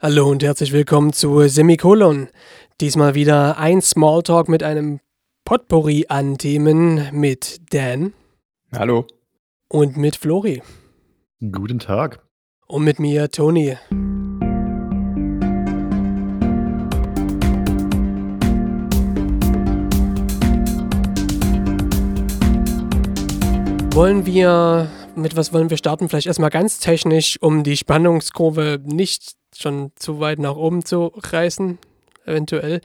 Hallo 0.00 0.30
und 0.30 0.44
herzlich 0.44 0.70
willkommen 0.70 1.12
zu 1.12 1.48
Semikolon. 1.48 2.28
Diesmal 2.80 3.16
wieder 3.16 3.58
ein 3.58 3.82
Smalltalk 3.82 4.48
mit 4.48 4.62
einem 4.62 5.00
Potpourri 5.44 6.06
an 6.08 6.38
Themen 6.38 7.08
mit 7.10 7.60
Dan. 7.74 8.12
Hallo. 8.70 9.08
Und 9.68 9.96
mit 9.96 10.14
Flori. 10.14 10.62
Guten 11.40 11.80
Tag. 11.80 12.24
Und 12.68 12.84
mit 12.84 13.00
mir, 13.00 13.28
Toni. 13.28 13.76
Wollen 23.92 24.24
wir, 24.26 24.88
mit 25.18 25.36
was 25.36 25.52
wollen 25.52 25.70
wir 25.70 25.76
starten? 25.76 26.08
Vielleicht 26.08 26.26
erstmal 26.26 26.50
ganz 26.50 26.78
technisch, 26.78 27.40
um 27.40 27.64
die 27.64 27.76
Spannungskurve 27.76 28.80
nicht 28.84 29.32
schon 29.56 29.92
zu 29.96 30.20
weit 30.20 30.38
nach 30.38 30.56
oben 30.56 30.84
zu 30.84 31.12
reißen, 31.14 31.78
eventuell. 32.24 32.80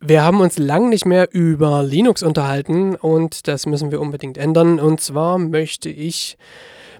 Wir 0.00 0.22
haben 0.22 0.40
uns 0.40 0.58
lang 0.58 0.88
nicht 0.90 1.06
mehr 1.06 1.28
über 1.32 1.82
Linux 1.82 2.22
unterhalten 2.22 2.94
und 2.94 3.48
das 3.48 3.66
müssen 3.66 3.90
wir 3.90 4.00
unbedingt 4.00 4.38
ändern. 4.38 4.78
Und 4.78 5.00
zwar 5.00 5.38
möchte 5.38 5.88
ich 5.88 6.38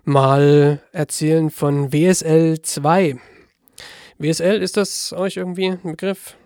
mal 0.04 0.80
erzählen 0.92 1.50
von 1.50 1.92
WSL 1.92 2.60
2. 2.60 3.16
WSL, 4.18 4.60
ist 4.60 4.76
das 4.76 5.12
euch 5.12 5.36
irgendwie 5.36 5.66
ein 5.66 5.82
Begriff? 5.82 6.36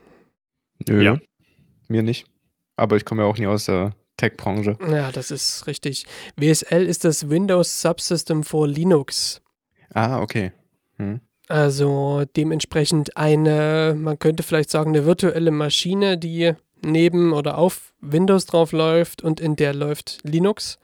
Nö, 0.86 1.02
ja. 1.02 1.18
mir 1.88 2.02
nicht. 2.02 2.26
Aber 2.76 2.96
ich 2.96 3.04
komme 3.06 3.22
ja 3.22 3.28
auch 3.28 3.38
nie 3.38 3.46
aus 3.46 3.64
der 3.64 3.94
Tech-Branche. 4.22 4.78
Ja, 4.88 5.10
das 5.10 5.32
ist 5.32 5.66
richtig. 5.66 6.06
WSL 6.36 6.86
ist 6.86 7.04
das 7.04 7.28
Windows 7.28 7.80
Subsystem 7.80 8.44
for 8.44 8.68
Linux. 8.68 9.42
Ah, 9.92 10.20
okay. 10.20 10.52
Hm. 10.98 11.20
Also 11.48 12.22
dementsprechend 12.36 13.16
eine, 13.16 13.96
man 13.98 14.20
könnte 14.20 14.44
vielleicht 14.44 14.70
sagen, 14.70 14.90
eine 14.90 15.06
virtuelle 15.06 15.50
Maschine, 15.50 16.18
die 16.18 16.52
neben 16.84 17.32
oder 17.32 17.58
auf 17.58 17.94
Windows 18.00 18.46
drauf 18.46 18.70
läuft 18.70 19.22
und 19.22 19.40
in 19.40 19.56
der 19.56 19.74
läuft 19.74 20.20
Linux. 20.22 20.78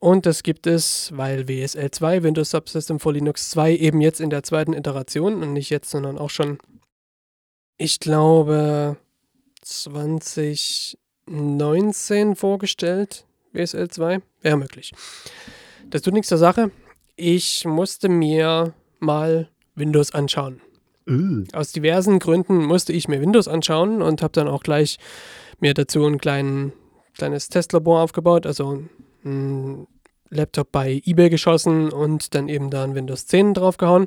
Und 0.00 0.26
das 0.26 0.42
gibt 0.42 0.66
es, 0.66 1.12
weil 1.14 1.46
WSL 1.48 1.92
2, 1.92 2.24
Windows 2.24 2.50
Subsystem 2.50 2.98
for 2.98 3.12
Linux 3.12 3.50
2, 3.50 3.76
eben 3.76 4.00
jetzt 4.00 4.20
in 4.20 4.30
der 4.30 4.42
zweiten 4.42 4.72
Iteration 4.72 5.40
und 5.40 5.52
nicht 5.52 5.70
jetzt, 5.70 5.88
sondern 5.88 6.18
auch 6.18 6.30
schon, 6.30 6.58
ich 7.76 8.00
glaube, 8.00 8.96
2019 11.26 12.36
vorgestellt, 12.36 13.26
WSL 13.52 13.88
2. 13.88 14.20
Wäre 14.42 14.56
möglich. 14.56 14.92
Das 15.90 16.02
tut 16.02 16.14
nichts 16.14 16.28
zur 16.28 16.38
Sache. 16.38 16.70
Ich 17.16 17.64
musste 17.64 18.08
mir 18.08 18.74
mal 18.98 19.48
Windows 19.74 20.12
anschauen. 20.12 20.60
Uh. 21.08 21.44
Aus 21.52 21.72
diversen 21.72 22.18
Gründen 22.18 22.64
musste 22.64 22.92
ich 22.92 23.08
mir 23.08 23.20
Windows 23.20 23.48
anschauen 23.48 24.02
und 24.02 24.22
habe 24.22 24.32
dann 24.32 24.48
auch 24.48 24.62
gleich 24.62 24.98
mir 25.60 25.74
dazu 25.74 26.04
ein 26.06 26.18
klein, 26.18 26.72
kleines 27.14 27.48
Testlabor 27.48 28.00
aufgebaut, 28.02 28.46
also 28.46 28.82
ein 29.24 29.86
Laptop 30.30 30.72
bei 30.72 31.02
eBay 31.04 31.30
geschossen 31.30 31.92
und 31.92 32.34
dann 32.34 32.48
eben 32.48 32.70
da 32.70 32.84
ein 32.84 32.94
Windows 32.94 33.26
10 33.26 33.54
draufgehauen. 33.54 34.06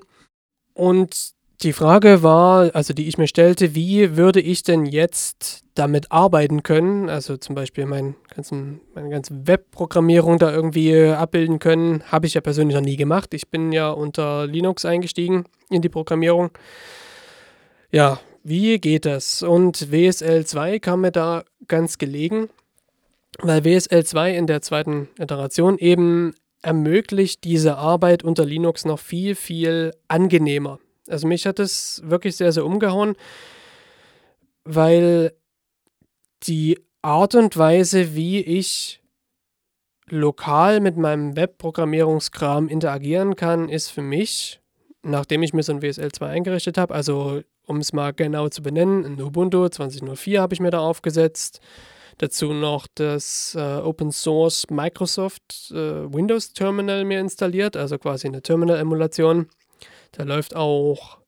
Und 0.73 1.36
die 1.63 1.73
Frage 1.73 2.21
war, 2.21 2.75
also 2.75 2.93
die 2.93 3.07
ich 3.07 3.17
mir 3.17 3.27
stellte, 3.27 3.73
wie 3.73 4.15
würde 4.15 4.39
ich 4.39 4.61
denn 4.61 4.85
jetzt 4.85 5.63
damit 5.73 6.11
arbeiten 6.11 6.61
können? 6.61 7.09
Also 7.09 7.37
zum 7.37 7.55
Beispiel 7.55 7.87
mein 7.87 8.15
ganzen, 8.33 8.81
meine 8.93 9.09
ganze 9.09 9.47
Webprogrammierung 9.47 10.37
da 10.37 10.51
irgendwie 10.51 10.95
abbilden 11.03 11.57
können. 11.57 12.03
Habe 12.11 12.27
ich 12.27 12.35
ja 12.35 12.41
persönlich 12.41 12.75
noch 12.75 12.83
nie 12.83 12.95
gemacht. 12.95 13.33
Ich 13.33 13.49
bin 13.49 13.71
ja 13.71 13.89
unter 13.89 14.45
Linux 14.45 14.85
eingestiegen 14.85 15.45
in 15.69 15.81
die 15.81 15.89
Programmierung. 15.89 16.51
Ja, 17.91 18.19
wie 18.43 18.77
geht 18.79 19.05
das? 19.05 19.41
Und 19.41 19.91
WSL 19.91 20.45
2 20.45 20.79
kam 20.79 21.01
mir 21.01 21.11
da 21.11 21.43
ganz 21.67 21.97
gelegen, 21.97 22.49
weil 23.39 23.65
WSL 23.65 24.05
2 24.05 24.35
in 24.35 24.45
der 24.45 24.61
zweiten 24.61 25.09
Iteration 25.19 25.79
eben 25.79 26.35
ermöglicht 26.61 27.43
diese 27.43 27.77
Arbeit 27.77 28.23
unter 28.23 28.45
Linux 28.45 28.85
noch 28.85 28.99
viel, 28.99 29.33
viel 29.35 29.93
angenehmer. 30.07 30.79
Also 31.09 31.27
mich 31.27 31.45
hat 31.45 31.59
es 31.59 32.01
wirklich 32.05 32.35
sehr, 32.35 32.51
sehr 32.51 32.65
umgehauen, 32.65 33.15
weil 34.63 35.33
die 36.43 36.79
Art 37.01 37.35
und 37.35 37.57
Weise, 37.57 38.15
wie 38.15 38.39
ich 38.41 39.01
lokal 40.09 40.79
mit 40.79 40.97
meinem 40.97 41.35
Webprogrammierungskram 41.35 42.69
interagieren 42.69 43.35
kann, 43.35 43.69
ist 43.69 43.89
für 43.89 44.01
mich, 44.01 44.61
nachdem 45.03 45.43
ich 45.43 45.53
mir 45.53 45.63
so 45.63 45.73
ein 45.73 45.81
WSL 45.81 46.11
2 46.11 46.27
eingerichtet 46.27 46.77
habe, 46.77 46.93
also 46.93 47.41
um 47.65 47.77
es 47.77 47.93
mal 47.93 48.13
genau 48.13 48.47
zu 48.49 48.61
benennen, 48.61 49.05
ein 49.05 49.21
Ubuntu 49.21 49.67
2004 49.67 50.41
habe 50.41 50.53
ich 50.53 50.59
mir 50.59 50.71
da 50.71 50.79
aufgesetzt. 50.79 51.59
Dazu 52.19 52.51
noch 52.51 52.87
das 52.95 53.53
äh, 53.55 53.59
Open 53.59 54.11
Source 54.11 54.65
Microsoft 54.71 55.71
äh, 55.71 56.11
Windows 56.11 56.53
Terminal 56.53 57.05
mir 57.05 57.19
installiert, 57.19 57.77
also 57.77 57.99
quasi 57.99 58.27
eine 58.27 58.41
Terminal-Emulation. 58.41 59.47
Da 60.17 60.23
läuft 60.23 60.55
auch 60.55 61.19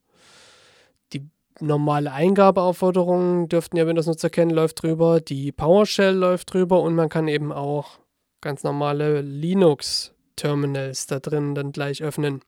die 1.14 1.30
normale 1.60 2.12
Eingabeaufforderung, 2.12 3.48
dürften 3.48 3.78
ja 3.78 3.86
Windows-Nutzer 3.86 4.32
kennen, 4.32 4.50
läuft 4.50 4.82
drüber. 4.82 5.22
Die 5.22 5.52
PowerShell 5.52 6.16
läuft 6.16 6.54
drüber 6.54 6.82
und 6.82 6.96
man 6.96 7.08
kann 7.08 7.28
eben 7.28 7.52
auch 7.52 8.00
ganz 8.42 8.64
normale 8.64 9.22
Linux-Terminals 9.22 11.06
da 11.06 11.20
drin 11.20 11.54
dann 11.54 11.72
gleich 11.72 12.02
öffnen. 12.02 12.42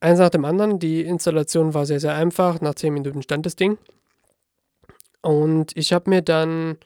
Eins 0.00 0.18
nach 0.18 0.30
dem 0.30 0.44
anderen, 0.44 0.80
die 0.80 1.02
Installation 1.02 1.74
war 1.74 1.86
sehr, 1.86 2.00
sehr 2.00 2.16
einfach. 2.16 2.60
Nach 2.60 2.74
10 2.74 2.92
Minuten 2.92 3.22
stand 3.22 3.46
das 3.46 3.54
Ding. 3.54 3.78
Und 5.22 5.76
ich 5.76 5.92
habe 5.92 6.10
mir 6.10 6.22
dann 6.22 6.76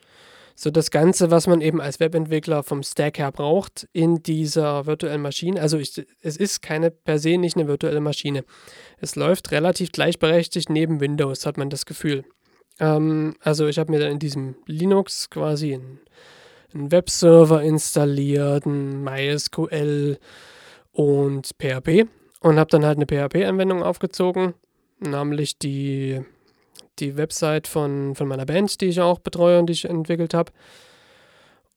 so 0.55 0.69
das 0.69 0.91
Ganze, 0.91 1.31
was 1.31 1.47
man 1.47 1.61
eben 1.61 1.81
als 1.81 1.99
Webentwickler 1.99 2.63
vom 2.63 2.83
Stack 2.83 3.19
her 3.19 3.31
braucht, 3.31 3.87
in 3.93 4.21
dieser 4.23 4.85
virtuellen 4.85 5.21
Maschine. 5.21 5.61
Also 5.61 5.77
ich, 5.77 6.05
es 6.21 6.37
ist 6.37 6.61
keine 6.61 6.91
per 6.91 7.19
se 7.19 7.37
nicht 7.37 7.57
eine 7.57 7.67
virtuelle 7.67 8.01
Maschine. 8.01 8.43
Es 8.99 9.15
läuft 9.15 9.51
relativ 9.51 9.91
gleichberechtigt 9.91 10.69
neben 10.69 10.99
Windows, 10.99 11.45
hat 11.45 11.57
man 11.57 11.69
das 11.69 11.85
Gefühl. 11.85 12.23
Ähm, 12.79 13.35
also 13.39 13.67
ich 13.67 13.79
habe 13.79 13.91
mir 13.91 13.99
dann 13.99 14.11
in 14.11 14.19
diesem 14.19 14.55
Linux 14.65 15.29
quasi 15.29 15.73
einen, 15.73 15.99
einen 16.73 16.91
Webserver 16.91 17.61
installiert, 17.61 18.65
ein 18.65 19.03
MySQL 19.03 20.17
und 20.91 21.51
PHP 21.59 22.07
und 22.41 22.59
habe 22.59 22.69
dann 22.69 22.85
halt 22.85 22.97
eine 22.97 23.05
PHP-Anwendung 23.05 23.83
aufgezogen, 23.83 24.53
namentlich 24.99 25.57
die 25.57 26.21
die 26.99 27.17
Website 27.17 27.67
von, 27.67 28.15
von 28.15 28.27
meiner 28.27 28.45
Band, 28.45 28.81
die 28.81 28.85
ich 28.85 29.01
auch 29.01 29.19
betreue 29.19 29.59
und 29.59 29.67
die 29.67 29.73
ich 29.73 29.85
entwickelt 29.85 30.33
habe. 30.33 30.51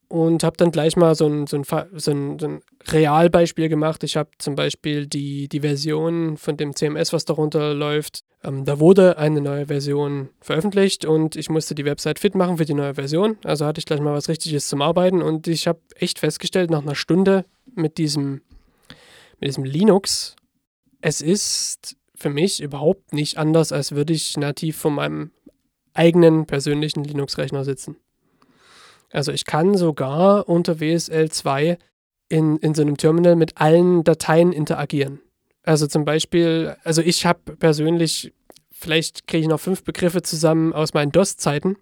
Und 0.08 0.44
habe 0.44 0.56
dann 0.56 0.70
gleich 0.70 0.96
mal 0.96 1.14
so 1.14 1.26
ein, 1.26 1.46
so 1.46 1.56
ein, 1.56 1.64
so 1.64 2.10
ein, 2.10 2.38
so 2.38 2.46
ein 2.46 2.60
Realbeispiel 2.86 3.68
gemacht. 3.68 4.04
Ich 4.04 4.16
habe 4.16 4.30
zum 4.38 4.54
Beispiel 4.54 5.06
die, 5.06 5.48
die 5.48 5.60
Version 5.60 6.36
von 6.36 6.56
dem 6.56 6.76
CMS, 6.76 7.12
was 7.12 7.24
darunter 7.24 7.74
läuft. 7.74 8.22
Ähm, 8.44 8.64
da 8.64 8.78
wurde 8.78 9.16
eine 9.18 9.40
neue 9.40 9.66
Version 9.66 10.28
veröffentlicht 10.40 11.04
und 11.04 11.34
ich 11.34 11.48
musste 11.48 11.74
die 11.74 11.86
Website 11.86 12.18
fit 12.18 12.34
machen 12.34 12.58
für 12.58 12.66
die 12.66 12.74
neue 12.74 12.94
Version. 12.94 13.38
Also 13.44 13.64
hatte 13.64 13.78
ich 13.78 13.86
gleich 13.86 14.00
mal 14.00 14.12
was 14.12 14.28
Richtiges 14.28 14.68
zum 14.68 14.82
Arbeiten 14.82 15.22
und 15.22 15.48
ich 15.48 15.66
habe 15.66 15.80
echt 15.96 16.18
festgestellt, 16.18 16.70
nach 16.70 16.82
einer 16.82 16.94
Stunde 16.94 17.46
mit 17.74 17.96
diesem, 17.96 18.42
mit 19.40 19.48
diesem 19.48 19.64
Linux, 19.64 20.36
es 21.00 21.20
ist 21.20 21.96
für 22.14 22.30
mich 22.30 22.62
überhaupt 22.62 23.12
nicht 23.12 23.38
anders, 23.38 23.72
als 23.72 23.92
würde 23.92 24.12
ich 24.12 24.36
nativ 24.36 24.76
von 24.76 24.94
meinem 24.94 25.30
eigenen 25.92 26.46
persönlichen 26.46 27.04
Linux-Rechner 27.04 27.64
sitzen. 27.64 27.96
Also 29.10 29.32
ich 29.32 29.44
kann 29.44 29.76
sogar 29.76 30.48
unter 30.48 30.80
WSL 30.80 31.30
2 31.30 31.78
in, 32.28 32.56
in 32.58 32.74
so 32.74 32.82
einem 32.82 32.96
Terminal 32.96 33.36
mit 33.36 33.60
allen 33.60 34.02
Dateien 34.02 34.52
interagieren. 34.52 35.20
Also 35.62 35.86
zum 35.86 36.04
Beispiel, 36.04 36.76
also 36.84 37.00
ich 37.00 37.24
habe 37.24 37.56
persönlich, 37.56 38.32
vielleicht 38.72 39.26
kriege 39.26 39.42
ich 39.42 39.48
noch 39.48 39.60
fünf 39.60 39.84
Begriffe 39.84 40.22
zusammen 40.22 40.72
aus 40.72 40.94
meinen 40.94 41.12
DOS-Zeiten 41.12 41.76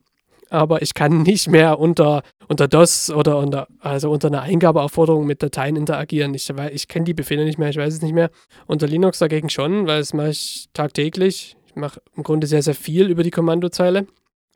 aber 0.53 0.83
ich 0.83 0.95
kann 0.95 1.23
nicht 1.23 1.49
mehr 1.49 1.79
unter, 1.79 2.23
unter 2.49 2.69
DOS 2.69 3.11
oder 3.11 3.39
unter, 3.39 3.67
also 3.81 4.11
unter 4.11 4.29
einer 4.29 4.43
Eingabeaufforderung 4.43 5.27
mit 5.27 5.43
Dateien 5.43 5.77
interagieren. 5.77 6.35
Ich, 6.35 6.51
ich 6.51 6.89
kenne 6.89 7.05
die 7.05 7.15
Befehle 7.15 7.45
nicht 7.45 7.59
mehr, 7.59 7.71
ich 7.71 7.77
weiß 7.77 7.95
es 7.95 8.03
nicht 8.03 8.15
mehr. 8.15 8.31
Unter 8.67 8.87
Linux 8.87 9.19
dagegen 9.19 9.49
schon, 9.49 9.87
weil 9.87 10.01
das 10.01 10.13
mache 10.13 10.31
ich 10.31 10.69
tagtäglich. 10.73 11.57
Ich 11.67 11.77
mache 11.77 12.03
im 12.17 12.23
Grunde 12.23 12.47
sehr, 12.47 12.63
sehr 12.63 12.75
viel 12.75 13.09
über 13.09 13.23
die 13.23 13.31
Kommandozeile. 13.31 14.07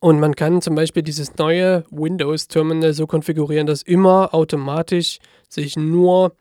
Und 0.00 0.20
man 0.20 0.36
kann 0.36 0.60
zum 0.60 0.74
Beispiel 0.74 1.02
dieses 1.02 1.36
neue 1.36 1.84
Windows-Terminal 1.90 2.92
so 2.92 3.06
konfigurieren, 3.06 3.66
dass 3.66 3.80
immer 3.80 4.34
automatisch 4.34 5.20
sich 5.48 5.76
nur 5.76 6.36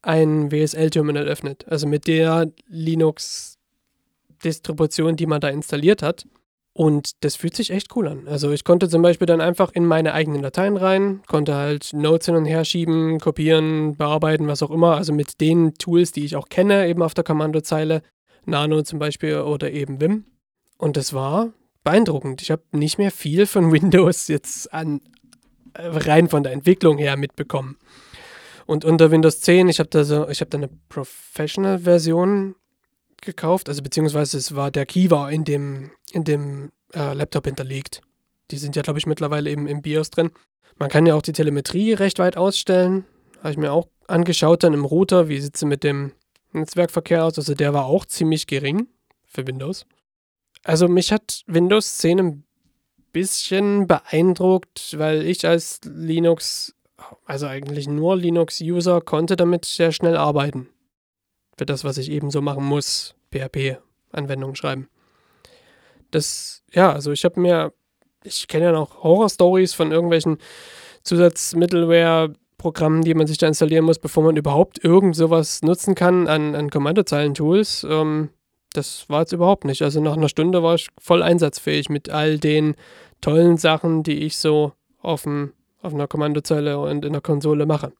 ein 0.00 0.52
WSL-Terminal 0.52 1.26
öffnet. 1.26 1.66
Also 1.68 1.88
mit 1.88 2.06
der 2.06 2.52
Linux-Distribution, 2.68 5.16
die 5.16 5.26
man 5.26 5.40
da 5.40 5.48
installiert 5.48 6.02
hat. 6.02 6.24
Und 6.76 7.12
das 7.20 7.36
fühlt 7.36 7.54
sich 7.54 7.70
echt 7.70 7.94
cool 7.94 8.08
an. 8.08 8.26
Also 8.26 8.50
ich 8.50 8.64
konnte 8.64 8.88
zum 8.88 9.00
Beispiel 9.00 9.26
dann 9.26 9.40
einfach 9.40 9.70
in 9.72 9.86
meine 9.86 10.12
eigenen 10.12 10.42
Dateien 10.42 10.76
rein, 10.76 11.22
konnte 11.28 11.54
halt 11.54 11.92
Notes 11.92 12.26
hin 12.26 12.34
und 12.34 12.46
her 12.46 12.64
schieben, 12.64 13.20
kopieren, 13.20 13.96
bearbeiten, 13.96 14.48
was 14.48 14.60
auch 14.60 14.72
immer. 14.72 14.96
Also 14.96 15.12
mit 15.12 15.40
den 15.40 15.74
Tools, 15.74 16.10
die 16.10 16.24
ich 16.24 16.34
auch 16.34 16.48
kenne, 16.48 16.88
eben 16.88 17.02
auf 17.02 17.14
der 17.14 17.22
Kommandozeile. 17.22 18.02
Nano 18.44 18.82
zum 18.82 18.98
Beispiel 18.98 19.38
oder 19.38 19.70
eben 19.70 20.00
Vim. 20.00 20.24
Und 20.76 20.96
das 20.96 21.14
war 21.14 21.52
beeindruckend. 21.84 22.42
Ich 22.42 22.50
habe 22.50 22.62
nicht 22.72 22.98
mehr 22.98 23.12
viel 23.12 23.46
von 23.46 23.70
Windows 23.72 24.26
jetzt 24.26 24.74
an, 24.74 25.00
äh, 25.74 25.86
rein 25.86 26.28
von 26.28 26.42
der 26.42 26.52
Entwicklung 26.52 26.98
her 26.98 27.16
mitbekommen. 27.16 27.78
Und 28.66 28.84
unter 28.84 29.12
Windows 29.12 29.40
10, 29.42 29.68
ich 29.68 29.78
habe 29.78 29.90
da 29.90 30.02
so, 30.02 30.28
ich 30.28 30.40
habe 30.40 30.50
da 30.50 30.58
eine 30.58 30.70
Professional-Version 30.88 32.56
gekauft, 33.24 33.68
also 33.68 33.82
beziehungsweise 33.82 34.36
es 34.36 34.54
war 34.54 34.70
der 34.70 34.86
Kiva 34.86 35.30
in 35.30 35.44
dem, 35.44 35.90
in 36.12 36.24
dem 36.24 36.72
äh, 36.94 37.14
Laptop 37.14 37.46
hinterlegt. 37.46 38.02
Die 38.50 38.58
sind 38.58 38.76
ja, 38.76 38.82
glaube 38.82 38.98
ich, 38.98 39.06
mittlerweile 39.06 39.50
eben 39.50 39.66
im 39.66 39.82
BIOS 39.82 40.10
drin. 40.10 40.30
Man 40.76 40.88
kann 40.88 41.06
ja 41.06 41.14
auch 41.14 41.22
die 41.22 41.32
Telemetrie 41.32 41.92
recht 41.94 42.18
weit 42.18 42.36
ausstellen. 42.36 43.04
Habe 43.38 43.50
ich 43.50 43.56
mir 43.56 43.72
auch 43.72 43.88
angeschaut 44.06 44.62
dann 44.62 44.74
im 44.74 44.84
Router, 44.84 45.28
wie 45.28 45.40
sieht 45.40 45.56
sie 45.56 45.66
mit 45.66 45.84
dem 45.84 46.12
Netzwerkverkehr 46.52 47.24
aus. 47.24 47.38
Also 47.38 47.54
der 47.54 47.74
war 47.74 47.86
auch 47.86 48.04
ziemlich 48.04 48.46
gering 48.46 48.88
für 49.26 49.46
Windows. 49.46 49.86
Also 50.62 50.88
mich 50.88 51.12
hat 51.12 51.42
Windows 51.46 51.98
10 51.98 52.18
ein 52.18 52.44
bisschen 53.12 53.86
beeindruckt, 53.86 54.98
weil 54.98 55.22
ich 55.22 55.46
als 55.46 55.80
Linux, 55.84 56.74
also 57.24 57.46
eigentlich 57.46 57.86
nur 57.86 58.16
Linux-User, 58.16 59.00
konnte 59.00 59.36
damit 59.36 59.64
sehr 59.64 59.92
schnell 59.92 60.16
arbeiten. 60.16 60.68
Für 61.56 61.66
das, 61.66 61.84
was 61.84 61.98
ich 61.98 62.10
eben 62.10 62.30
so 62.30 62.40
machen 62.40 62.64
muss, 62.64 63.14
PHP-Anwendungen 63.32 64.56
schreiben. 64.56 64.88
Das, 66.10 66.62
ja, 66.72 66.92
also 66.92 67.12
ich 67.12 67.24
habe 67.24 67.40
mir, 67.40 67.72
ich 68.22 68.48
kenne 68.48 68.66
ja 68.66 68.72
noch 68.72 69.02
Horror-Stories 69.02 69.74
von 69.74 69.92
irgendwelchen 69.92 70.38
Zusatz-Middleware-Programmen, 71.02 73.02
die 73.02 73.14
man 73.14 73.26
sich 73.26 73.38
da 73.38 73.46
installieren 73.46 73.84
muss, 73.84 73.98
bevor 73.98 74.24
man 74.24 74.36
überhaupt 74.36 74.82
irgend 74.82 75.16
sowas 75.16 75.62
nutzen 75.62 75.94
kann 75.94 76.28
an, 76.28 76.54
an 76.54 76.70
Kommandozeilen-Tools. 76.70 77.86
Ähm, 77.88 78.30
das 78.72 79.08
war 79.08 79.20
jetzt 79.20 79.32
überhaupt 79.32 79.64
nicht. 79.64 79.82
Also 79.82 80.00
nach 80.00 80.16
einer 80.16 80.28
Stunde 80.28 80.62
war 80.62 80.74
ich 80.74 80.88
voll 80.98 81.22
einsatzfähig 81.22 81.88
mit 81.88 82.10
all 82.10 82.38
den 82.38 82.74
tollen 83.20 83.56
Sachen, 83.56 84.02
die 84.02 84.24
ich 84.24 84.36
so 84.36 84.72
auf, 85.00 85.22
dem, 85.22 85.52
auf 85.80 85.94
einer 85.94 86.08
Kommandozeile 86.08 86.78
und 86.78 87.04
in 87.04 87.12
der 87.12 87.22
Konsole 87.22 87.66
mache. 87.66 87.92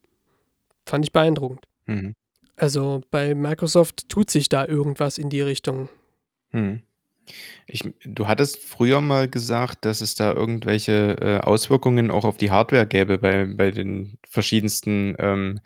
Fand 0.86 1.04
ich 1.04 1.12
beeindruckend. 1.12 1.66
Mhm. 1.86 2.14
Also 2.56 3.02
bei 3.10 3.34
Microsoft 3.34 4.08
tut 4.08 4.30
sich 4.30 4.48
da 4.48 4.66
irgendwas 4.66 5.18
in 5.18 5.28
die 5.30 5.40
Richtung. 5.40 5.88
Mhm. 6.52 6.82
Ich, 7.66 7.82
du 8.04 8.28
hattest 8.28 8.62
früher 8.62 9.00
mal 9.00 9.28
gesagt, 9.28 9.84
dass 9.84 10.00
es 10.00 10.14
da 10.14 10.32
irgendwelche 10.32 11.16
äh, 11.20 11.38
Auswirkungen 11.38 12.10
auch 12.10 12.24
auf 12.24 12.36
die 12.36 12.50
Hardware 12.50 12.86
gäbe 12.86 13.18
bei, 13.18 13.46
bei 13.46 13.70
den 13.70 14.18
verschiedensten, 14.28 15.16
ähm, 15.18 15.60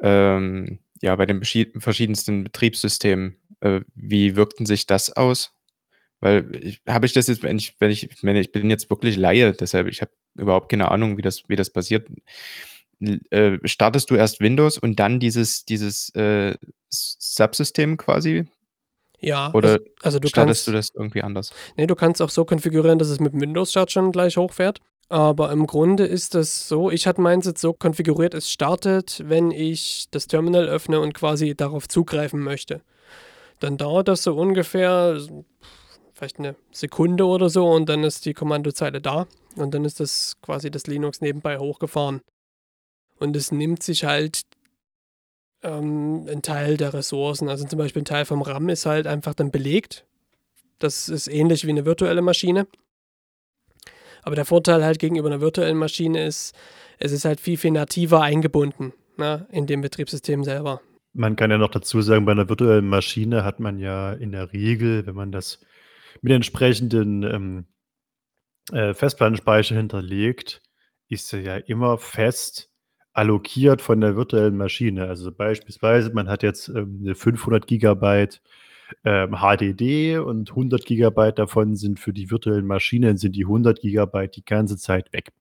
ähm, 0.00 0.78
ja, 1.02 1.14
bei 1.16 1.26
den 1.26 1.42
verschiedensten 1.44 2.44
Betriebssystemen. 2.44 3.36
Äh, 3.60 3.80
wie 3.94 4.36
wirkten 4.36 4.64
sich 4.64 4.86
das 4.86 5.12
aus? 5.12 5.52
Weil 6.20 6.78
habe 6.88 7.06
ich 7.06 7.12
das 7.12 7.26
jetzt, 7.26 7.42
wenn 7.42 7.58
ich, 7.58 7.76
wenn 7.78 7.90
ich, 7.90 8.08
wenn 8.22 8.36
ich 8.36 8.50
bin 8.50 8.70
jetzt 8.70 8.88
wirklich 8.88 9.16
Laie, 9.16 9.52
deshalb, 9.52 9.88
ich 9.88 10.00
habe 10.00 10.12
überhaupt 10.34 10.70
keine 10.70 10.90
Ahnung, 10.90 11.18
wie 11.18 11.22
das, 11.22 11.42
wie 11.48 11.56
das 11.56 11.70
passiert. 11.70 12.08
Äh, 13.00 13.58
startest 13.64 14.10
du 14.10 14.14
erst 14.14 14.40
Windows 14.40 14.78
und 14.78 14.98
dann 14.98 15.20
dieses, 15.20 15.64
dieses 15.64 16.14
äh, 16.14 16.54
Subsystem 16.88 17.96
quasi? 17.96 18.44
Ja, 19.18 19.50
Oder 19.52 19.72
also, 19.72 19.84
also 20.02 20.18
du 20.18 20.28
startest 20.28 20.66
kannst, 20.66 20.68
du 20.68 20.72
das 20.72 20.90
irgendwie 20.94 21.22
anders? 21.22 21.52
nee, 21.76 21.86
du 21.86 21.94
kannst 21.94 22.20
auch 22.22 22.30
so 22.30 22.44
konfigurieren, 22.44 22.98
dass 22.98 23.08
es 23.08 23.20
mit 23.20 23.32
dem 23.32 23.40
Windows-Start 23.40 23.90
schon 23.90 24.12
gleich 24.12 24.36
hochfährt. 24.36 24.80
Aber 25.08 25.52
im 25.52 25.66
Grunde 25.66 26.04
ist 26.04 26.34
das 26.34 26.68
so, 26.68 26.90
ich 26.90 27.06
hatte 27.06 27.20
meins 27.20 27.46
jetzt 27.46 27.60
so 27.60 27.72
konfiguriert, 27.72 28.34
es 28.34 28.50
startet, 28.50 29.22
wenn 29.24 29.52
ich 29.52 30.06
das 30.10 30.26
Terminal 30.26 30.68
öffne 30.68 31.00
und 31.00 31.14
quasi 31.14 31.54
darauf 31.54 31.86
zugreifen 31.86 32.40
möchte 32.40 32.82
dann 33.60 33.76
dauert 33.76 34.08
das 34.08 34.22
so 34.22 34.34
ungefähr 34.34 35.18
vielleicht 36.14 36.38
eine 36.38 36.56
Sekunde 36.72 37.26
oder 37.26 37.48
so 37.48 37.68
und 37.70 37.88
dann 37.88 38.04
ist 38.04 38.24
die 38.24 38.34
Kommandozeile 38.34 39.00
da 39.00 39.26
und 39.56 39.74
dann 39.74 39.84
ist 39.84 40.00
das 40.00 40.36
quasi 40.42 40.70
das 40.70 40.86
Linux 40.86 41.20
nebenbei 41.20 41.58
hochgefahren. 41.58 42.20
Und 43.18 43.36
es 43.36 43.52
nimmt 43.52 43.82
sich 43.82 44.04
halt 44.04 44.42
ähm, 45.62 46.26
einen 46.28 46.42
Teil 46.42 46.76
der 46.76 46.94
Ressourcen, 46.94 47.48
also 47.48 47.66
zum 47.66 47.78
Beispiel 47.78 48.02
ein 48.02 48.06
Teil 48.06 48.24
vom 48.24 48.42
RAM 48.42 48.68
ist 48.68 48.86
halt 48.86 49.06
einfach 49.06 49.34
dann 49.34 49.50
belegt. 49.50 50.04
Das 50.78 51.08
ist 51.08 51.28
ähnlich 51.28 51.66
wie 51.66 51.70
eine 51.70 51.86
virtuelle 51.86 52.22
Maschine. 52.22 52.66
Aber 54.22 54.34
der 54.34 54.44
Vorteil 54.44 54.84
halt 54.84 54.98
gegenüber 54.98 55.28
einer 55.28 55.40
virtuellen 55.40 55.78
Maschine 55.78 56.26
ist, 56.26 56.54
es 56.98 57.12
ist 57.12 57.24
halt 57.24 57.40
viel, 57.40 57.56
viel 57.56 57.70
nativer 57.70 58.22
eingebunden 58.22 58.92
ne, 59.16 59.46
in 59.50 59.66
dem 59.66 59.80
Betriebssystem 59.80 60.44
selber. 60.44 60.80
Man 61.12 61.36
kann 61.36 61.50
ja 61.50 61.58
noch 61.58 61.70
dazu 61.70 62.02
sagen, 62.02 62.26
bei 62.26 62.32
einer 62.32 62.48
virtuellen 62.48 62.88
Maschine 62.88 63.44
hat 63.44 63.60
man 63.60 63.78
ja 63.78 64.12
in 64.12 64.32
der 64.32 64.52
Regel, 64.52 65.06
wenn 65.06 65.14
man 65.14 65.32
das 65.32 65.60
mit 66.20 66.32
entsprechenden 66.32 67.22
ähm, 67.22 67.66
äh, 68.72 68.94
Festplattenspeicher 68.94 69.76
hinterlegt, 69.76 70.60
ist 71.08 71.32
er 71.32 71.40
ja 71.40 71.56
immer 71.56 71.98
fest 71.98 72.70
allokiert 73.16 73.80
von 73.80 74.00
der 74.00 74.14
virtuellen 74.14 74.56
Maschine. 74.56 75.08
Also 75.08 75.32
beispielsweise, 75.32 76.12
man 76.12 76.28
hat 76.28 76.42
jetzt 76.42 76.68
ähm, 76.68 77.00
eine 77.02 77.14
500 77.14 77.66
Gigabyte 77.66 78.42
ähm, 79.04 79.36
HDD 79.40 80.18
und 80.18 80.50
100 80.50 80.84
Gigabyte 80.84 81.38
davon 81.38 81.76
sind 81.76 81.98
für 81.98 82.12
die 82.12 82.30
virtuellen 82.30 82.66
Maschinen, 82.66 83.16
sind 83.16 83.34
die 83.34 83.44
100 83.44 83.80
Gigabyte 83.80 84.36
die 84.36 84.44
ganze 84.44 84.76
Zeit 84.76 85.12
weg. 85.14 85.32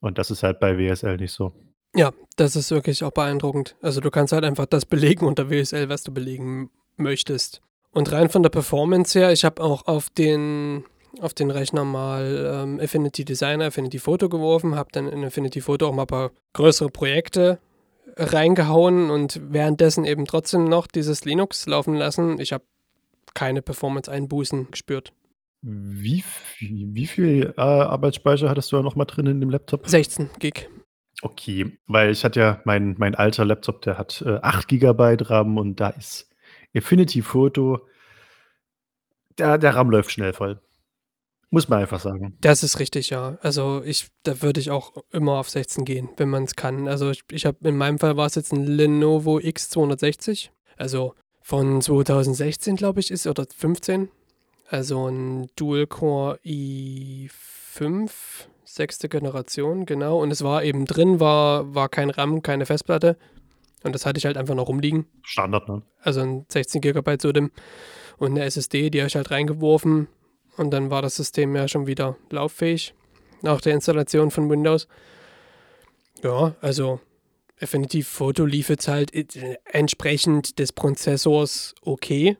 Und 0.00 0.16
das 0.16 0.30
ist 0.30 0.42
halt 0.42 0.60
bei 0.60 0.78
WSL 0.78 1.18
nicht 1.18 1.32
so. 1.32 1.52
Ja, 1.94 2.12
das 2.36 2.56
ist 2.56 2.70
wirklich 2.70 3.04
auch 3.04 3.12
beeindruckend. 3.12 3.76
Also 3.82 4.00
du 4.00 4.10
kannst 4.10 4.32
halt 4.32 4.44
einfach 4.44 4.66
das 4.66 4.86
belegen 4.86 5.26
unter 5.26 5.50
WSL, 5.50 5.90
was 5.90 6.02
du 6.02 6.12
belegen 6.12 6.70
möchtest. 6.96 7.60
Und 7.92 8.10
rein 8.12 8.30
von 8.30 8.42
der 8.42 8.50
Performance 8.50 9.18
her, 9.18 9.30
ich 9.30 9.44
habe 9.44 9.62
auch 9.62 9.86
auf 9.86 10.08
den, 10.08 10.84
auf 11.20 11.34
den 11.34 11.50
Rechner 11.50 11.84
mal 11.84 12.62
ähm, 12.62 12.80
Affinity 12.80 13.24
Designer, 13.24 13.66
Affinity 13.66 13.98
Photo 13.98 14.28
geworfen, 14.28 14.74
habe 14.74 14.90
dann 14.92 15.08
in 15.08 15.24
Affinity 15.24 15.60
Photo 15.60 15.88
auch 15.88 15.94
mal 15.94 16.02
ein 16.02 16.08
paar 16.08 16.30
größere 16.52 16.90
Projekte 16.90 17.58
reingehauen 18.16 19.10
und 19.10 19.40
währenddessen 19.42 20.04
eben 20.04 20.24
trotzdem 20.26 20.64
noch 20.64 20.86
dieses 20.86 21.24
Linux 21.24 21.66
laufen 21.66 21.94
lassen. 21.94 22.40
Ich 22.40 22.52
habe 22.52 22.64
keine 23.34 23.62
Performance-Einbußen 23.62 24.70
gespürt. 24.70 25.12
Wie, 25.62 26.24
wie 26.58 27.06
viel 27.06 27.54
äh, 27.56 27.60
Arbeitsspeicher 27.60 28.48
hattest 28.48 28.72
du 28.72 28.76
da 28.76 28.82
nochmal 28.82 29.06
drin 29.06 29.26
in 29.26 29.40
dem 29.40 29.50
Laptop? 29.50 29.86
16 29.86 30.30
Gig. 30.38 30.68
Okay, 31.22 31.78
weil 31.86 32.10
ich 32.10 32.24
hatte 32.24 32.40
ja 32.40 32.60
mein, 32.64 32.94
mein 32.98 33.14
alter 33.14 33.44
Laptop, 33.44 33.82
der 33.82 33.98
hat 33.98 34.22
äh, 34.26 34.38
8 34.40 34.68
GB 34.68 35.16
RAM 35.20 35.58
und 35.58 35.78
da 35.78 35.90
ist 35.90 36.30
Affinity 36.74 37.20
Photo, 37.20 37.86
der, 39.38 39.58
der 39.58 39.74
RAM 39.74 39.90
läuft 39.90 40.10
schnell 40.10 40.32
voll. 40.32 40.60
Muss 41.50 41.68
man 41.68 41.80
einfach 41.80 42.00
sagen. 42.00 42.36
Das 42.40 42.62
ist 42.62 42.78
richtig, 42.78 43.10
ja. 43.10 43.36
Also 43.42 43.82
ich, 43.84 44.08
da 44.22 44.40
würde 44.40 44.60
ich 44.60 44.70
auch 44.70 44.92
immer 45.10 45.38
auf 45.38 45.50
16 45.50 45.84
gehen, 45.84 46.08
wenn 46.16 46.30
man 46.30 46.44
es 46.44 46.54
kann. 46.54 46.86
Also 46.86 47.10
ich, 47.10 47.24
ich 47.30 47.44
habe 47.44 47.68
in 47.68 47.76
meinem 47.76 47.98
Fall 47.98 48.16
war 48.16 48.26
es 48.26 48.36
jetzt 48.36 48.52
ein 48.52 48.64
Lenovo 48.64 49.38
X260, 49.38 50.50
also 50.76 51.14
von 51.42 51.82
2016 51.82 52.76
glaube 52.76 53.00
ich 53.00 53.10
ist 53.10 53.26
oder 53.26 53.46
15, 53.52 54.08
also 54.68 55.08
ein 55.08 55.48
Dual 55.56 55.88
Core 55.88 56.38
i5 56.44 58.10
sechste 58.64 59.08
Generation, 59.08 59.84
genau. 59.84 60.22
Und 60.22 60.30
es 60.30 60.44
war 60.44 60.62
eben 60.62 60.84
drin, 60.84 61.18
war, 61.18 61.74
war 61.74 61.88
kein 61.88 62.10
RAM, 62.10 62.42
keine 62.42 62.66
Festplatte. 62.66 63.16
Und 63.82 63.94
das 63.94 64.06
hatte 64.06 64.18
ich 64.18 64.26
halt 64.26 64.36
einfach 64.36 64.54
noch 64.54 64.68
rumliegen. 64.68 65.06
Standard, 65.22 65.68
ne? 65.68 65.82
Also 66.02 66.20
ein 66.20 66.46
16 66.48 66.80
GB 66.80 67.16
dem 67.32 67.50
und 68.18 68.32
eine 68.32 68.44
SSD, 68.44 68.90
die 68.90 69.00
habe 69.00 69.08
ich 69.08 69.16
halt 69.16 69.30
reingeworfen. 69.30 70.08
Und 70.60 70.72
dann 70.72 70.90
war 70.90 71.00
das 71.00 71.16
System 71.16 71.56
ja 71.56 71.68
schon 71.68 71.86
wieder 71.86 72.18
lauffähig. 72.28 72.92
Nach 73.40 73.62
der 73.62 73.72
Installation 73.72 74.30
von 74.30 74.50
Windows. 74.50 74.88
Ja, 76.22 76.54
also 76.60 77.00
Definitiv 77.58 78.08
Foto 78.08 78.44
lief 78.44 78.68
jetzt 78.68 78.86
halt 78.86 79.10
entsprechend 79.64 80.58
des 80.58 80.72
Prozessors 80.74 81.74
okay. 81.80 82.36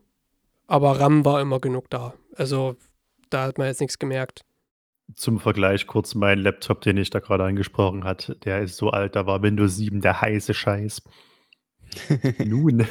Aber 0.66 1.00
RAM 1.00 1.24
war 1.24 1.40
immer 1.40 1.60
genug 1.60 1.88
da. 1.88 2.12
Also 2.36 2.76
da 3.30 3.44
hat 3.44 3.56
man 3.56 3.68
jetzt 3.68 3.80
nichts 3.80 3.98
gemerkt. 3.98 4.44
Zum 5.14 5.40
Vergleich 5.40 5.86
kurz 5.86 6.14
mein 6.14 6.40
Laptop, 6.40 6.82
den 6.82 6.98
ich 6.98 7.08
da 7.08 7.20
gerade 7.20 7.44
angesprochen 7.44 8.04
hat, 8.04 8.36
der 8.44 8.60
ist 8.60 8.76
so 8.76 8.90
alt, 8.90 9.16
da 9.16 9.24
war 9.24 9.40
Windows 9.40 9.76
7 9.76 10.02
der 10.02 10.20
heiße 10.20 10.52
Scheiß. 10.52 11.02
Nun. 12.44 12.86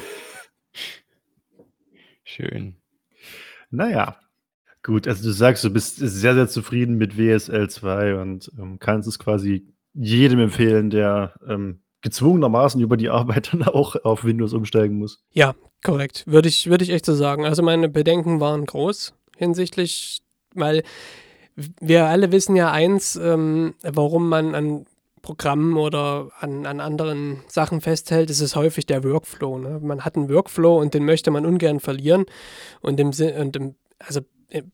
Schön. 2.24 2.74
Naja. 3.70 4.18
Gut, 4.82 5.06
also 5.06 5.22
du 5.22 5.32
sagst, 5.32 5.62
du 5.62 5.70
bist 5.70 5.96
sehr, 5.96 6.34
sehr 6.34 6.48
zufrieden 6.48 6.96
mit 6.96 7.18
WSL 7.18 7.68
2 7.68 8.14
und 8.16 8.50
ähm, 8.58 8.78
kannst 8.78 9.08
es 9.08 9.18
quasi 9.18 9.66
jedem 9.92 10.38
empfehlen, 10.40 10.88
der 10.88 11.34
ähm, 11.46 11.82
gezwungenermaßen 12.00 12.80
über 12.80 12.96
die 12.96 13.10
Arbeit 13.10 13.52
dann 13.52 13.62
auch 13.64 13.96
auf 14.04 14.24
Windows 14.24 14.52
umsteigen 14.52 14.96
muss. 14.96 15.22
Ja, 15.32 15.54
korrekt. 15.84 16.24
Würde 16.26 16.48
ich, 16.48 16.68
würde 16.70 16.84
ich 16.84 16.90
echt 16.90 17.04
so 17.04 17.14
sagen. 17.14 17.44
Also 17.44 17.62
meine 17.62 17.88
Bedenken 17.88 18.40
waren 18.40 18.64
groß 18.64 19.14
hinsichtlich, 19.36 20.22
weil 20.54 20.82
wir 21.56 22.06
alle 22.06 22.32
wissen 22.32 22.56
ja 22.56 22.70
eins, 22.70 23.16
ähm, 23.16 23.74
warum 23.82 24.28
man 24.28 24.54
an 24.54 24.86
Programmen 25.22 25.76
oder 25.76 26.30
an, 26.40 26.64
an 26.64 26.80
anderen 26.80 27.42
Sachen 27.46 27.82
festhält, 27.82 28.30
ist 28.30 28.40
es 28.40 28.56
häufig 28.56 28.86
der 28.86 29.04
Workflow. 29.04 29.58
Ne? 29.58 29.78
Man 29.82 30.04
hat 30.04 30.16
einen 30.16 30.30
Workflow 30.30 30.80
und 30.80 30.94
den 30.94 31.04
möchte 31.04 31.30
man 31.30 31.44
ungern 31.44 31.80
verlieren. 31.80 32.24
Und 32.80 32.98
im, 32.98 33.10
im 33.10 33.74
also 33.98 34.20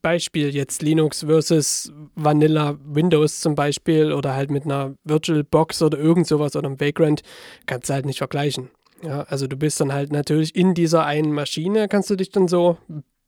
Beispiel 0.01 0.53
jetzt 0.53 0.81
Linux 0.81 1.23
versus 1.23 1.91
Vanilla 2.15 2.77
Windows 2.83 3.39
zum 3.39 3.55
Beispiel 3.55 4.11
oder 4.11 4.33
halt 4.33 4.51
mit 4.51 4.65
einer 4.65 4.95
VirtualBox 5.03 5.81
oder 5.81 5.97
irgend 5.97 6.27
sowas 6.27 6.55
oder 6.55 6.67
einem 6.67 6.79
Vagrant, 6.79 7.21
kannst 7.65 7.89
du 7.89 7.93
halt 7.93 8.05
nicht 8.05 8.17
vergleichen. 8.17 8.69
Ja, 9.03 9.21
also 9.23 9.47
du 9.47 9.55
bist 9.55 9.79
dann 9.79 9.93
halt 9.93 10.11
natürlich 10.11 10.55
in 10.55 10.73
dieser 10.73 11.05
einen 11.05 11.31
Maschine, 11.31 11.87
kannst 11.87 12.09
du 12.09 12.15
dich 12.15 12.29
dann 12.29 12.47
so 12.47 12.77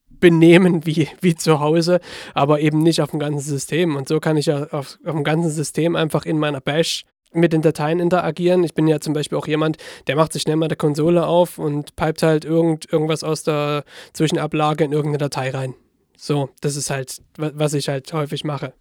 benehmen 0.09 0.85
wie, 0.85 1.07
wie 1.21 1.35
zu 1.35 1.59
Hause, 1.59 1.99
aber 2.33 2.59
eben 2.59 2.79
nicht 2.79 3.01
auf 3.01 3.11
dem 3.11 3.19
ganzen 3.19 3.47
System. 3.47 3.95
Und 3.95 4.07
so 4.07 4.19
kann 4.19 4.37
ich 4.37 4.47
ja 4.47 4.63
auf, 4.71 4.97
auf 5.05 5.13
dem 5.13 5.23
ganzen 5.23 5.51
System 5.51 5.95
einfach 5.95 6.25
in 6.25 6.39
meiner 6.39 6.61
Bash 6.61 7.05
mit 7.31 7.53
den 7.53 7.61
Dateien 7.61 7.99
interagieren. 7.99 8.63
Ich 8.63 8.73
bin 8.73 8.87
ja 8.87 8.99
zum 8.99 9.13
Beispiel 9.13 9.37
auch 9.37 9.47
jemand, 9.47 9.77
der 10.07 10.15
macht 10.15 10.33
sich 10.33 10.41
schnell 10.41 10.55
mal 10.55 10.67
der 10.67 10.77
Konsole 10.77 11.27
auf 11.27 11.59
und 11.59 11.95
pipet 11.95 12.23
halt 12.23 12.45
irgend, 12.45 12.91
irgendwas 12.91 13.23
aus 13.23 13.43
der 13.43 13.83
Zwischenablage 14.13 14.83
in 14.83 14.91
irgendeine 14.91 15.19
Datei 15.19 15.51
rein. 15.51 15.75
So, 16.21 16.49
das 16.59 16.75
ist 16.75 16.89
halt, 16.89 17.21
was 17.37 17.73
ich 17.73 17.87
halt 17.87 18.11
häufig 18.11 18.43
mache. 18.43 18.73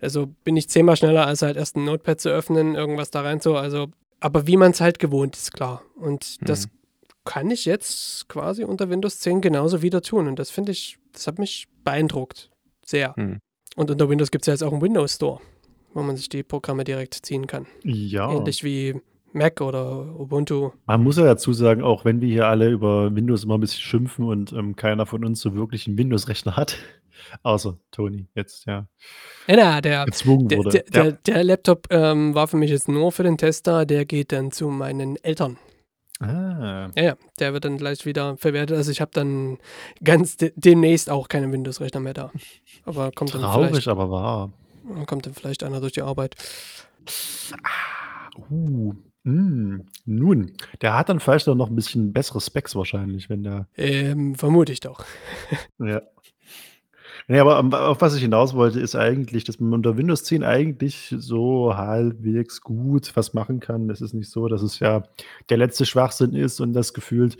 Also 0.00 0.28
bin 0.44 0.56
ich 0.56 0.70
zehnmal 0.70 0.96
schneller, 0.96 1.26
als 1.26 1.42
halt 1.42 1.58
erst 1.58 1.76
ein 1.76 1.84
Notepad 1.84 2.22
zu 2.22 2.30
öffnen, 2.30 2.74
irgendwas 2.74 3.10
da 3.10 3.20
rein 3.20 3.40
so. 3.40 3.56
Also, 3.56 3.88
aber 4.18 4.46
wie 4.46 4.56
man 4.56 4.70
es 4.70 4.80
halt 4.80 4.98
gewohnt 4.98 5.36
ist, 5.36 5.52
klar. 5.52 5.82
Und 5.94 6.38
das 6.48 6.66
mhm. 6.66 6.70
kann 7.24 7.50
ich 7.50 7.66
jetzt 7.66 8.30
quasi 8.30 8.64
unter 8.64 8.88
Windows 8.88 9.18
10 9.18 9.42
genauso 9.42 9.82
wieder 9.82 10.00
tun. 10.00 10.26
Und 10.26 10.38
das 10.38 10.48
finde 10.48 10.72
ich, 10.72 10.98
das 11.12 11.26
hat 11.26 11.38
mich 11.38 11.68
beeindruckt. 11.84 12.48
Sehr. 12.82 13.12
Mhm. 13.16 13.40
Und 13.76 13.90
unter 13.90 14.08
Windows 14.08 14.30
gibt 14.30 14.44
es 14.44 14.46
ja 14.46 14.54
jetzt 14.54 14.62
auch 14.62 14.72
einen 14.72 14.80
Windows 14.80 15.16
Store, 15.16 15.42
wo 15.92 16.02
man 16.02 16.16
sich 16.16 16.30
die 16.30 16.44
Programme 16.44 16.84
direkt 16.84 17.14
ziehen 17.26 17.46
kann. 17.46 17.66
Ja. 17.84 18.32
Ähnlich 18.32 18.64
wie 18.64 19.02
Mac 19.32 19.60
oder 19.60 20.18
Ubuntu. 20.18 20.70
Man 20.86 21.02
muss 21.02 21.16
ja 21.16 21.24
dazu 21.24 21.52
sagen, 21.52 21.82
auch 21.82 22.04
wenn 22.04 22.20
wir 22.20 22.28
hier 22.28 22.46
alle 22.46 22.70
über 22.70 23.14
Windows 23.14 23.44
immer 23.44 23.56
ein 23.56 23.60
bisschen 23.60 23.82
schimpfen 23.82 24.26
und 24.26 24.52
ähm, 24.52 24.76
keiner 24.76 25.06
von 25.06 25.24
uns 25.24 25.40
so 25.40 25.54
wirklich 25.54 25.86
einen 25.86 25.98
Windows-Rechner 25.98 26.56
hat, 26.56 26.76
außer 27.42 27.76
Toni 27.90 28.26
jetzt, 28.34 28.66
ja. 28.66 28.86
Ja, 29.46 29.80
der, 29.80 30.06
gezwungen 30.06 30.50
wurde. 30.50 30.70
Der, 30.70 30.82
der, 30.82 31.04
ja. 31.04 31.12
der 31.12 31.44
Laptop 31.44 31.88
ähm, 31.90 32.34
war 32.34 32.48
für 32.48 32.56
mich 32.56 32.70
jetzt 32.70 32.88
nur 32.88 33.12
für 33.12 33.22
den 33.22 33.38
Tester, 33.38 33.86
der 33.86 34.04
geht 34.04 34.32
dann 34.32 34.50
zu 34.50 34.68
meinen 34.68 35.16
Eltern. 35.16 35.58
Ah. 36.20 36.90
Ja, 36.96 37.02
ja, 37.02 37.16
der 37.38 37.52
wird 37.52 37.64
dann 37.64 37.78
gleich 37.78 38.04
wieder 38.04 38.36
verwertet. 38.38 38.76
Also 38.76 38.90
ich 38.90 39.00
habe 39.00 39.12
dann 39.14 39.58
ganz 40.02 40.36
de 40.36 40.52
demnächst 40.56 41.10
auch 41.10 41.28
keinen 41.28 41.52
Windows-Rechner 41.52 42.00
mehr 42.00 42.14
da. 42.14 42.32
Aber 42.84 43.12
kommt 43.12 43.34
dann 43.34 43.42
Traurig, 43.42 43.86
aber 43.86 44.10
wahr. 44.10 44.52
Kommt 45.06 45.26
dann 45.26 45.34
vielleicht 45.34 45.62
einer 45.62 45.80
durch 45.80 45.92
die 45.92 46.02
Arbeit. 46.02 46.34
Ah, 47.62 48.30
uh, 48.50 48.94
hm, 49.28 49.84
nun, 50.06 50.52
der 50.80 50.96
hat 50.96 51.10
dann 51.10 51.20
vielleicht 51.20 51.46
auch 51.50 51.54
noch 51.54 51.68
ein 51.68 51.76
bisschen 51.76 52.14
bessere 52.14 52.40
Specs 52.40 52.74
wahrscheinlich, 52.74 53.28
wenn 53.28 53.42
der 53.42 53.68
Ähm, 53.76 54.34
vermute 54.34 54.72
ich 54.72 54.80
doch. 54.80 55.04
Ja. 55.78 56.00
Ne, 57.26 57.40
aber, 57.42 57.58
ähm, 57.58 57.74
auf 57.74 58.00
was 58.00 58.14
ich 58.16 58.22
hinaus 58.22 58.54
wollte, 58.54 58.80
ist 58.80 58.94
eigentlich, 58.96 59.44
dass 59.44 59.60
man 59.60 59.74
unter 59.74 59.98
Windows 59.98 60.24
10 60.24 60.42
eigentlich 60.44 61.14
so 61.18 61.76
halbwegs 61.76 62.62
gut 62.62 63.14
was 63.16 63.34
machen 63.34 63.60
kann. 63.60 63.90
Es 63.90 64.00
ist 64.00 64.14
nicht 64.14 64.30
so, 64.30 64.48
dass 64.48 64.62
es 64.62 64.78
ja 64.78 65.02
der 65.50 65.58
letzte 65.58 65.84
Schwachsinn 65.84 66.32
ist 66.32 66.60
und 66.60 66.72
das 66.72 66.94
gefühlt 66.94 67.36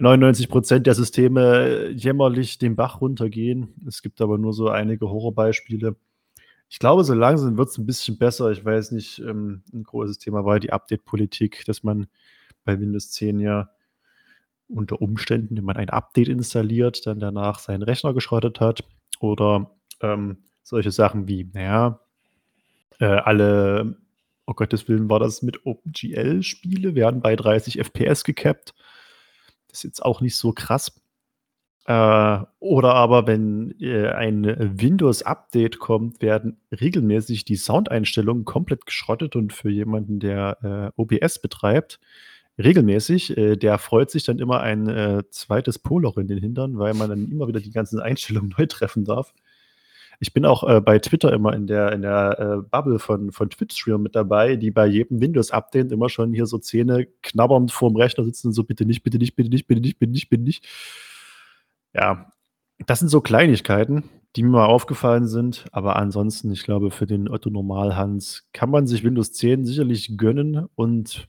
99% 0.00 0.78
der 0.78 0.94
Systeme 0.94 1.90
jämmerlich 1.90 2.56
den 2.56 2.74
Bach 2.74 3.02
runtergehen. 3.02 3.74
Es 3.86 4.00
gibt 4.00 4.22
aber 4.22 4.38
nur 4.38 4.54
so 4.54 4.68
einige 4.68 5.10
Horrorbeispiele. 5.10 5.96
Ich 6.72 6.78
glaube, 6.78 7.02
so 7.02 7.14
langsam 7.14 7.56
wird 7.56 7.68
es 7.70 7.78
ein 7.78 7.86
bisschen 7.86 8.18
besser. 8.18 8.50
Ich 8.50 8.64
weiß 8.64 8.92
nicht, 8.92 9.18
ähm, 9.20 9.62
'n 9.72 9.84
großes 9.84 10.18
Thema 10.18 10.44
war 10.44 10.60
die 10.60 10.70
Update-Politik, 10.72 11.64
dass 11.66 11.82
man 11.82 12.08
bei 12.64 12.78
Windows 12.78 13.10
10 13.10 13.40
ja 13.40 13.70
unter 14.68 15.00
Umständen, 15.02 15.56
wenn 15.56 15.64
man 15.64 15.76
ein 15.76 15.90
Update 15.90 16.28
installiert, 16.28 17.06
dann 17.06 17.20
danach 17.20 17.58
seinen 17.60 17.82
Rechner 17.82 18.14
geschrottet 18.14 18.60
hat 18.60 18.84
oder, 19.20 19.70
ähm, 20.02 20.38
solche 20.62 20.90
Sachen 20.92 21.28
wie, 21.28 21.50
naja, 21.54 22.00
äh, 23.00 23.06
alle 23.06 23.96
oh 24.46 24.54
Gottes 24.54 24.88
Willen, 24.88 25.10
war 25.10 25.20
das 25.20 25.42
mit 25.42 25.66
OpenGL-Spiele 25.66 26.94
werden 26.96 27.22
bei 27.22 27.36
30 27.36 27.78
FPS 27.80 28.24
gekappt. 28.24 28.74
Das 29.68 29.80
ist 29.80 29.84
jetzt 29.84 30.04
auch 30.04 30.20
nicht 30.22 30.36
so 30.36 30.52
krass. 30.52 31.00
Äh, 31.88 32.44
oder 32.60 32.94
aber, 32.94 33.26
wenn 33.26 33.74
äh, 33.80 34.08
ein 34.08 34.44
Windows-Update 34.78 35.78
kommt, 35.78 36.20
werden 36.20 36.58
regelmäßig 36.70 37.46
die 37.46 37.56
Soundeinstellungen 37.56 38.44
komplett 38.44 38.84
geschrottet 38.84 39.36
und 39.36 39.54
für 39.54 39.70
jemanden, 39.70 40.20
der 40.20 40.92
äh, 40.96 41.00
OBS 41.00 41.38
betreibt, 41.40 41.98
regelmäßig, 42.58 43.38
äh, 43.38 43.56
der 43.56 43.78
freut 43.78 44.10
sich 44.10 44.24
dann 44.24 44.38
immer 44.38 44.60
ein 44.60 44.86
äh, 44.86 45.22
zweites 45.30 45.78
Poloch 45.78 46.18
in 46.18 46.28
den 46.28 46.36
Hintern, 46.40 46.78
weil 46.78 46.92
man 46.92 47.08
dann 47.08 47.30
immer 47.30 47.48
wieder 47.48 47.60
die 47.60 47.70
ganzen 47.70 48.00
Einstellungen 48.00 48.54
neu 48.58 48.66
treffen 48.66 49.06
darf. 49.06 49.32
Ich 50.20 50.34
bin 50.34 50.44
auch 50.44 50.68
äh, 50.68 50.82
bei 50.82 50.98
Twitter 50.98 51.32
immer 51.32 51.54
in 51.54 51.66
der, 51.66 51.92
in 51.92 52.02
der 52.02 52.38
äh, 52.38 52.68
Bubble 52.70 52.98
von, 52.98 53.32
von 53.32 53.48
Twitch-Streamer 53.48 53.96
mit 53.96 54.14
dabei, 54.14 54.56
die 54.56 54.70
bei 54.70 54.86
jedem 54.86 55.22
Windows-Update 55.22 55.90
immer 55.92 56.10
schon 56.10 56.34
hier 56.34 56.44
so 56.44 56.58
Zähne 56.58 57.06
knabbernd 57.22 57.72
vorm 57.72 57.96
Rechner 57.96 58.24
sitzen 58.24 58.52
so, 58.52 58.64
bitte 58.64 58.84
nicht, 58.84 59.02
bitte 59.02 59.16
nicht, 59.16 59.36
bitte 59.36 59.48
nicht, 59.48 59.66
bitte 59.66 59.80
nicht, 59.80 59.98
bitte 59.98 60.12
nicht, 60.12 60.28
bitte 60.28 60.42
nicht. 60.42 60.66
Ja, 61.92 62.32
das 62.86 63.00
sind 63.00 63.08
so 63.08 63.20
Kleinigkeiten, 63.20 64.08
die 64.36 64.42
mir 64.42 64.50
mal 64.50 64.66
aufgefallen 64.66 65.26
sind. 65.26 65.66
Aber 65.72 65.96
ansonsten, 65.96 66.50
ich 66.52 66.64
glaube, 66.64 66.90
für 66.90 67.06
den 67.06 67.28
Otto 67.28 67.50
Normalhans 67.50 68.48
kann 68.52 68.70
man 68.70 68.86
sich 68.86 69.04
Windows 69.04 69.32
10 69.32 69.64
sicherlich 69.64 70.16
gönnen 70.16 70.66
und 70.74 71.28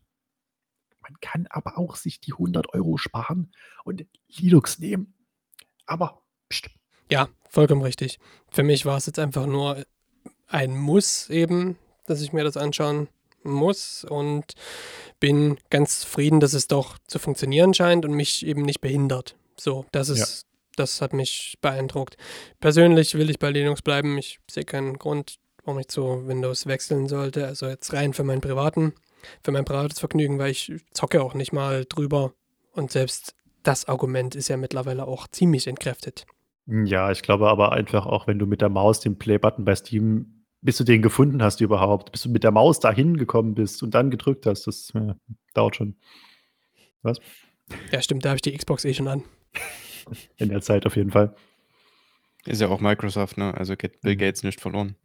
man 1.01 1.20
kann 1.22 1.48
aber 1.50 1.78
auch 1.78 1.96
sich 1.96 2.20
die 2.20 2.34
100 2.34 2.74
Euro 2.74 2.98
sparen 2.98 3.51
und 3.84 4.06
Linux 4.28 4.80
nehmen. 4.80 5.16
Aber 5.86 6.22
pst. 6.50 6.70
Ja, 7.10 7.30
vollkommen 7.50 7.82
richtig. 7.82 8.20
Für 8.51 8.62
mich 8.62 8.86
war 8.86 8.98
es 8.98 9.08
jetzt 9.08 9.18
einfach 9.18 9.48
nur 9.48 9.84
ein 10.48 10.78
Muss 10.78 11.30
eben, 11.30 11.78
dass 12.06 12.22
ich 12.22 12.34
mir 12.34 12.44
das 12.44 12.58
anschauen 12.58 13.08
muss 13.44 14.04
und 14.04 14.54
bin 15.20 15.58
ganz 15.70 16.01
zufrieden, 16.01 16.39
dass 16.39 16.54
es 16.54 16.68
doch 16.68 16.98
zu 17.08 17.18
funktionieren 17.20 17.74
scheint 17.74 18.06
und 18.06 18.13
mich 18.13 18.46
eben 18.46 18.62
nicht 18.62 18.82
behindert. 18.82 19.36
So, 19.60 19.86
das 19.92 20.10
ist 20.10 20.46
das 20.79 21.01
hat 21.01 21.13
mich 21.13 21.57
beeindruckt. 21.62 22.17
Persönlich 22.59 23.15
will 23.15 23.29
ich 23.29 23.39
bei 23.39 23.51
Linux 23.51 23.81
bleiben. 23.81 24.17
Ich 24.17 24.39
sehe 24.50 24.63
keinen 24.63 24.98
Grund, 24.98 25.36
warum 25.63 25.79
ich 25.79 25.89
zu 25.89 26.27
Windows 26.27 26.65
wechseln 26.65 27.07
sollte. 27.07 27.45
Also 27.45 27.67
jetzt 27.67 27.93
rein 27.93 28.13
für 28.13 28.24
meinen 28.24 28.41
privaten, 28.41 28.93
für 29.43 29.51
mein 29.51 29.65
privates 29.65 30.00
Vergnügen, 30.00 30.39
weil 30.39 30.51
ich 30.51 30.74
zocke 30.91 31.21
auch 31.21 31.33
nicht 31.33 31.53
mal 31.53 31.86
drüber. 31.86 32.33
Und 32.71 32.91
selbst 32.91 33.36
das 33.63 33.88
Argument 33.88 34.36
ist 34.36 34.48
ja 34.48 34.57
mittlerweile 34.57 35.07
auch 35.07 35.27
ziemlich 35.27 35.67
entkräftet. 35.67 36.25
Ja, 36.65 37.12
ich 37.12 37.21
glaube 37.24 37.50
aber 37.50 37.71
einfach 37.71 38.05
auch, 38.05 38.27
wenn 38.27 38.39
du 38.39 38.45
mit 38.45 38.62
der 38.62 38.69
Maus 38.69 39.00
den 39.00 39.17
Play-Button 39.17 39.65
bei 39.65 39.75
Steam, 39.75 40.45
bis 40.62 40.77
du 40.77 40.83
den 40.83 41.01
gefunden 41.01 41.41
hast 41.41 41.62
überhaupt, 41.62 42.12
bis 42.12 42.21
du 42.21 42.29
mit 42.29 42.43
der 42.43 42.51
Maus 42.51 42.79
dahin 42.79 43.17
gekommen 43.17 43.55
bist 43.55 43.81
und 43.81 43.93
dann 43.93 44.12
gedrückt 44.12 44.45
hast, 44.45 44.67
das 44.67 44.91
ja, 44.93 45.15
dauert 45.53 45.75
schon. 45.75 45.95
Was? 47.01 47.19
Ja, 47.91 48.01
stimmt, 48.01 48.25
da 48.25 48.29
habe 48.29 48.38
ich 48.38 48.41
die 48.41 48.55
Xbox 48.55 48.86
eh 48.86 48.93
schon 48.93 49.07
an. 49.07 49.24
in 50.38 50.50
der 50.50 50.62
Zeit 50.62 50.86
auf 50.86 50.96
jeden 50.96 51.12
Fall. 51.12 51.36
Ist 52.46 52.62
ja 52.62 52.70
auch 52.70 52.80
Microsoft, 52.80 53.38
ne? 53.38 53.54
Also 53.56 53.75
geht 53.75 54.01
Bill 54.01 54.16
mhm. 54.16 54.20
Gates 54.20 54.44
nicht 54.44 54.62
verloren. 54.62 54.96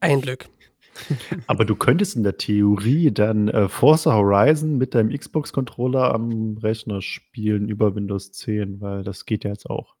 Ein 0.00 0.20
Glück. 0.20 0.48
Aber 1.46 1.64
du 1.64 1.76
könntest 1.76 2.16
in 2.16 2.22
der 2.22 2.38
Theorie 2.38 3.10
dann 3.10 3.48
äh, 3.48 3.68
Forza 3.68 4.14
Horizon 4.14 4.78
mit 4.78 4.94
deinem 4.94 5.16
Xbox-Controller 5.16 6.14
am 6.14 6.56
Rechner 6.58 7.02
spielen 7.02 7.68
über 7.68 7.94
Windows 7.94 8.32
10, 8.32 8.80
weil 8.80 9.02
das 9.02 9.26
geht 9.26 9.44
ja 9.44 9.50
jetzt 9.50 9.68
auch. 9.68 9.94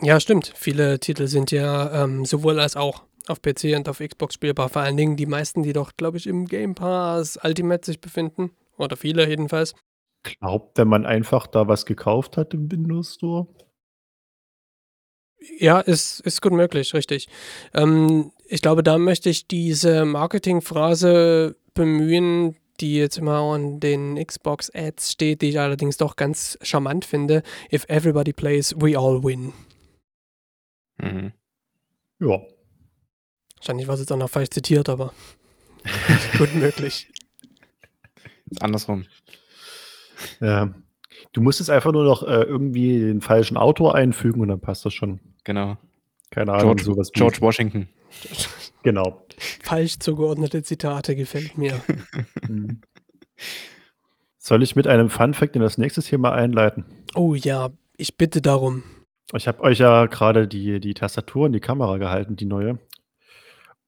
Ja, 0.00 0.20
stimmt. 0.20 0.52
Viele 0.54 1.00
Titel 1.00 1.26
sind 1.26 1.50
ja 1.50 2.04
ähm, 2.04 2.24
sowohl 2.24 2.60
als 2.60 2.76
auch 2.76 3.04
auf 3.26 3.42
PC 3.42 3.76
und 3.76 3.88
auf 3.88 3.98
Xbox 3.98 4.34
spielbar. 4.34 4.68
Vor 4.68 4.82
allen 4.82 4.96
Dingen 4.96 5.16
die 5.16 5.26
meisten, 5.26 5.62
die 5.62 5.72
doch, 5.72 5.92
glaube 5.96 6.18
ich, 6.18 6.26
im 6.26 6.46
Game 6.46 6.74
Pass 6.74 7.38
Ultimate 7.42 7.84
sich 7.84 8.00
befinden. 8.00 8.52
Oder 8.76 8.96
viele 8.96 9.28
jedenfalls 9.28 9.74
glaubt, 10.22 10.78
wenn 10.78 10.88
man 10.88 11.06
einfach 11.06 11.46
da 11.46 11.68
was 11.68 11.86
gekauft 11.86 12.36
hat 12.36 12.54
im 12.54 12.70
Windows 12.70 13.14
Store? 13.14 13.46
Ja, 15.58 15.80
ist, 15.80 16.20
ist 16.20 16.42
gut 16.42 16.52
möglich, 16.52 16.94
richtig. 16.94 17.28
Ähm, 17.72 18.32
ich 18.46 18.60
glaube, 18.60 18.82
da 18.82 18.98
möchte 18.98 19.30
ich 19.30 19.46
diese 19.46 20.04
Marketingphrase 20.04 21.56
bemühen, 21.74 22.56
die 22.80 22.96
jetzt 22.96 23.18
immer 23.18 23.38
an 23.38 23.80
den 23.80 24.24
Xbox-Ads 24.24 25.12
steht, 25.12 25.42
die 25.42 25.50
ich 25.50 25.60
allerdings 25.60 25.96
doch 25.96 26.16
ganz 26.16 26.58
charmant 26.62 27.04
finde. 27.04 27.42
If 27.72 27.84
everybody 27.88 28.32
plays, 28.32 28.74
we 28.78 28.98
all 28.98 29.22
win. 29.22 29.52
Mhm. 30.98 31.32
Ja. 32.20 32.40
Wahrscheinlich 33.56 33.86
war 33.86 33.94
es 33.94 34.00
jetzt 34.00 34.12
auch 34.12 34.16
noch 34.16 34.30
falsch 34.30 34.50
zitiert, 34.50 34.88
aber 34.88 35.12
gut 36.38 36.54
möglich. 36.54 37.10
Andersrum. 38.60 39.04
Ja. 40.40 40.74
Du 41.32 41.40
musstest 41.40 41.70
einfach 41.70 41.92
nur 41.92 42.04
noch 42.04 42.22
äh, 42.22 42.42
irgendwie 42.42 43.00
den 43.00 43.20
falschen 43.20 43.56
Autor 43.56 43.94
einfügen 43.94 44.40
und 44.40 44.48
dann 44.48 44.60
passt 44.60 44.84
das 44.84 44.94
schon. 44.94 45.20
Genau. 45.44 45.76
Keine 46.30 46.52
Ahnung, 46.52 46.76
George, 46.76 46.84
sowas. 46.84 47.10
George 47.12 47.38
Washington. 47.40 47.88
Genau. 48.84 49.26
falsch 49.62 49.98
zugeordnete 49.98 50.62
Zitate 50.62 51.16
gefällt 51.16 51.58
mir. 51.58 51.80
Mhm. 52.48 52.80
Soll 54.38 54.62
ich 54.62 54.74
mit 54.74 54.86
einem 54.86 55.10
Fun-Fact 55.10 55.56
in 55.56 55.60
das 55.62 55.76
nächste 55.76 56.02
Thema 56.02 56.32
einleiten? 56.32 56.86
Oh 57.14 57.34
ja, 57.34 57.70
ich 57.98 58.16
bitte 58.16 58.40
darum. 58.40 58.82
Ich 59.34 59.46
habe 59.46 59.62
euch 59.62 59.78
ja 59.78 60.06
gerade 60.06 60.48
die, 60.48 60.80
die 60.80 60.94
Tastatur 60.94 61.46
in 61.46 61.52
die 61.52 61.60
Kamera 61.60 61.98
gehalten, 61.98 62.36
die 62.36 62.46
neue. 62.46 62.78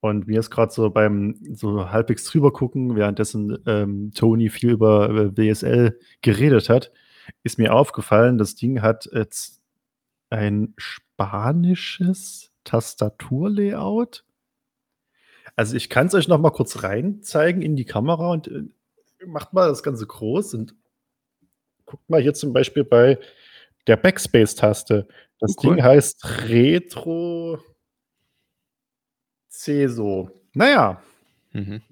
Und 0.00 0.26
mir 0.26 0.40
ist 0.40 0.50
gerade 0.50 0.72
so 0.72 0.88
beim 0.88 1.38
so 1.52 1.90
halbwegs 1.90 2.24
drüber 2.24 2.52
gucken, 2.52 2.96
währenddessen 2.96 3.58
ähm, 3.66 4.12
Tony 4.14 4.48
viel 4.48 4.70
über, 4.70 5.08
über 5.08 5.36
WSL 5.36 5.98
geredet 6.22 6.70
hat, 6.70 6.90
ist 7.42 7.58
mir 7.58 7.74
aufgefallen, 7.74 8.38
das 8.38 8.54
Ding 8.54 8.80
hat 8.80 9.08
jetzt 9.12 9.60
ein 10.30 10.74
spanisches 10.78 12.50
Tastaturlayout. 12.64 14.24
Also 15.54 15.76
ich 15.76 15.90
kann 15.90 16.06
es 16.06 16.14
euch 16.14 16.28
noch 16.28 16.38
mal 16.38 16.50
kurz 16.50 16.82
rein 16.82 17.22
zeigen 17.22 17.60
in 17.60 17.76
die 17.76 17.84
Kamera 17.84 18.30
und 18.30 18.48
äh, 18.48 18.62
macht 19.26 19.52
mal 19.52 19.68
das 19.68 19.82
Ganze 19.82 20.06
groß 20.06 20.54
und 20.54 20.74
guckt 21.84 22.08
mal 22.08 22.22
hier 22.22 22.32
zum 22.32 22.54
Beispiel 22.54 22.84
bei 22.84 23.18
der 23.86 23.96
Backspace-Taste. 23.96 25.08
Das 25.40 25.56
Cool. 25.62 25.74
Ding 25.74 25.84
heißt 25.84 26.48
Retro 26.48 27.58
Ceso. 29.64 30.30
Naja, 30.54 31.00
Mhm. 31.52 31.82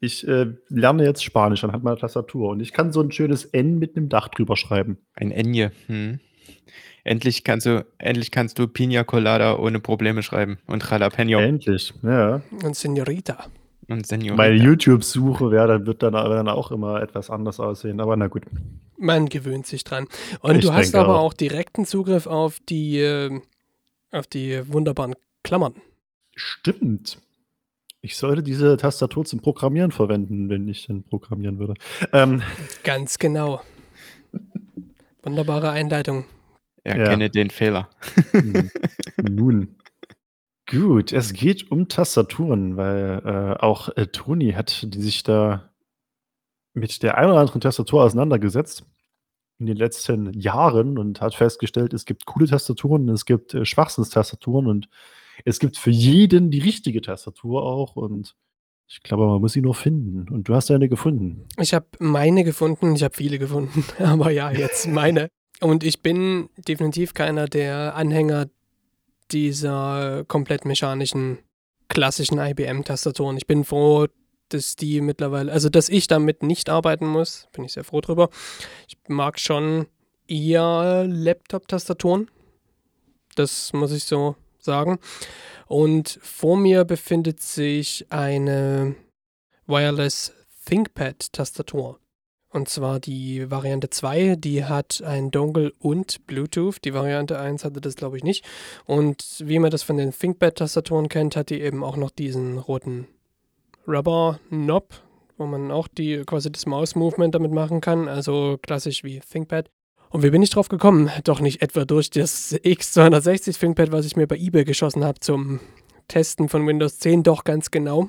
ich 0.00 0.26
äh, 0.28 0.46
lerne 0.68 1.04
jetzt 1.04 1.24
Spanisch 1.24 1.64
anhand 1.64 1.82
meiner 1.82 1.96
Tastatur 1.96 2.50
und 2.50 2.60
ich 2.60 2.72
kann 2.72 2.92
so 2.92 3.00
ein 3.00 3.10
schönes 3.10 3.44
N 3.46 3.78
mit 3.78 3.96
einem 3.96 4.08
Dach 4.08 4.28
drüber 4.28 4.56
schreiben. 4.56 4.98
Ein 5.14 5.30
Enje. 5.32 5.72
Hm. 5.86 6.20
Endlich 7.04 7.44
kannst 7.44 7.66
du, 7.66 7.86
endlich 7.98 8.30
kannst 8.30 8.58
du 8.58 8.66
Pina 8.68 9.04
Colada 9.04 9.56
ohne 9.58 9.80
Probleme 9.80 10.22
schreiben 10.22 10.58
und 10.66 10.88
Jalapeno 10.88 11.38
Endlich, 11.40 11.94
ja. 12.02 12.42
Und 12.64 12.76
Senorita. 12.76 13.46
und 13.88 14.06
Senor. 14.06 14.36
Meine 14.36 14.56
YouTube-Suche 14.56 15.50
wäre, 15.52 15.68
dann 15.68 15.86
wird 15.86 16.02
dann, 16.02 16.12
dann 16.14 16.48
auch 16.48 16.70
immer 16.72 17.00
etwas 17.00 17.30
anders 17.30 17.60
aussehen, 17.60 18.00
aber 18.00 18.16
na 18.16 18.26
gut. 18.26 18.42
Man 18.98 19.28
gewöhnt 19.28 19.66
sich 19.66 19.84
dran. 19.84 20.06
Und 20.40 20.56
Ich 20.56 20.64
du 20.66 20.72
hast 20.74 20.94
aber 20.94 21.16
auch. 21.20 21.26
auch 21.26 21.32
direkten 21.34 21.84
Zugriff 21.86 22.26
auf 22.26 22.58
die, 22.68 22.98
äh, 22.98 23.40
auf 24.10 24.26
die 24.26 24.60
wunderbaren 24.72 25.14
Klammern. 25.44 25.74
Stimmt. 26.36 27.18
Ich 28.02 28.16
sollte 28.16 28.42
diese 28.42 28.76
Tastatur 28.76 29.24
zum 29.24 29.40
Programmieren 29.40 29.90
verwenden, 29.90 30.48
wenn 30.48 30.68
ich 30.68 30.86
denn 30.86 31.02
programmieren 31.02 31.58
würde. 31.58 31.74
Ähm, 32.12 32.42
Ganz 32.84 33.18
genau. 33.18 33.62
Wunderbare 35.22 35.70
Einleitung. 35.70 36.24
Erkenne 36.84 37.30
den 37.30 37.50
Fehler. 37.50 37.90
Hm. 38.30 38.70
Nun. 39.28 39.76
Gut, 40.68 41.12
es 41.12 41.32
geht 41.32 41.70
um 41.70 41.88
Tastaturen, 41.88 42.76
weil 42.76 43.22
äh, 43.24 43.62
auch 43.62 43.88
äh, 43.96 44.06
Toni 44.08 44.52
hat 44.52 44.82
die 44.94 45.00
sich 45.00 45.22
da 45.22 45.70
mit 46.74 47.02
der 47.02 47.18
einen 47.18 47.30
oder 47.30 47.40
anderen 47.40 47.60
Tastatur 47.60 48.02
auseinandergesetzt 48.02 48.84
in 49.58 49.66
den 49.66 49.76
letzten 49.76 50.32
Jahren 50.32 50.98
und 50.98 51.20
hat 51.20 51.34
festgestellt, 51.34 51.94
es 51.94 52.04
gibt 52.04 52.26
coole 52.26 52.46
Tastaturen, 52.46 53.08
es 53.08 53.24
gibt 53.24 53.54
äh, 53.54 53.64
Schwachsinnstastaturen 53.64 54.66
und 54.66 54.88
es 55.44 55.58
gibt 55.58 55.76
für 55.76 55.90
jeden 55.90 56.50
die 56.50 56.60
richtige 56.60 57.00
Tastatur 57.00 57.62
auch 57.62 57.96
und 57.96 58.34
ich 58.88 59.02
glaube, 59.02 59.26
man 59.26 59.40
muss 59.40 59.52
sie 59.52 59.62
nur 59.62 59.74
finden. 59.74 60.32
Und 60.32 60.48
du 60.48 60.54
hast 60.54 60.70
eine 60.70 60.88
gefunden. 60.88 61.44
Ich 61.60 61.74
habe 61.74 61.86
meine 61.98 62.44
gefunden, 62.44 62.94
ich 62.94 63.02
habe 63.02 63.14
viele 63.14 63.38
gefunden, 63.38 63.84
aber 63.98 64.30
ja, 64.30 64.50
jetzt 64.50 64.86
meine. 64.86 65.28
Und 65.60 65.84
ich 65.84 66.02
bin 66.02 66.50
definitiv 66.68 67.14
keiner 67.14 67.46
der 67.46 67.96
Anhänger 67.96 68.46
dieser 69.32 70.24
komplett 70.28 70.64
mechanischen, 70.64 71.38
klassischen 71.88 72.38
IBM-Tastaturen. 72.38 73.36
Ich 73.36 73.46
bin 73.46 73.64
froh, 73.64 74.06
dass 74.50 74.76
die 74.76 75.00
mittlerweile, 75.00 75.50
also 75.50 75.68
dass 75.68 75.88
ich 75.88 76.06
damit 76.06 76.42
nicht 76.42 76.68
arbeiten 76.68 77.06
muss, 77.06 77.48
bin 77.52 77.64
ich 77.64 77.72
sehr 77.72 77.84
froh 77.84 78.00
drüber. 78.00 78.28
Ich 78.86 78.96
mag 79.08 79.40
schon 79.40 79.86
eher 80.28 81.04
Laptop-Tastaturen. 81.08 82.30
Das 83.34 83.72
muss 83.72 83.92
ich 83.92 84.04
so 84.04 84.36
sagen. 84.66 84.98
Und 85.66 86.18
vor 86.22 86.58
mir 86.58 86.84
befindet 86.84 87.40
sich 87.40 88.06
eine 88.10 88.94
Wireless 89.66 90.34
ThinkPad-Tastatur. 90.66 91.98
Und 92.50 92.68
zwar 92.68 93.00
die 93.00 93.50
Variante 93.50 93.90
2, 93.90 94.36
die 94.36 94.64
hat 94.64 95.02
ein 95.04 95.30
Dongle 95.30 95.72
und 95.78 96.26
Bluetooth. 96.26 96.76
Die 96.84 96.94
Variante 96.94 97.38
1 97.38 97.64
hatte 97.64 97.80
das, 97.80 97.96
glaube 97.96 98.16
ich, 98.16 98.24
nicht. 98.24 98.44
Und 98.86 99.42
wie 99.44 99.58
man 99.58 99.70
das 99.70 99.82
von 99.82 99.96
den 99.96 100.12
ThinkPad-Tastaturen 100.12 101.08
kennt, 101.08 101.36
hat 101.36 101.50
die 101.50 101.60
eben 101.60 101.84
auch 101.84 101.96
noch 101.96 102.10
diesen 102.10 102.58
roten 102.58 103.08
Rubber-Knob, 103.86 104.94
wo 105.36 105.46
man 105.46 105.70
auch 105.70 105.88
die, 105.88 106.22
quasi 106.24 106.50
das 106.50 106.66
Maus-Movement 106.66 107.34
damit 107.34 107.52
machen 107.52 107.80
kann. 107.80 108.08
Also 108.08 108.58
klassisch 108.62 109.04
wie 109.04 109.20
ThinkPad. 109.20 109.68
Und 110.16 110.22
wie 110.22 110.30
bin 110.30 110.40
ich 110.40 110.48
drauf 110.48 110.70
gekommen? 110.70 111.10
Doch 111.24 111.40
nicht 111.40 111.60
etwa 111.60 111.84
durch 111.84 112.08
das 112.08 112.54
X260 112.54 113.60
ThinkPad, 113.60 113.92
was 113.92 114.06
ich 114.06 114.16
mir 114.16 114.26
bei 114.26 114.38
eBay 114.38 114.64
geschossen 114.64 115.04
habe 115.04 115.20
zum 115.20 115.60
Testen 116.08 116.48
von 116.48 116.66
Windows 116.66 116.98
10, 117.00 117.22
doch 117.22 117.44
ganz 117.44 117.70
genau. 117.70 118.08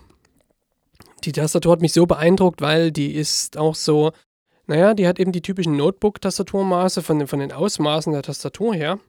Die 1.26 1.34
Tastatur 1.34 1.74
hat 1.74 1.82
mich 1.82 1.92
so 1.92 2.06
beeindruckt, 2.06 2.62
weil 2.62 2.94
die 2.94 3.14
ist 3.14 3.58
auch 3.58 3.76
so, 3.76 4.14
naja, 4.68 4.94
die 4.94 5.06
hat 5.06 5.20
eben 5.20 5.34
die 5.34 5.42
typischen 5.42 5.76
Notebook-Tastaturmaße 5.76 7.02
von, 7.04 7.20
den- 7.20 7.28
von 7.28 7.40
den 7.40 7.52
Ausmaßen 7.52 8.14
der 8.14 8.22
Tastatur 8.22 8.74
her, 8.74 9.00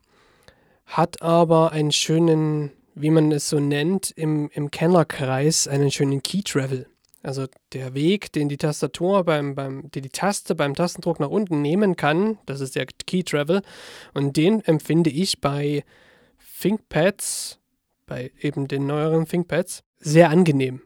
hat 0.87 1.23
aber 1.23 1.71
einen 1.71 1.93
schönen, 1.93 2.73
wie 2.97 3.11
man 3.11 3.31
es 3.31 3.49
so 3.49 3.61
nennt, 3.61 4.11
im, 4.11 4.51
im 4.53 4.73
Kennerkreis 4.73 5.69
einen 5.69 5.93
schönen 5.93 6.21
Key-Travel. 6.21 6.89
Also 7.23 7.47
der 7.73 7.95
Weg, 7.95 8.33
den 8.33 8.49
die 8.49 8.57
Tastatur 8.57 9.25
beim, 9.25 9.55
beim, 9.55 9.91
die 9.91 10.01
die 10.01 10.09
Taste 10.09 10.55
beim 10.55 10.75
Tastendruck 10.75 11.19
nach 11.19 11.31
unten 11.31 11.61
nehmen 11.63 11.97
kann, 11.97 12.39
das 12.47 12.61
ist 12.61 12.77
der 12.77 12.87
Key-Travel. 12.87 13.63
Und 14.15 14.37
den 14.37 14.61
empfinde 14.61 15.11
ich 15.11 15.41
bei 15.41 15.85
ThinkPads, 16.61 17.59
bei 18.07 18.31
eben 18.41 18.69
den 18.69 18.87
neueren 18.87 19.27
ThinkPads, 19.27 19.83
sehr 19.99 20.31
angenehm. 20.31 20.83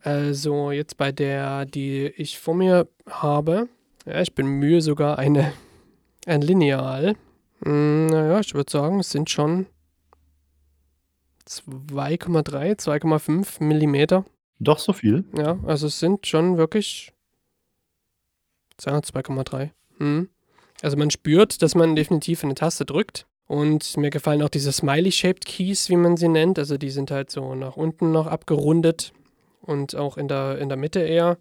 Also 0.00 0.70
jetzt 0.70 0.96
bei 0.96 1.12
der, 1.12 1.66
die 1.66 2.06
ich 2.16 2.38
vor 2.38 2.54
mir 2.54 2.88
habe, 3.08 3.68
ja, 4.06 4.20
ich 4.22 4.34
bemühe 4.34 4.80
sogar 4.80 5.18
eine, 5.18 5.52
ein 6.26 6.40
Lineal. 6.40 7.14
Hm, 7.62 8.06
Naja, 8.06 8.40
ich 8.40 8.54
würde 8.54 8.70
sagen, 8.70 9.00
es 9.00 9.10
sind 9.10 9.28
schon 9.28 9.66
2,3, 11.46 12.78
2,5 12.78 13.62
Millimeter. 13.62 14.24
Doch 14.58 14.78
so 14.78 14.92
viel. 14.92 15.24
Ja, 15.36 15.58
also 15.64 15.86
es 15.86 15.98
sind 16.00 16.26
schon 16.26 16.56
wirklich 16.56 17.12
ja, 18.84 18.98
2,3. 18.98 19.70
Hm. 19.98 20.28
Also 20.82 20.96
man 20.96 21.10
spürt, 21.10 21.62
dass 21.62 21.74
man 21.74 21.96
definitiv 21.96 22.44
eine 22.44 22.54
Taste 22.54 22.84
drückt. 22.84 23.26
Und 23.46 23.96
mir 23.96 24.10
gefallen 24.10 24.42
auch 24.42 24.50
diese 24.50 24.72
Smiley-Shaped 24.72 25.46
Keys, 25.46 25.88
wie 25.88 25.96
man 25.96 26.18
sie 26.18 26.28
nennt. 26.28 26.58
Also 26.58 26.76
die 26.76 26.90
sind 26.90 27.10
halt 27.10 27.30
so 27.30 27.54
nach 27.54 27.76
unten 27.76 28.12
noch 28.12 28.26
abgerundet 28.26 29.12
und 29.62 29.96
auch 29.96 30.18
in 30.18 30.28
der, 30.28 30.58
in 30.58 30.68
der 30.68 30.76
Mitte 30.76 31.00
eher. 31.00 31.38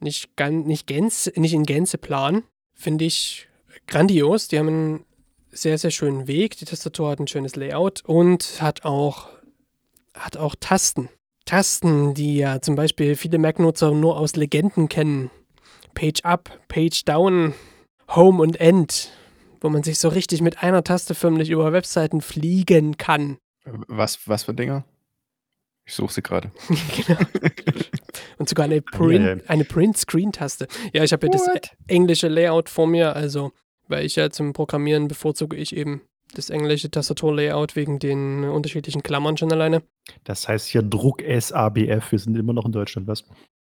Nicht, 0.00 0.36
gan, 0.36 0.62
nicht, 0.62 0.86
gänze, 0.86 1.30
nicht 1.36 1.52
in 1.52 1.64
Gänze 1.64 1.98
plan. 1.98 2.44
Finde 2.72 3.04
ich 3.04 3.46
grandios. 3.86 4.48
Die 4.48 4.58
haben 4.58 4.68
einen 4.68 5.04
sehr, 5.50 5.76
sehr 5.76 5.90
schönen 5.90 6.26
Weg. 6.28 6.56
Die 6.56 6.64
Tastatur 6.64 7.10
hat 7.10 7.20
ein 7.20 7.28
schönes 7.28 7.56
Layout 7.56 8.02
und 8.06 8.62
hat 8.62 8.86
auch, 8.86 9.28
hat 10.14 10.38
auch 10.38 10.54
Tasten. 10.58 11.10
Tasten, 11.48 12.12
die 12.12 12.36
ja 12.36 12.60
zum 12.60 12.74
Beispiel 12.74 13.16
viele 13.16 13.38
Mac-Nutzer 13.38 13.92
nur 13.92 14.18
aus 14.18 14.36
Legenden 14.36 14.90
kennen. 14.90 15.30
Page 15.94 16.22
Up, 16.22 16.50
Page 16.68 17.06
Down, 17.06 17.54
Home 18.14 18.42
und 18.42 18.60
End, 18.60 19.10
wo 19.62 19.70
man 19.70 19.82
sich 19.82 19.98
so 19.98 20.10
richtig 20.10 20.42
mit 20.42 20.62
einer 20.62 20.84
Taste 20.84 21.14
förmlich 21.14 21.48
über 21.48 21.72
Webseiten 21.72 22.20
fliegen 22.20 22.98
kann. 22.98 23.38
Was, 23.64 24.28
was 24.28 24.42
für 24.42 24.52
Dinger? 24.52 24.84
Ich 25.86 25.94
suche 25.94 26.12
sie 26.12 26.22
gerade. 26.22 26.52
genau. 26.68 27.20
Und 28.36 28.50
sogar 28.50 28.66
eine 28.66 28.82
Print, 28.82 29.24
Eieiei. 29.24 29.48
eine 29.48 29.64
Print-Screen-Taste. 29.64 30.68
Ja, 30.92 31.02
ich 31.02 31.14
habe 31.14 31.28
ja 31.28 31.32
das 31.32 31.48
englische 31.86 32.28
Layout 32.28 32.68
vor 32.68 32.86
mir, 32.86 33.16
also 33.16 33.52
weil 33.86 34.04
ich 34.04 34.16
ja 34.16 34.28
zum 34.28 34.52
Programmieren 34.52 35.08
bevorzuge 35.08 35.56
ich 35.56 35.74
eben 35.74 36.02
das 36.34 36.50
englische 36.50 36.90
Tastaturlayout 36.90 37.76
wegen 37.76 37.98
den 37.98 38.44
unterschiedlichen 38.44 39.02
Klammern 39.02 39.36
schon 39.36 39.52
alleine. 39.52 39.82
Das 40.24 40.48
heißt 40.48 40.68
hier 40.68 40.82
Druck 40.82 41.22
SABF. 41.22 42.12
Wir 42.12 42.18
sind 42.18 42.36
immer 42.36 42.52
noch 42.52 42.64
in 42.66 42.72
Deutschland, 42.72 43.06
was? 43.06 43.24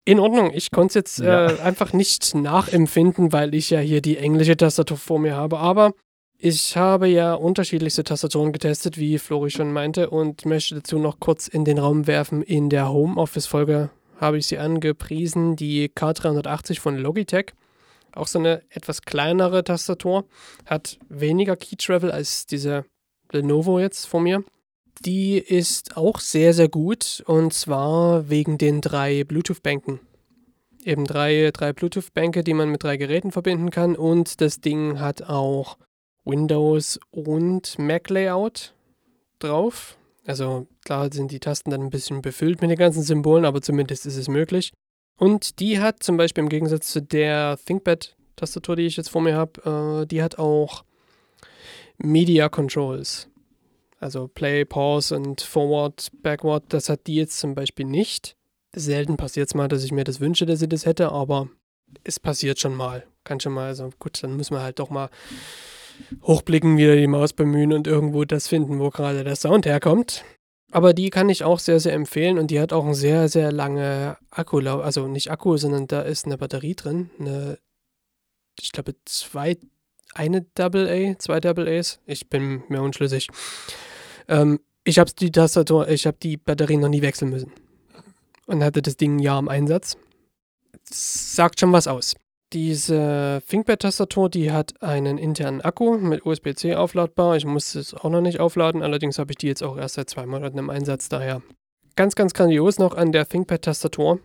In 0.04 0.18
Ordnung, 0.20 0.50
ich 0.54 0.70
konnte 0.70 0.88
es 0.90 0.94
jetzt 0.94 1.18
Ja. 1.18 1.50
äh, 1.50 1.60
einfach 1.60 1.92
nicht 1.92 2.34
nachempfinden, 2.34 3.32
weil 3.32 3.54
ich 3.54 3.68
ja 3.70 3.78
hier 3.80 4.00
die 4.00 4.16
englische 4.16 4.56
Tastatur 4.56 4.96
vor 4.96 5.18
mir 5.18 5.36
habe. 5.36 5.58
Aber 5.58 5.92
ich 6.38 6.76
habe 6.76 7.08
ja 7.08 7.34
unterschiedlichste 7.34 8.04
Tastaturen 8.04 8.52
getestet, 8.52 8.96
wie 8.96 9.18
Flori 9.18 9.50
schon 9.50 9.72
meinte, 9.72 10.08
und 10.08 10.46
möchte 10.46 10.76
dazu 10.76 10.98
noch 10.98 11.20
kurz 11.20 11.48
in 11.48 11.64
den 11.64 11.78
Raum 11.78 12.06
werfen. 12.06 12.42
In 12.42 12.70
der 12.70 12.90
Homeoffice-Folge 12.90 13.90
habe 14.20 14.38
ich 14.38 14.46
sie 14.46 14.58
angepriesen, 14.58 15.56
die 15.56 15.88
K380 15.90 16.80
von 16.80 16.96
Logitech. 16.96 17.52
Auch 18.18 18.26
so 18.26 18.40
eine 18.40 18.62
etwas 18.70 19.02
kleinere 19.02 19.62
Tastatur, 19.62 20.24
hat 20.66 20.98
weniger 21.08 21.56
Key 21.56 21.76
Travel 21.76 22.10
als 22.10 22.46
diese 22.46 22.84
Lenovo 23.30 23.78
jetzt 23.78 24.06
vor 24.06 24.20
mir. 24.20 24.42
Die 25.00 25.38
ist 25.38 25.96
auch 25.96 26.18
sehr, 26.18 26.52
sehr 26.52 26.68
gut 26.68 27.22
und 27.26 27.54
zwar 27.54 28.28
wegen 28.28 28.58
den 28.58 28.80
drei 28.80 29.22
Bluetooth-Bänken. 29.22 30.00
Eben 30.82 31.04
drei, 31.04 31.50
drei 31.52 31.72
Bluetooth-Bänke, 31.72 32.42
die 32.42 32.54
man 32.54 32.70
mit 32.70 32.82
drei 32.82 32.96
Geräten 32.96 33.30
verbinden 33.30 33.70
kann 33.70 33.94
und 33.94 34.40
das 34.40 34.60
Ding 34.60 34.98
hat 34.98 35.22
auch 35.22 35.78
Windows 36.24 36.98
und 37.12 37.78
Mac 37.78 38.10
Layout 38.10 38.74
drauf. 39.38 39.96
Also 40.26 40.66
klar 40.84 41.12
sind 41.12 41.30
die 41.30 41.38
Tasten 41.40 41.70
dann 41.70 41.82
ein 41.82 41.90
bisschen 41.90 42.20
befüllt 42.20 42.62
mit 42.62 42.70
den 42.70 42.78
ganzen 42.78 43.02
Symbolen, 43.04 43.44
aber 43.44 43.62
zumindest 43.62 44.06
ist 44.06 44.16
es 44.16 44.26
möglich. 44.26 44.72
Und 45.18 45.58
die 45.58 45.80
hat 45.80 46.02
zum 46.02 46.16
Beispiel 46.16 46.44
im 46.44 46.48
Gegensatz 46.48 46.92
zu 46.92 47.02
der 47.02 47.58
ThinkPad-Tastatur, 47.66 48.76
die 48.76 48.86
ich 48.86 48.96
jetzt 48.96 49.10
vor 49.10 49.20
mir 49.20 49.34
habe, 49.34 50.02
äh, 50.02 50.06
die 50.06 50.22
hat 50.22 50.38
auch 50.38 50.84
Media 51.98 52.48
Controls. 52.48 53.28
Also 54.00 54.28
Play, 54.28 54.64
Pause 54.64 55.16
und 55.16 55.40
Forward, 55.40 56.10
Backward, 56.22 56.62
das 56.68 56.88
hat 56.88 57.08
die 57.08 57.16
jetzt 57.16 57.38
zum 57.38 57.56
Beispiel 57.56 57.84
nicht. 57.84 58.36
Selten 58.72 59.16
passiert 59.16 59.48
es 59.48 59.54
mal, 59.54 59.66
dass 59.66 59.82
ich 59.82 59.90
mir 59.90 60.04
das 60.04 60.20
wünsche, 60.20 60.46
dass 60.46 60.60
sie 60.60 60.68
das 60.68 60.86
hätte, 60.86 61.10
aber 61.10 61.48
es 62.04 62.20
passiert 62.20 62.60
schon 62.60 62.76
mal. 62.76 63.04
Kann 63.24 63.40
schon 63.40 63.54
mal, 63.54 63.66
also 63.66 63.90
gut, 63.98 64.22
dann 64.22 64.36
muss 64.36 64.52
man 64.52 64.62
halt 64.62 64.78
doch 64.78 64.90
mal 64.90 65.10
hochblicken, 66.22 66.76
wieder 66.78 66.94
die 66.94 67.08
Maus 67.08 67.32
bemühen 67.32 67.72
und 67.72 67.88
irgendwo 67.88 68.24
das 68.24 68.46
finden, 68.46 68.78
wo 68.78 68.90
gerade 68.90 69.24
der 69.24 69.34
Sound 69.34 69.66
herkommt. 69.66 70.24
Aber 70.70 70.92
die 70.92 71.10
kann 71.10 71.30
ich 71.30 71.44
auch 71.44 71.58
sehr, 71.58 71.80
sehr 71.80 71.94
empfehlen 71.94 72.38
und 72.38 72.50
die 72.50 72.60
hat 72.60 72.72
auch 72.72 72.84
ein 72.84 72.94
sehr, 72.94 73.28
sehr 73.28 73.52
lange 73.52 74.18
Akku, 74.30 74.58
also 74.58 75.08
nicht 75.08 75.30
Akku, 75.30 75.56
sondern 75.56 75.86
da 75.86 76.02
ist 76.02 76.26
eine 76.26 76.36
Batterie 76.36 76.74
drin, 76.74 77.10
eine, 77.18 77.58
ich 78.60 78.72
glaube, 78.72 78.94
zwei, 79.06 79.56
eine 80.14 80.42
Double 80.54 80.88
A, 80.88 81.18
zwei 81.18 81.40
Double 81.40 81.66
A's, 81.68 82.00
ich 82.04 82.28
bin 82.28 82.64
mir 82.68 82.82
unschlüssig. 82.82 83.28
Ähm, 84.28 84.60
ich 84.84 84.98
habe 84.98 85.10
die 85.18 85.32
Tastatur, 85.32 85.88
ich 85.88 86.06
habe 86.06 86.18
die 86.22 86.36
Batterie 86.36 86.76
noch 86.76 86.88
nie 86.88 87.02
wechseln 87.02 87.30
müssen. 87.30 87.52
Und 88.46 88.64
hatte 88.64 88.82
das 88.82 88.96
Ding 88.96 89.16
ein 89.16 89.18
Jahr 89.18 89.38
im 89.38 89.48
Einsatz. 89.48 89.96
Das 90.88 91.34
sagt 91.36 91.60
schon 91.60 91.72
was 91.72 91.86
aus. 91.86 92.14
Diese 92.54 93.42
ThinkPad-Tastatur, 93.46 94.30
die 94.30 94.50
hat 94.50 94.82
einen 94.82 95.18
internen 95.18 95.60
Akku 95.60 95.98
mit 95.98 96.24
USB-C 96.24 96.76
aufladbar. 96.76 97.36
Ich 97.36 97.44
muss 97.44 97.74
es 97.74 97.92
auch 97.92 98.08
noch 98.08 98.22
nicht 98.22 98.40
aufladen, 98.40 98.82
allerdings 98.82 99.18
habe 99.18 99.32
ich 99.32 99.36
die 99.36 99.48
jetzt 99.48 99.62
auch 99.62 99.76
erst 99.76 99.96
seit 99.96 100.08
zwei 100.08 100.24
Monaten 100.24 100.56
im 100.56 100.70
Einsatz, 100.70 101.10
daher. 101.10 101.42
Ganz, 101.94 102.14
ganz 102.14 102.32
grandios 102.32 102.78
noch 102.78 102.96
an 102.96 103.12
der 103.12 103.28
ThinkPad-Tastatur. 103.28 104.20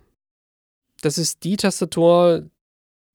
Das 1.02 1.18
ist 1.18 1.44
die 1.44 1.58
Tastatur, 1.58 2.50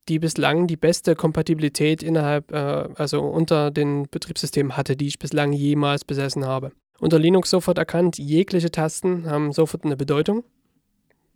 die 0.09 0.19
bislang 0.19 0.67
die 0.67 0.77
beste 0.77 1.15
Kompatibilität 1.15 2.03
innerhalb, 2.03 2.53
äh, 2.53 2.89
also 2.97 3.23
unter 3.23 3.71
den 3.71 4.09
Betriebssystemen 4.11 4.77
hatte, 4.77 4.95
die 4.95 5.07
ich 5.07 5.19
bislang 5.19 5.53
jemals 5.53 6.05
besessen 6.05 6.45
habe. 6.45 6.73
Unter 6.99 7.19
Linux 7.19 7.49
sofort 7.49 7.79
erkannt, 7.79 8.19
jegliche 8.19 8.71
Tasten 8.71 9.31
haben 9.31 9.53
sofort 9.53 9.85
eine 9.85 9.97
Bedeutung. 9.97 10.45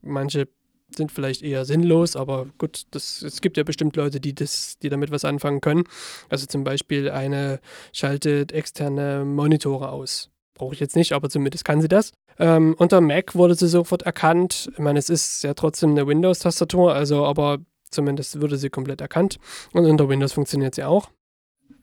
Manche 0.02 0.48
sind 0.96 1.12
vielleicht 1.12 1.42
eher 1.42 1.64
sinnlos, 1.64 2.16
aber 2.16 2.46
gut, 2.58 2.82
das, 2.90 3.22
es 3.22 3.40
gibt 3.40 3.56
ja 3.56 3.64
bestimmt 3.64 3.96
Leute, 3.96 4.20
die, 4.20 4.34
das, 4.34 4.78
die 4.82 4.88
damit 4.88 5.10
was 5.10 5.24
anfangen 5.24 5.60
können. 5.60 5.84
Also 6.28 6.46
zum 6.46 6.64
Beispiel 6.64 7.10
eine 7.10 7.60
schaltet 7.92 8.52
externe 8.52 9.24
Monitore 9.24 9.90
aus. 9.90 10.30
Brauche 10.54 10.74
ich 10.74 10.80
jetzt 10.80 10.96
nicht, 10.96 11.12
aber 11.12 11.28
zumindest 11.30 11.64
kann 11.64 11.80
sie 11.80 11.88
das. 11.88 12.12
Ähm, 12.38 12.74
unter 12.78 13.00
Mac 13.00 13.34
wurde 13.34 13.54
sie 13.54 13.68
sofort 13.68 14.02
erkannt. 14.02 14.70
Ich 14.72 14.78
meine, 14.78 14.98
es 14.98 15.08
ist 15.08 15.42
ja 15.42 15.54
trotzdem 15.54 15.90
eine 15.90 16.06
Windows-Tastatur, 16.06 16.94
also 16.94 17.24
aber 17.24 17.58
Zumindest 17.92 18.40
wurde 18.40 18.56
sie 18.56 18.70
komplett 18.70 19.00
erkannt. 19.00 19.38
Und 19.72 19.84
unter 19.84 20.08
Windows 20.08 20.32
funktioniert 20.32 20.74
sie 20.74 20.82
auch. 20.82 21.10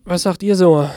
Was 0.03 0.23
sagt 0.23 0.43
ihr 0.43 0.55
so? 0.55 0.89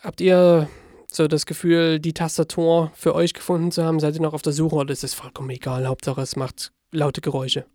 Habt 0.00 0.20
ihr 0.20 0.68
so 1.12 1.28
das 1.28 1.44
Gefühl, 1.44 2.00
die 2.00 2.14
Tastatur 2.14 2.90
für 2.94 3.14
euch 3.14 3.34
gefunden 3.34 3.70
zu 3.70 3.84
haben? 3.84 4.00
Seid 4.00 4.14
ihr 4.14 4.22
noch 4.22 4.32
auf 4.32 4.42
der 4.42 4.54
Suche 4.54 4.76
oder 4.76 4.92
ist 4.92 5.04
es 5.04 5.12
vollkommen 5.12 5.50
egal? 5.50 5.86
Hauptsache, 5.86 6.22
es 6.22 6.34
macht 6.34 6.72
laute 6.92 7.20
Geräusche. 7.20 7.66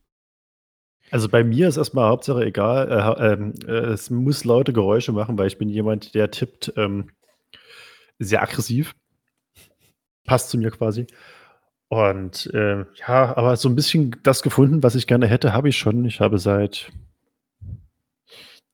Also 1.10 1.30
bei 1.30 1.44
mir 1.44 1.68
ist 1.68 1.78
erstmal 1.78 2.10
Hauptsache 2.10 2.46
egal, 2.46 2.92
äh, 2.92 3.34
ähm, 3.34 3.54
äh, 3.66 3.94
es 3.94 4.10
muss 4.10 4.44
laute 4.44 4.74
Geräusche 4.74 5.14
machen, 5.14 5.38
weil 5.38 5.48
ich 5.48 5.58
bin 5.58 5.70
jemand, 5.70 6.14
der 6.16 6.32
tippt 6.32 6.74
ähm, 6.76 7.12
sehr 8.20 8.42
aggressiv. 8.42 8.94
Passt 10.26 10.50
zu 10.50 10.58
mir 10.58 10.72
quasi. 10.72 11.08
Und, 11.90 12.48
äh, 12.54 12.84
ja, 12.96 13.38
aber 13.38 13.56
so 13.56 13.70
ein 13.70 13.76
bisschen 13.76 14.18
das 14.24 14.42
gefunden, 14.42 14.84
was 14.84 14.96
ich 14.96 15.08
gerne 15.08 15.28
hätte, 15.28 15.54
habe 15.54 15.70
ich 15.70 15.78
schon. 15.78 16.04
Ich 16.04 16.20
habe 16.20 16.38
seit 16.38 16.92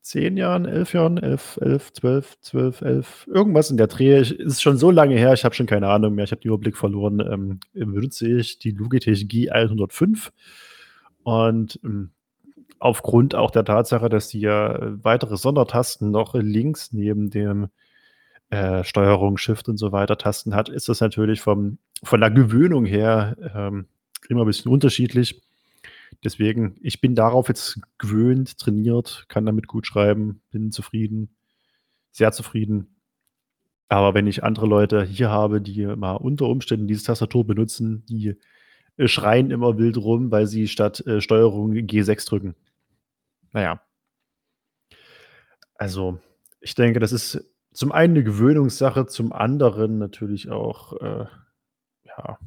10 0.03 0.37
Jahren, 0.37 0.65
11 0.65 0.93
Jahren, 0.93 1.17
11, 1.17 1.59
11, 1.61 1.93
12, 1.93 2.39
12, 2.41 2.81
11, 2.81 3.27
irgendwas 3.33 3.71
in 3.71 3.77
der 3.77 3.87
Dreh. 3.87 4.19
Ich 4.19 4.37
ist 4.37 4.61
schon 4.61 4.77
so 4.77 4.91
lange 4.91 5.15
her, 5.15 5.33
ich 5.33 5.45
habe 5.45 5.55
schon 5.55 5.65
keine 5.65 5.87
Ahnung 5.87 6.13
mehr, 6.13 6.25
ich 6.25 6.31
habe 6.31 6.41
den 6.41 6.49
Überblick 6.49 6.77
verloren, 6.77 7.19
ähm, 7.19 7.59
benutze 7.73 8.27
ich 8.27 8.59
die 8.59 8.71
Logitech 8.71 9.21
G105 9.21 10.29
und, 11.23 11.79
ähm, 11.83 12.11
aufgrund 12.79 13.33
auch 13.33 13.49
der 13.49 13.63
Tatsache, 13.63 14.09
dass 14.09 14.27
die 14.27 14.41
ja 14.41 14.77
weitere 15.03 15.37
Sondertasten 15.37 16.11
noch 16.11 16.33
links 16.35 16.91
neben 16.91 17.29
dem 17.29 17.69
äh, 18.49 18.83
Steuerung, 18.83 19.37
Shift 19.37 19.69
und 19.69 19.77
so 19.77 19.93
weiter 19.93 20.17
Tasten 20.17 20.53
hat, 20.53 20.67
ist 20.67 20.89
das 20.89 20.99
natürlich 20.99 21.39
vom, 21.39 21.77
von 22.03 22.19
der 22.19 22.29
Gewöhnung 22.29 22.85
her 22.85 23.37
ähm, 23.55 23.85
immer 24.27 24.41
ein 24.41 24.47
bisschen 24.47 24.71
unterschiedlich. 24.71 25.41
Deswegen, 26.23 26.75
ich 26.81 27.01
bin 27.01 27.15
darauf 27.15 27.47
jetzt 27.47 27.79
gewöhnt, 27.97 28.57
trainiert, 28.57 29.25
kann 29.29 29.45
damit 29.45 29.67
gut 29.67 29.87
schreiben, 29.87 30.41
bin 30.51 30.71
zufrieden, 30.71 31.35
sehr 32.11 32.31
zufrieden. 32.31 32.99
Aber 33.89 34.13
wenn 34.13 34.27
ich 34.27 34.43
andere 34.43 34.65
Leute 34.65 35.03
hier 35.03 35.29
habe, 35.29 35.61
die 35.61 35.85
mal 35.85 36.15
unter 36.15 36.47
Umständen 36.47 36.87
diese 36.87 37.05
Tastatur 37.05 37.45
benutzen, 37.45 38.05
die 38.07 38.37
äh, 38.97 39.07
schreien 39.07 39.51
immer 39.51 39.77
wild 39.77 39.97
rum, 39.97 40.31
weil 40.31 40.47
sie 40.47 40.67
statt 40.67 41.05
äh, 41.05 41.21
Steuerung 41.21 41.73
G6 41.73 42.27
drücken. 42.27 42.55
Naja. 43.51 43.81
Also, 45.75 46.19
ich 46.59 46.75
denke, 46.75 46.99
das 46.99 47.11
ist 47.11 47.43
zum 47.73 47.91
einen 47.91 48.15
eine 48.15 48.23
Gewöhnungssache, 48.23 49.07
zum 49.07 49.33
anderen 49.33 49.97
natürlich 49.97 50.49
auch, 50.49 50.93
äh, 51.01 51.25
ja 52.05 52.39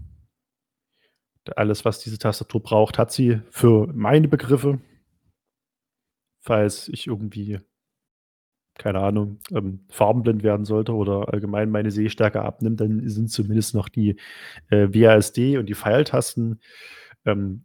alles, 1.56 1.85
was 1.85 2.00
diese 2.00 2.18
Tastatur 2.18 2.62
braucht, 2.62 2.98
hat 2.98 3.12
sie 3.12 3.40
für 3.50 3.87
meine 3.92 4.28
Begriffe. 4.28 4.80
Falls 6.40 6.88
ich 6.88 7.06
irgendwie, 7.06 7.61
keine 8.78 9.00
Ahnung, 9.00 9.38
ähm, 9.52 9.85
farbenblind 9.88 10.42
werden 10.42 10.64
sollte 10.64 10.94
oder 10.94 11.32
allgemein 11.32 11.70
meine 11.70 11.90
Sehstärke 11.90 12.42
abnimmt, 12.42 12.80
dann 12.80 13.09
sind 13.09 13.30
zumindest 13.30 13.74
noch 13.74 13.88
die, 13.88 14.16
äh, 14.70 14.88
WASD 14.88 15.59
und 15.59 15.66
die 15.66 15.74
Pfeiltasten, 15.74 16.61
ähm, 17.24 17.62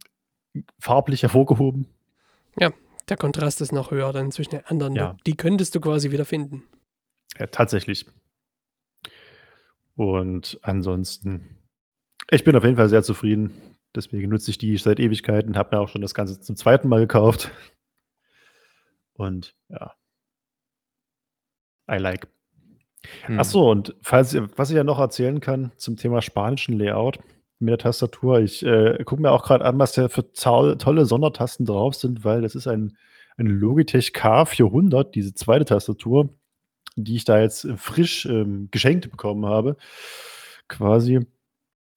farblich 0.79 1.23
hervorgehoben. 1.23 1.87
Ja, 2.59 2.71
der 3.09 3.17
Kontrast 3.17 3.61
ist 3.61 3.71
noch 3.71 3.91
höher 3.91 4.13
dann 4.13 4.31
zwischen 4.31 4.51
den 4.51 4.65
anderen. 4.65 4.95
Ja. 4.95 5.17
Die 5.25 5.35
könntest 5.35 5.75
du 5.75 5.81
quasi 5.81 6.11
wieder 6.11 6.25
finden. 6.25 6.63
Ja, 7.37 7.47
tatsächlich. 7.47 8.05
Und 9.95 10.59
ansonsten, 10.61 11.57
ich 12.29 12.43
bin 12.43 12.55
auf 12.55 12.63
jeden 12.63 12.77
Fall 12.77 12.89
sehr 12.89 13.03
zufrieden. 13.03 13.51
Deswegen 13.95 14.30
nutze 14.30 14.51
ich 14.51 14.58
die 14.58 14.77
seit 14.77 14.99
Ewigkeiten, 14.99 15.58
habe 15.58 15.75
mir 15.75 15.82
auch 15.82 15.89
schon 15.89 16.01
das 16.01 16.13
Ganze 16.13 16.39
zum 16.39 16.56
zweiten 16.56 16.88
Mal 16.88 17.01
gekauft. 17.01 17.51
Und 19.13 19.56
ja. 19.69 19.93
I 21.89 21.97
like. 21.97 22.27
Hm. 23.23 23.39
Ach 23.39 23.45
so, 23.45 23.69
und 23.69 23.95
falls, 24.01 24.36
was 24.56 24.69
ich 24.69 24.75
ja 24.75 24.84
noch 24.84 24.99
erzählen 24.99 25.39
kann 25.39 25.71
zum 25.77 25.97
Thema 25.97 26.21
spanischen 26.21 26.77
Layout 26.77 27.19
mit 27.60 27.71
der 27.71 27.77
Tastatur. 27.77 28.39
Ich 28.39 28.65
äh, 28.65 29.04
gucke 29.04 29.21
mir 29.21 29.32
auch 29.32 29.43
gerade 29.43 29.65
an, 29.65 29.77
was 29.77 29.93
da 29.93 30.10
für 30.10 30.32
tolle 30.34 31.06
Sondertasten 31.06 31.65
drauf 31.65 31.95
sind, 31.95 32.23
weil 32.23 32.41
das 32.41 32.56
ist 32.56 32.67
ein, 32.67 32.97
eine 33.38 33.49
Logitech 33.49 34.13
K400, 34.15 35.12
diese 35.12 35.34
zweite 35.34 35.65
Tastatur 35.65 36.30
die 36.95 37.15
ich 37.15 37.25
da 37.25 37.39
jetzt 37.39 37.67
frisch 37.77 38.25
ähm, 38.25 38.69
geschenkt 38.71 39.10
bekommen 39.12 39.45
habe, 39.45 39.77
quasi. 40.67 41.25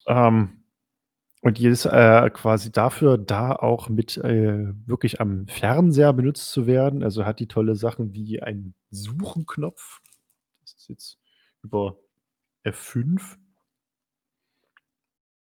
Ähm, 0.07 0.63
und 1.45 1.59
die 1.59 1.67
ist 1.67 1.85
äh, 1.85 2.27
quasi 2.31 2.71
dafür 2.71 3.19
da 3.19 3.51
auch 3.51 3.87
mit 3.87 4.17
äh, 4.17 4.73
wirklich 4.87 5.21
am 5.21 5.45
Fernseher 5.45 6.11
benutzt 6.11 6.49
zu 6.49 6.65
werden. 6.65 7.03
Also 7.03 7.23
hat 7.23 7.39
die 7.39 7.47
tolle 7.47 7.75
Sachen 7.75 8.15
wie 8.15 8.41
ein 8.41 8.73
Suchenknopf. 8.89 10.01
Das 10.61 10.73
ist 10.73 10.89
jetzt 10.89 11.19
über 11.61 11.99
F5. 12.63 13.37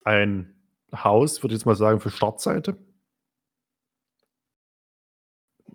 Ein 0.05 0.55
Haus, 0.95 1.43
würde 1.43 1.55
ich 1.57 1.63
jetzt 1.63 1.67
mal 1.67 1.75
sagen, 1.75 1.99
für 1.99 2.11
Startseite. 2.11 2.79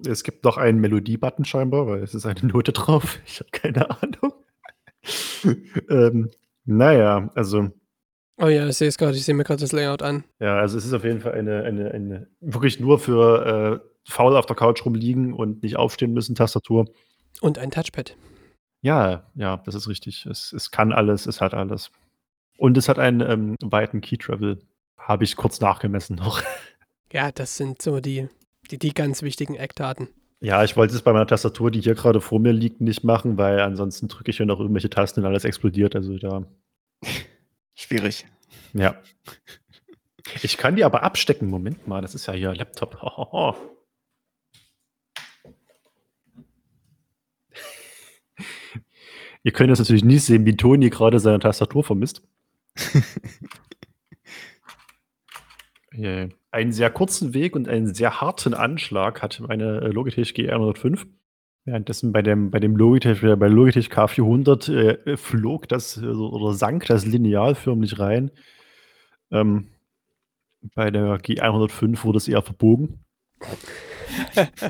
Es 0.07 0.23
gibt 0.23 0.45
noch 0.45 0.55
einen 0.55 0.79
Melodie-Button 0.79 1.43
scheinbar, 1.43 1.85
weil 1.85 2.01
es 2.01 2.15
ist 2.15 2.25
eine 2.25 2.39
Note 2.47 2.71
drauf. 2.71 3.19
Ich 3.25 3.41
habe 3.41 3.51
keine 3.51 3.89
Ahnung. 3.89 4.33
ähm, 5.89 6.31
naja, 6.63 7.29
also. 7.35 7.71
Oh 8.37 8.47
ja, 8.47 8.67
ich 8.67 8.77
sehe 8.77 8.87
es 8.87 8.97
gerade, 8.97 9.15
ich 9.15 9.25
sehe 9.25 9.35
mir 9.35 9.43
gerade 9.43 9.61
das 9.61 9.71
Layout 9.71 10.01
an. 10.01 10.23
Ja, 10.39 10.57
also 10.57 10.77
es 10.77 10.85
ist 10.85 10.93
auf 10.93 11.03
jeden 11.03 11.21
Fall 11.21 11.33
eine, 11.33 11.63
eine, 11.63 11.91
eine 11.91 12.27
wirklich 12.41 12.79
nur 12.79 12.99
für 12.99 13.81
äh, 13.83 13.89
faul 14.09 14.35
auf 14.35 14.45
der 14.47 14.55
Couch 14.55 14.85
rumliegen 14.85 15.33
und 15.33 15.63
nicht 15.63 15.77
aufstehen 15.77 16.13
müssen, 16.13 16.35
Tastatur. 16.35 16.85
Und 17.41 17.59
ein 17.59 17.71
Touchpad. 17.71 18.15
Ja, 18.81 19.23
ja, 19.35 19.57
das 19.65 19.75
ist 19.75 19.87
richtig. 19.87 20.25
Es, 20.25 20.51
es 20.51 20.71
kann 20.71 20.91
alles, 20.91 21.25
es 21.25 21.41
hat 21.41 21.53
alles. 21.53 21.91
Und 22.57 22.77
es 22.77 22.89
hat 22.89 22.99
einen 22.99 23.21
ähm, 23.21 23.55
weiten 23.61 24.01
Key 24.01 24.17
Travel. 24.17 24.59
Habe 24.97 25.23
ich 25.23 25.35
kurz 25.35 25.59
nachgemessen 25.59 26.15
noch. 26.15 26.41
Ja, 27.11 27.31
das 27.31 27.57
sind 27.57 27.79
so 27.79 27.99
die, 27.99 28.27
die, 28.71 28.79
die 28.79 28.91
ganz 28.91 29.21
wichtigen 29.21 29.53
Eckdaten. 29.53 30.07
Ja, 30.39 30.63
ich 30.63 30.75
wollte 30.75 30.95
es 30.95 31.03
bei 31.03 31.13
meiner 31.13 31.27
Tastatur, 31.27 31.69
die 31.69 31.79
hier 31.79 31.93
gerade 31.93 32.21
vor 32.21 32.39
mir 32.39 32.51
liegt, 32.51 32.81
nicht 32.81 33.03
machen, 33.03 33.37
weil 33.37 33.59
ansonsten 33.59 34.07
drücke 34.07 34.31
ich 34.31 34.39
ja 34.39 34.45
noch 34.45 34.59
irgendwelche 34.59 34.89
Tasten 34.89 35.19
und 35.19 35.27
alles 35.27 35.45
explodiert. 35.45 35.95
Also 35.95 36.17
da. 36.17 36.43
Schwierig. 37.93 38.25
Ja. 38.73 38.95
Ich 40.41 40.57
kann 40.57 40.75
die 40.75 40.83
aber 40.83 41.03
abstecken. 41.03 41.47
Moment 41.47 41.87
mal, 41.87 42.01
das 42.01 42.15
ist 42.15 42.25
ja 42.25 42.33
hier 42.33 42.55
Laptop. 42.55 42.97
Ihr 49.43 49.51
könnt 49.51 49.69
das 49.69 49.77
natürlich 49.77 50.03
nicht 50.03 50.23
sehen, 50.23 50.43
wie 50.47 50.57
Toni 50.57 50.89
gerade 50.89 51.19
seine 51.19 51.37
Tastatur 51.37 51.83
vermisst. 51.83 52.23
einen 56.49 56.71
sehr 56.71 56.89
kurzen 56.89 57.35
Weg 57.35 57.55
und 57.55 57.67
einen 57.67 57.93
sehr 57.93 58.21
harten 58.21 58.55
Anschlag 58.55 59.21
hat 59.21 59.39
meine 59.39 59.81
Logitech 59.89 60.29
G105. 60.31 61.05
Währenddessen 61.65 62.11
bei 62.11 62.21
dem, 62.21 62.51
bei 62.51 62.59
dem 62.59 62.75
Logitech, 62.75 63.21
bei 63.21 63.47
Logitech 63.47 63.87
K400 63.87 64.73
äh, 64.73 65.17
flog 65.17 65.69
das 65.69 65.97
äh, 65.97 66.05
oder 66.05 66.53
sank 66.53 66.85
das 66.87 67.05
Lineal 67.05 67.55
förmlich 67.55 67.99
rein. 67.99 68.31
Ähm, 69.31 69.69
bei 70.75 70.91
der 70.91 71.19
G105 71.19 72.03
wurde 72.03 72.17
es 72.17 72.27
eher 72.27 72.41
verbogen. 72.41 73.05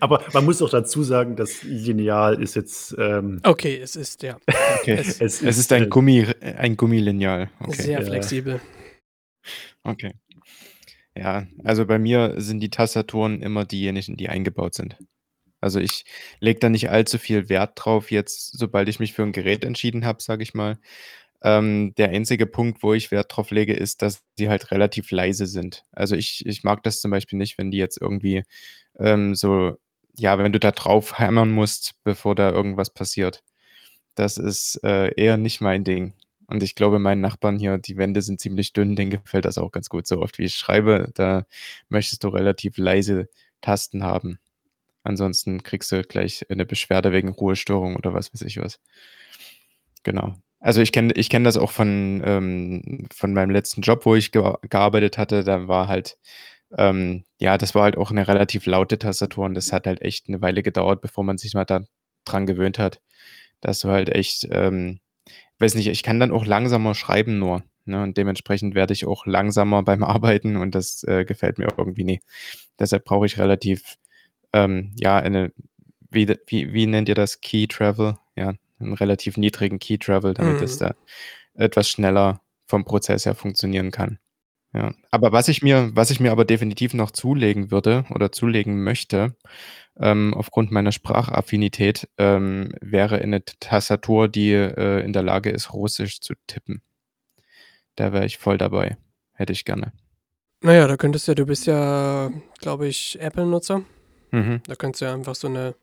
Aber 0.00 0.24
man 0.32 0.44
muss 0.44 0.62
auch 0.62 0.70
dazu 0.70 1.02
sagen, 1.02 1.36
das 1.36 1.62
Lineal 1.62 2.40
ist 2.42 2.56
jetzt. 2.56 2.96
Ähm, 2.98 3.40
okay, 3.44 3.78
es 3.78 3.96
ist, 3.96 4.22
ja. 4.22 4.36
Okay. 4.80 4.94
es, 4.98 5.20
es, 5.20 5.42
es, 5.42 5.58
ist 5.58 5.72
ein, 5.72 5.84
äh, 5.84 5.88
Gummi, 5.88 6.26
ein 6.40 6.76
Gummilineal. 6.76 7.50
Okay. 7.60 7.82
Sehr 7.82 8.02
flexibel. 8.02 8.60
Okay. 9.82 10.14
Ja, 11.16 11.46
also 11.64 11.86
bei 11.86 11.98
mir 11.98 12.34
sind 12.38 12.60
die 12.60 12.70
Tastaturen 12.70 13.42
immer 13.42 13.64
diejenigen, 13.64 14.16
die 14.16 14.28
eingebaut 14.28 14.74
sind. 14.74 14.96
Also 15.60 15.80
ich 15.80 16.04
lege 16.40 16.60
da 16.60 16.68
nicht 16.68 16.90
allzu 16.90 17.18
viel 17.18 17.48
Wert 17.48 17.72
drauf, 17.76 18.10
jetzt, 18.10 18.56
sobald 18.58 18.88
ich 18.88 19.00
mich 19.00 19.12
für 19.12 19.22
ein 19.22 19.32
Gerät 19.32 19.64
entschieden 19.64 20.04
habe, 20.06 20.22
sage 20.22 20.42
ich 20.42 20.54
mal. 20.54 20.78
Ähm, 21.42 21.94
der 21.96 22.10
einzige 22.10 22.46
Punkt, 22.46 22.82
wo 22.82 22.94
ich 22.94 23.10
Wert 23.12 23.36
drauf 23.36 23.50
lege, 23.50 23.74
ist, 23.74 24.02
dass 24.02 24.22
sie 24.36 24.48
halt 24.48 24.70
relativ 24.72 25.10
leise 25.12 25.46
sind. 25.46 25.84
Also 25.92 26.16
ich, 26.16 26.44
ich 26.46 26.64
mag 26.64 26.82
das 26.82 27.00
zum 27.00 27.10
Beispiel 27.12 27.38
nicht, 27.38 27.58
wenn 27.58 27.70
die 27.70 27.78
jetzt 27.78 28.00
irgendwie 28.00 28.44
ähm, 28.98 29.34
so, 29.34 29.76
ja, 30.16 30.38
wenn 30.38 30.52
du 30.52 30.60
da 30.60 30.72
drauf 30.72 31.18
hämmern 31.18 31.50
musst, 31.52 31.94
bevor 32.04 32.34
da 32.34 32.50
irgendwas 32.50 32.90
passiert. 32.92 33.42
Das 34.16 34.38
ist 34.38 34.80
äh, 34.84 35.12
eher 35.16 35.36
nicht 35.36 35.60
mein 35.60 35.84
Ding. 35.84 36.14
Und 36.48 36.62
ich 36.62 36.74
glaube, 36.74 36.98
meinen 36.98 37.20
Nachbarn 37.20 37.58
hier, 37.58 37.78
die 37.78 37.96
Wände 37.98 38.22
sind 38.22 38.40
ziemlich 38.40 38.72
dünn, 38.72 38.96
denen 38.96 39.10
gefällt 39.10 39.44
das 39.44 39.58
auch 39.58 39.70
ganz 39.72 39.88
gut. 39.90 40.06
So 40.06 40.20
oft 40.22 40.38
wie 40.38 40.44
ich 40.44 40.56
schreibe, 40.56 41.10
da 41.14 41.46
möchtest 41.88 42.24
du 42.24 42.28
relativ 42.28 42.78
leise 42.78 43.28
Tasten 43.60 44.02
haben. 44.02 44.38
Ansonsten 45.08 45.62
kriegst 45.62 45.90
du 45.90 46.02
gleich 46.02 46.44
eine 46.50 46.66
Beschwerde 46.66 47.12
wegen 47.12 47.30
Ruhestörung 47.30 47.96
oder 47.96 48.12
was 48.12 48.32
weiß 48.34 48.42
ich 48.42 48.58
was. 48.58 48.78
Genau. 50.04 50.36
Also 50.60 50.82
ich 50.82 50.92
kenne 50.92 51.14
ich 51.14 51.30
kenn 51.30 51.44
das 51.44 51.56
auch 51.56 51.70
von, 51.70 52.22
ähm, 52.24 53.06
von 53.14 53.32
meinem 53.32 53.50
letzten 53.50 53.80
Job, 53.82 54.04
wo 54.04 54.14
ich 54.14 54.32
ge 54.32 54.54
gearbeitet 54.68 55.16
hatte. 55.16 55.44
Da 55.44 55.66
war 55.66 55.88
halt, 55.88 56.18
ähm, 56.76 57.24
ja, 57.38 57.56
das 57.58 57.74
war 57.74 57.84
halt 57.84 57.96
auch 57.96 58.10
eine 58.10 58.28
relativ 58.28 58.66
laute 58.66 58.98
Tastatur 58.98 59.46
und 59.46 59.54
das 59.54 59.72
hat 59.72 59.86
halt 59.86 60.02
echt 60.02 60.28
eine 60.28 60.42
Weile 60.42 60.62
gedauert, 60.62 61.00
bevor 61.00 61.24
man 61.24 61.38
sich 61.38 61.54
mal 61.54 61.64
da 61.64 61.84
dran 62.24 62.46
gewöhnt 62.46 62.78
hat. 62.78 63.00
Dass 63.60 63.80
du 63.80 63.88
halt 63.88 64.10
echt, 64.10 64.46
ähm, 64.50 65.00
weiß 65.58 65.74
nicht, 65.76 65.88
ich 65.88 66.02
kann 66.02 66.20
dann 66.20 66.32
auch 66.32 66.46
langsamer 66.46 66.94
schreiben 66.94 67.38
nur. 67.38 67.64
Ne? 67.86 68.02
Und 68.02 68.18
dementsprechend 68.18 68.74
werde 68.74 68.92
ich 68.92 69.06
auch 69.06 69.26
langsamer 69.26 69.82
beim 69.82 70.04
Arbeiten 70.04 70.56
und 70.56 70.74
das 70.74 71.02
äh, 71.04 71.24
gefällt 71.24 71.58
mir 71.58 71.68
irgendwie 71.78 72.04
nie. 72.04 72.20
Deshalb 72.78 73.04
brauche 73.04 73.26
ich 73.26 73.38
relativ, 73.38 73.96
ähm, 74.52 74.92
ja, 74.98 75.18
eine, 75.18 75.52
wie, 76.10 76.28
wie, 76.46 76.72
wie 76.72 76.86
nennt 76.86 77.08
ihr 77.08 77.14
das? 77.14 77.40
Key 77.40 77.66
Travel? 77.66 78.16
Ja, 78.36 78.54
einen 78.78 78.94
relativ 78.94 79.36
niedrigen 79.36 79.78
Key 79.78 79.98
Travel, 79.98 80.34
damit 80.34 80.58
mhm. 80.58 80.64
es 80.64 80.78
da 80.78 80.94
etwas 81.54 81.88
schneller 81.88 82.40
vom 82.66 82.84
Prozess 82.84 83.26
her 83.26 83.34
funktionieren 83.34 83.90
kann. 83.90 84.18
Ja. 84.74 84.92
Aber 85.10 85.32
was 85.32 85.48
ich 85.48 85.62
mir, 85.62 85.90
was 85.94 86.10
ich 86.10 86.20
mir 86.20 86.30
aber 86.30 86.44
definitiv 86.44 86.92
noch 86.94 87.10
zulegen 87.10 87.70
würde 87.70 88.04
oder 88.10 88.30
zulegen 88.30 88.84
möchte, 88.84 89.34
ähm, 89.98 90.34
aufgrund 90.34 90.70
meiner 90.70 90.92
Sprachaffinität, 90.92 92.08
ähm, 92.18 92.72
wäre 92.80 93.18
eine 93.18 93.44
Tastatur, 93.44 94.28
die 94.28 94.52
äh, 94.52 95.04
in 95.04 95.12
der 95.12 95.22
Lage 95.22 95.50
ist, 95.50 95.72
Russisch 95.72 96.20
zu 96.20 96.34
tippen. 96.46 96.82
Da 97.96 98.12
wäre 98.12 98.26
ich 98.26 98.38
voll 98.38 98.58
dabei. 98.58 98.96
Hätte 99.32 99.52
ich 99.52 99.64
gerne. 99.64 99.92
Naja, 100.60 100.86
da 100.86 100.96
könntest 100.96 101.26
du 101.26 101.32
ja, 101.32 101.34
du 101.34 101.46
bist 101.46 101.66
ja, 101.66 102.30
glaube 102.60 102.88
ich, 102.88 103.18
Apple-Nutzer. 103.20 103.82
Mhm. 104.30 104.60
Da 104.66 104.74
könntest 104.74 105.02
du 105.02 105.06
ja 105.06 105.14
einfach 105.14 105.34
so 105.34 105.48
eine, 105.48 105.74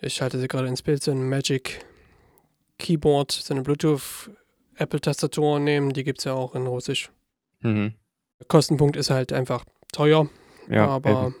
ich 0.00 0.22
halte 0.22 0.38
sie 0.38 0.48
gerade 0.48 0.68
ins 0.68 0.82
Bild, 0.82 1.02
so 1.02 1.10
ein 1.10 1.28
Magic 1.28 1.84
Keyboard, 2.78 3.32
so 3.32 3.54
eine 3.54 3.62
Bluetooth 3.62 4.30
Apple-Tastatur 4.76 5.58
nehmen. 5.58 5.92
Die 5.92 6.04
gibt 6.04 6.18
es 6.18 6.24
ja 6.24 6.34
auch 6.34 6.54
in 6.54 6.66
Russisch. 6.66 7.10
Mhm. 7.60 7.94
Kostenpunkt 8.46 8.96
ist 8.96 9.10
halt 9.10 9.32
einfach 9.32 9.64
teuer. 9.92 10.28
Ja, 10.68 10.86
aber 10.86 11.26
eben. 11.26 11.34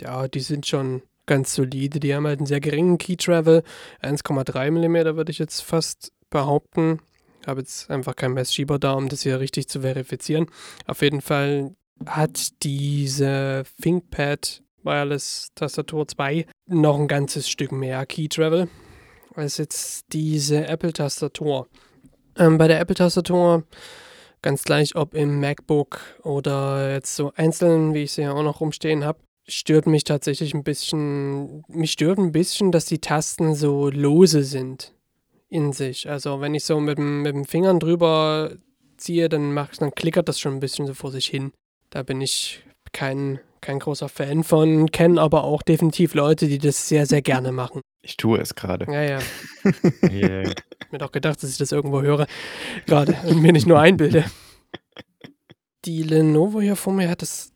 ja, 0.00 0.28
die 0.28 0.40
sind 0.40 0.66
schon 0.66 1.02
ganz 1.26 1.54
solide. 1.54 2.00
Die 2.00 2.14
haben 2.14 2.26
halt 2.26 2.40
einen 2.40 2.46
sehr 2.46 2.60
geringen 2.60 2.98
Key 2.98 3.16
Travel. 3.16 3.62
1,3 4.02 4.70
mm 4.70 5.16
würde 5.16 5.30
ich 5.30 5.38
jetzt 5.38 5.60
fast 5.60 6.12
behaupten. 6.30 7.00
Ich 7.42 7.48
habe 7.48 7.60
jetzt 7.60 7.90
einfach 7.90 8.16
keinen 8.16 8.34
Messschieber 8.34 8.78
da, 8.78 8.92
um 8.92 9.08
das 9.08 9.22
hier 9.22 9.38
richtig 9.40 9.68
zu 9.68 9.80
verifizieren. 9.80 10.46
Auf 10.86 11.02
jeden 11.02 11.20
Fall 11.20 11.74
hat 12.06 12.62
diese 12.62 13.64
ThinkPad 13.80 14.62
Wireless 14.82 15.48
Tastatur 15.54 16.06
2 16.08 16.46
noch 16.66 16.98
ein 16.98 17.08
ganzes 17.08 17.48
Stück 17.48 17.72
mehr 17.72 18.06
Key 18.06 18.28
Travel 18.28 18.68
als 19.34 19.58
jetzt 19.58 20.06
diese 20.12 20.66
Apple-Tastatur. 20.66 21.68
Ähm, 22.36 22.58
bei 22.58 22.66
der 22.66 22.80
Apple-Tastatur 22.80 23.64
Ganz 24.40 24.62
gleich, 24.62 24.94
ob 24.94 25.14
im 25.14 25.40
MacBook 25.40 26.00
oder 26.22 26.92
jetzt 26.92 27.16
so 27.16 27.32
einzeln, 27.34 27.92
wie 27.94 28.04
ich 28.04 28.12
sie 28.12 28.22
ja 28.22 28.32
auch 28.32 28.42
noch 28.42 28.60
rumstehen 28.60 29.04
habe, 29.04 29.18
stört 29.48 29.86
mich 29.86 30.04
tatsächlich 30.04 30.54
ein 30.54 30.62
bisschen, 30.62 31.64
mich 31.68 31.92
stört 31.92 32.18
ein 32.18 32.30
bisschen, 32.30 32.70
dass 32.70 32.84
die 32.84 33.00
Tasten 33.00 33.54
so 33.54 33.90
lose 33.90 34.44
sind 34.44 34.94
in 35.48 35.72
sich. 35.72 36.08
Also 36.08 36.40
wenn 36.40 36.54
ich 36.54 36.64
so 36.64 36.78
mit, 36.78 36.98
mit 36.98 37.34
den 37.34 37.46
Fingern 37.46 37.80
drüber 37.80 38.52
ziehe, 38.96 39.28
dann, 39.28 39.52
mach, 39.54 39.74
dann 39.76 39.94
klickert 39.94 40.28
das 40.28 40.38
schon 40.38 40.54
ein 40.54 40.60
bisschen 40.60 40.86
so 40.86 40.94
vor 40.94 41.10
sich 41.10 41.26
hin. 41.26 41.52
Da 41.90 42.04
bin 42.04 42.20
ich 42.20 42.62
kein, 42.92 43.40
kein 43.60 43.78
großer 43.78 44.08
Fan 44.08 44.44
von, 44.44 44.90
kenne 44.90 45.20
aber 45.20 45.44
auch 45.44 45.62
definitiv 45.62 46.14
Leute, 46.14 46.46
die 46.46 46.58
das 46.58 46.88
sehr, 46.88 47.06
sehr 47.06 47.22
gerne 47.22 47.52
machen. 47.52 47.82
Ich 48.02 48.16
tue 48.16 48.38
es 48.38 48.54
gerade. 48.54 48.86
Ja, 48.90 49.02
ja. 49.02 49.18
yeah. 50.10 50.52
mir 50.90 50.98
doch 50.98 51.12
gedacht, 51.12 51.42
dass 51.42 51.50
ich 51.50 51.58
das 51.58 51.72
irgendwo 51.72 52.02
höre. 52.02 52.26
Gerade 52.86 53.16
und 53.26 53.40
mir 53.40 53.52
nicht 53.52 53.66
nur 53.66 53.78
einbilde. 53.78 54.24
Die 55.84 56.02
Lenovo 56.02 56.60
hier 56.60 56.76
vor 56.76 56.92
mir 56.92 57.08
hat 57.08 57.22
das 57.22 57.52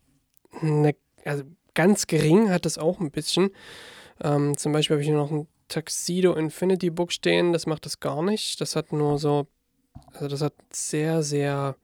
eine, 0.60 0.94
also 1.24 1.44
ganz 1.74 2.06
gering 2.06 2.50
hat 2.50 2.64
das 2.66 2.78
auch 2.78 3.00
ein 3.00 3.10
bisschen. 3.10 3.50
Ähm, 4.22 4.56
zum 4.56 4.72
Beispiel 4.72 4.94
habe 4.94 5.02
ich 5.02 5.08
hier 5.08 5.16
noch 5.16 5.30
ein 5.30 5.48
Tuxedo 5.68 6.34
Infinity 6.34 6.90
Book 6.90 7.12
stehen, 7.12 7.52
das 7.52 7.66
macht 7.66 7.86
das 7.86 7.98
gar 7.98 8.22
nicht. 8.22 8.60
Das 8.60 8.76
hat 8.76 8.92
nur 8.92 9.18
so, 9.18 9.46
also 10.12 10.28
das 10.28 10.42
hat 10.42 10.54
sehr, 10.72 11.22
sehr, 11.22 11.76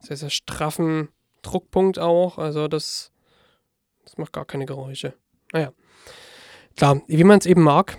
sehr, 0.00 0.16
sehr 0.16 0.30
straffen 0.30 1.08
Druckpunkt 1.42 1.98
auch. 1.98 2.38
Also 2.38 2.68
das, 2.68 3.12
das 4.06 4.16
macht 4.16 4.32
gar 4.32 4.46
keine 4.46 4.64
Geräusche. 4.64 5.12
Naja. 5.52 5.72
Klar, 6.76 7.02
wie 7.06 7.24
man 7.24 7.38
es 7.38 7.46
eben 7.46 7.62
mag 7.62 7.98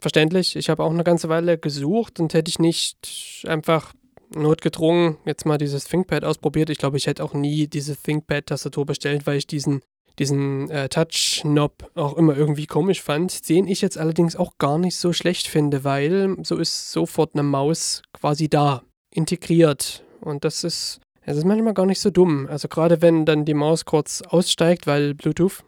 verständlich. 0.00 0.56
Ich 0.56 0.68
habe 0.68 0.82
auch 0.82 0.90
eine 0.90 1.04
ganze 1.04 1.28
Weile 1.28 1.58
gesucht 1.58 2.20
und 2.20 2.34
hätte 2.34 2.48
ich 2.48 2.58
nicht 2.58 3.44
einfach 3.46 3.92
notgedrungen 4.34 5.18
jetzt 5.24 5.44
mal 5.44 5.58
dieses 5.58 5.84
ThinkPad 5.84 6.24
ausprobiert. 6.24 6.70
Ich 6.70 6.78
glaube, 6.78 6.96
ich 6.96 7.06
hätte 7.06 7.22
auch 7.22 7.34
nie 7.34 7.66
diese 7.66 7.96
ThinkPad-Tastatur 7.96 8.86
bestellt, 8.86 9.26
weil 9.26 9.38
ich 9.38 9.46
diesen, 9.46 9.82
diesen 10.18 10.70
äh, 10.70 10.88
Touch-Knob 10.88 11.90
auch 11.94 12.16
immer 12.16 12.36
irgendwie 12.36 12.66
komisch 12.66 13.02
fand. 13.02 13.48
Den 13.48 13.66
ich 13.66 13.80
jetzt 13.80 13.98
allerdings 13.98 14.36
auch 14.36 14.58
gar 14.58 14.78
nicht 14.78 14.96
so 14.96 15.12
schlecht 15.12 15.48
finde, 15.48 15.84
weil 15.84 16.36
so 16.42 16.56
ist 16.56 16.92
sofort 16.92 17.34
eine 17.34 17.42
Maus 17.42 18.02
quasi 18.12 18.48
da, 18.48 18.82
integriert. 19.12 20.04
Und 20.20 20.44
das 20.44 20.64
ist, 20.64 21.00
das 21.30 21.38
ist 21.38 21.44
manchmal 21.44 21.74
gar 21.74 21.86
nicht 21.86 22.00
so 22.00 22.10
dumm. 22.10 22.48
Also 22.50 22.66
gerade 22.66 23.02
wenn 23.02 23.24
dann 23.24 23.44
die 23.44 23.54
Maus 23.54 23.84
kurz 23.84 24.20
aussteigt, 24.20 24.88
weil 24.88 25.14
Bluetooth, 25.14 25.62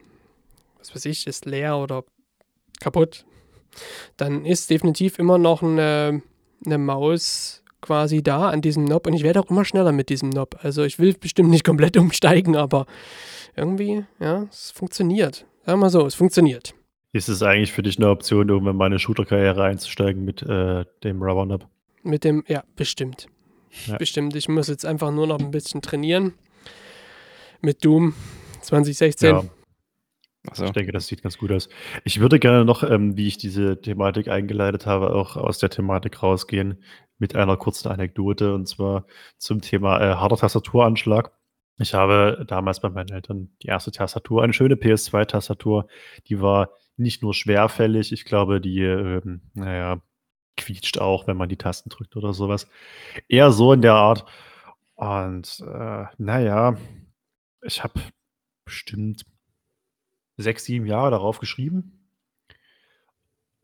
was 0.78 0.92
weiß 0.92 1.04
ich, 1.04 1.28
ist 1.28 1.46
leer 1.46 1.78
oder 1.78 2.02
kaputt, 2.80 3.24
dann 4.16 4.44
ist 4.44 4.70
definitiv 4.70 5.20
immer 5.20 5.38
noch 5.38 5.62
eine, 5.62 6.20
eine 6.66 6.78
Maus 6.78 7.62
quasi 7.80 8.24
da 8.24 8.48
an 8.48 8.60
diesem 8.60 8.86
Knob 8.86 9.06
und 9.06 9.12
ich 9.12 9.22
werde 9.22 9.38
auch 9.38 9.50
immer 9.50 9.64
schneller 9.64 9.92
mit 9.92 10.08
diesem 10.08 10.32
Knob. 10.32 10.58
Also 10.62 10.82
ich 10.82 10.98
will 10.98 11.14
bestimmt 11.14 11.50
nicht 11.50 11.64
komplett 11.64 11.96
umsteigen, 11.96 12.56
aber 12.56 12.86
irgendwie, 13.54 14.04
ja, 14.18 14.48
es 14.50 14.72
funktioniert. 14.72 15.46
Sagen 15.64 15.78
wir 15.78 15.84
mal 15.84 15.90
so, 15.90 16.04
es 16.04 16.16
funktioniert. 16.16 16.74
Ist 17.12 17.28
es 17.28 17.40
eigentlich 17.40 17.70
für 17.70 17.84
dich 17.84 17.98
eine 17.98 18.08
Option, 18.08 18.50
um 18.50 18.66
in 18.66 18.76
meine 18.76 18.98
Shooter-Karriere 18.98 19.62
einzusteigen 19.62 20.24
mit 20.24 20.42
äh, 20.42 20.84
dem 21.04 21.22
Rubber 21.22 21.44
Knob? 21.46 21.68
Mit 22.02 22.24
dem, 22.24 22.42
ja, 22.48 22.64
bestimmt. 22.74 23.28
Ja. 23.86 23.96
bestimmt. 23.96 24.36
Ich 24.36 24.48
muss 24.48 24.68
jetzt 24.68 24.84
einfach 24.84 25.10
nur 25.10 25.26
noch 25.26 25.38
ein 25.38 25.50
bisschen 25.50 25.82
trainieren. 25.82 26.34
Mit 27.60 27.84
Doom 27.84 28.14
2016. 28.60 29.30
Ja, 29.30 29.44
Also, 30.48 30.64
ich 30.64 30.72
denke, 30.72 30.92
das 30.92 31.06
sieht 31.06 31.22
ganz 31.22 31.38
gut 31.38 31.52
aus. 31.52 31.68
Ich 32.04 32.18
würde 32.18 32.40
gerne 32.40 32.64
noch, 32.64 32.82
ähm, 32.82 33.16
wie 33.16 33.28
ich 33.28 33.38
diese 33.38 33.80
Thematik 33.80 34.28
eingeleitet 34.28 34.86
habe, 34.86 35.14
auch 35.14 35.36
aus 35.36 35.58
der 35.58 35.70
Thematik 35.70 36.22
rausgehen 36.22 36.82
mit 37.18 37.36
einer 37.36 37.56
kurzen 37.56 37.88
Anekdote 37.88 38.52
und 38.52 38.66
zwar 38.66 39.06
zum 39.38 39.60
Thema 39.60 40.00
äh, 40.00 40.14
harter 40.16 40.36
Tastaturanschlag. 40.36 41.30
Ich 41.78 41.94
habe 41.94 42.44
damals 42.48 42.80
bei 42.80 42.90
meinen 42.90 43.10
Eltern 43.10 43.50
die 43.62 43.68
erste 43.68 43.92
Tastatur, 43.92 44.42
eine 44.42 44.52
schöne 44.52 44.74
PS2-Tastatur, 44.74 45.86
die 46.26 46.40
war 46.40 46.70
nicht 46.96 47.22
nur 47.22 47.34
schwerfällig, 47.34 48.12
ich 48.12 48.24
glaube, 48.24 48.60
die, 48.60 48.82
ähm, 48.82 49.42
naja, 49.54 50.02
quietscht 50.56 50.98
auch, 50.98 51.26
wenn 51.26 51.36
man 51.36 51.48
die 51.48 51.56
Tasten 51.56 51.90
drückt 51.90 52.16
oder 52.16 52.32
sowas. 52.32 52.68
Eher 53.28 53.52
so 53.52 53.72
in 53.72 53.82
der 53.82 53.94
Art. 53.94 54.24
Und 54.94 55.60
äh, 55.66 56.04
naja, 56.18 56.76
ich 57.62 57.82
habe 57.82 58.00
bestimmt 58.64 59.24
sechs, 60.36 60.64
sieben 60.64 60.86
Jahre 60.86 61.10
darauf 61.12 61.38
geschrieben. 61.38 61.98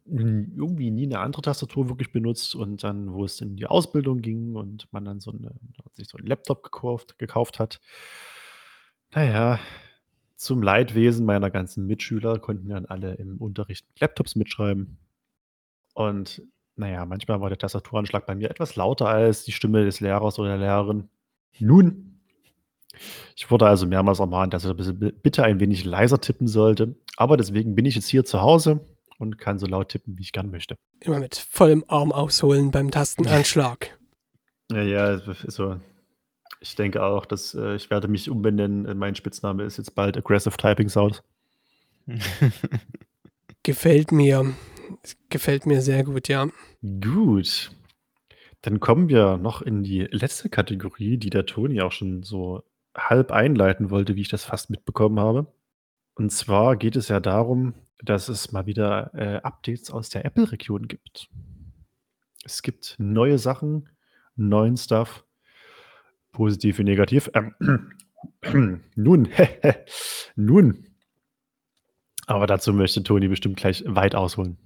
Irgendwie 0.04 0.90
nie 0.90 1.04
eine 1.04 1.20
andere 1.20 1.42
Tastatur 1.42 1.88
wirklich 1.88 2.12
benutzt 2.12 2.54
und 2.54 2.82
dann, 2.82 3.12
wo 3.12 3.24
es 3.24 3.40
in 3.42 3.56
die 3.56 3.66
Ausbildung 3.66 4.22
ging 4.22 4.56
und 4.56 4.90
man 4.90 5.04
dann 5.04 5.20
so 5.20 5.30
eine, 5.30 5.52
sich 5.94 6.08
so 6.08 6.16
einen 6.16 6.26
Laptop 6.26 6.62
gekauft, 6.62 7.18
gekauft 7.18 7.58
hat. 7.58 7.80
Naja, 9.12 9.60
zum 10.36 10.62
Leidwesen 10.62 11.26
meiner 11.26 11.50
ganzen 11.50 11.86
Mitschüler 11.86 12.38
konnten 12.38 12.68
dann 12.68 12.86
alle 12.86 13.14
im 13.14 13.36
Unterricht 13.38 13.86
Laptops 14.00 14.34
mitschreiben. 14.34 14.98
Und 15.94 16.42
naja, 16.78 17.04
manchmal 17.04 17.40
war 17.40 17.48
der 17.48 17.58
Tastaturanschlag 17.58 18.26
bei 18.26 18.34
mir 18.34 18.50
etwas 18.50 18.76
lauter 18.76 19.08
als 19.08 19.44
die 19.44 19.52
Stimme 19.52 19.84
des 19.84 20.00
Lehrers 20.00 20.38
oder 20.38 20.50
der 20.50 20.58
Lehrerin. 20.58 21.08
Nun, 21.58 22.20
ich 23.36 23.50
wurde 23.50 23.66
also 23.66 23.86
mehrmals 23.86 24.18
ermahnt, 24.20 24.54
dass 24.54 24.64
ich 24.64 24.74
bitte 24.74 25.44
ein 25.44 25.60
wenig 25.60 25.84
leiser 25.84 26.20
tippen 26.20 26.48
sollte. 26.48 26.96
Aber 27.16 27.36
deswegen 27.36 27.74
bin 27.74 27.84
ich 27.84 27.94
jetzt 27.94 28.08
hier 28.08 28.24
zu 28.24 28.40
Hause 28.40 28.80
und 29.18 29.38
kann 29.38 29.58
so 29.58 29.66
laut 29.66 29.88
tippen, 29.88 30.18
wie 30.18 30.22
ich 30.22 30.32
gern 30.32 30.50
möchte. 30.50 30.76
Immer 31.00 31.20
mit 31.20 31.36
vollem 31.36 31.84
Arm 31.88 32.12
ausholen 32.12 32.70
beim 32.70 32.90
Tastenanschlag. 32.90 33.96
Ja, 34.70 34.82
ja, 34.82 35.18
so. 35.46 35.80
Ich 36.60 36.76
denke 36.76 37.02
auch, 37.02 37.24
dass 37.24 37.54
äh, 37.54 37.74
ich 37.76 37.88
werde 37.88 38.06
mich 38.06 38.28
umbenennen. 38.28 38.98
Mein 38.98 39.14
Spitzname 39.14 39.62
ist 39.62 39.78
jetzt 39.78 39.94
bald 39.94 40.18
Aggressive 40.18 40.58
Typing 40.58 40.90
Sound. 40.90 41.22
Gefällt 43.62 44.12
mir. 44.12 44.52
Gefällt 45.30 45.64
mir 45.64 45.80
sehr 45.80 46.04
gut, 46.04 46.28
ja. 46.28 46.48
Gut. 46.82 47.70
Dann 48.62 48.80
kommen 48.80 49.08
wir 49.08 49.36
noch 49.36 49.62
in 49.62 49.82
die 49.82 50.02
letzte 50.02 50.48
Kategorie, 50.48 51.16
die 51.16 51.30
der 51.30 51.46
Toni 51.46 51.80
auch 51.80 51.92
schon 51.92 52.22
so 52.22 52.64
halb 52.96 53.30
einleiten 53.30 53.90
wollte, 53.90 54.16
wie 54.16 54.22
ich 54.22 54.28
das 54.28 54.44
fast 54.44 54.70
mitbekommen 54.70 55.20
habe. 55.20 55.46
Und 56.14 56.30
zwar 56.30 56.76
geht 56.76 56.96
es 56.96 57.08
ja 57.08 57.20
darum, 57.20 57.74
dass 58.02 58.28
es 58.28 58.52
mal 58.52 58.66
wieder 58.66 59.12
äh, 59.14 59.36
Updates 59.42 59.90
aus 59.90 60.08
der 60.10 60.24
Apple-Region 60.24 60.88
gibt. 60.88 61.28
Es 62.44 62.62
gibt 62.62 62.96
neue 62.98 63.38
Sachen, 63.38 63.88
neuen 64.36 64.76
Stuff, 64.76 65.24
positiv 66.32 66.78
wie 66.78 66.84
negativ. 66.84 67.30
Ähm, 67.34 67.92
nun, 68.94 69.28
nun. 70.36 70.84
Aber 72.26 72.46
dazu 72.46 72.72
möchte 72.72 73.02
Toni 73.02 73.28
bestimmt 73.28 73.56
gleich 73.56 73.84
weit 73.86 74.14
ausholen. 74.14 74.58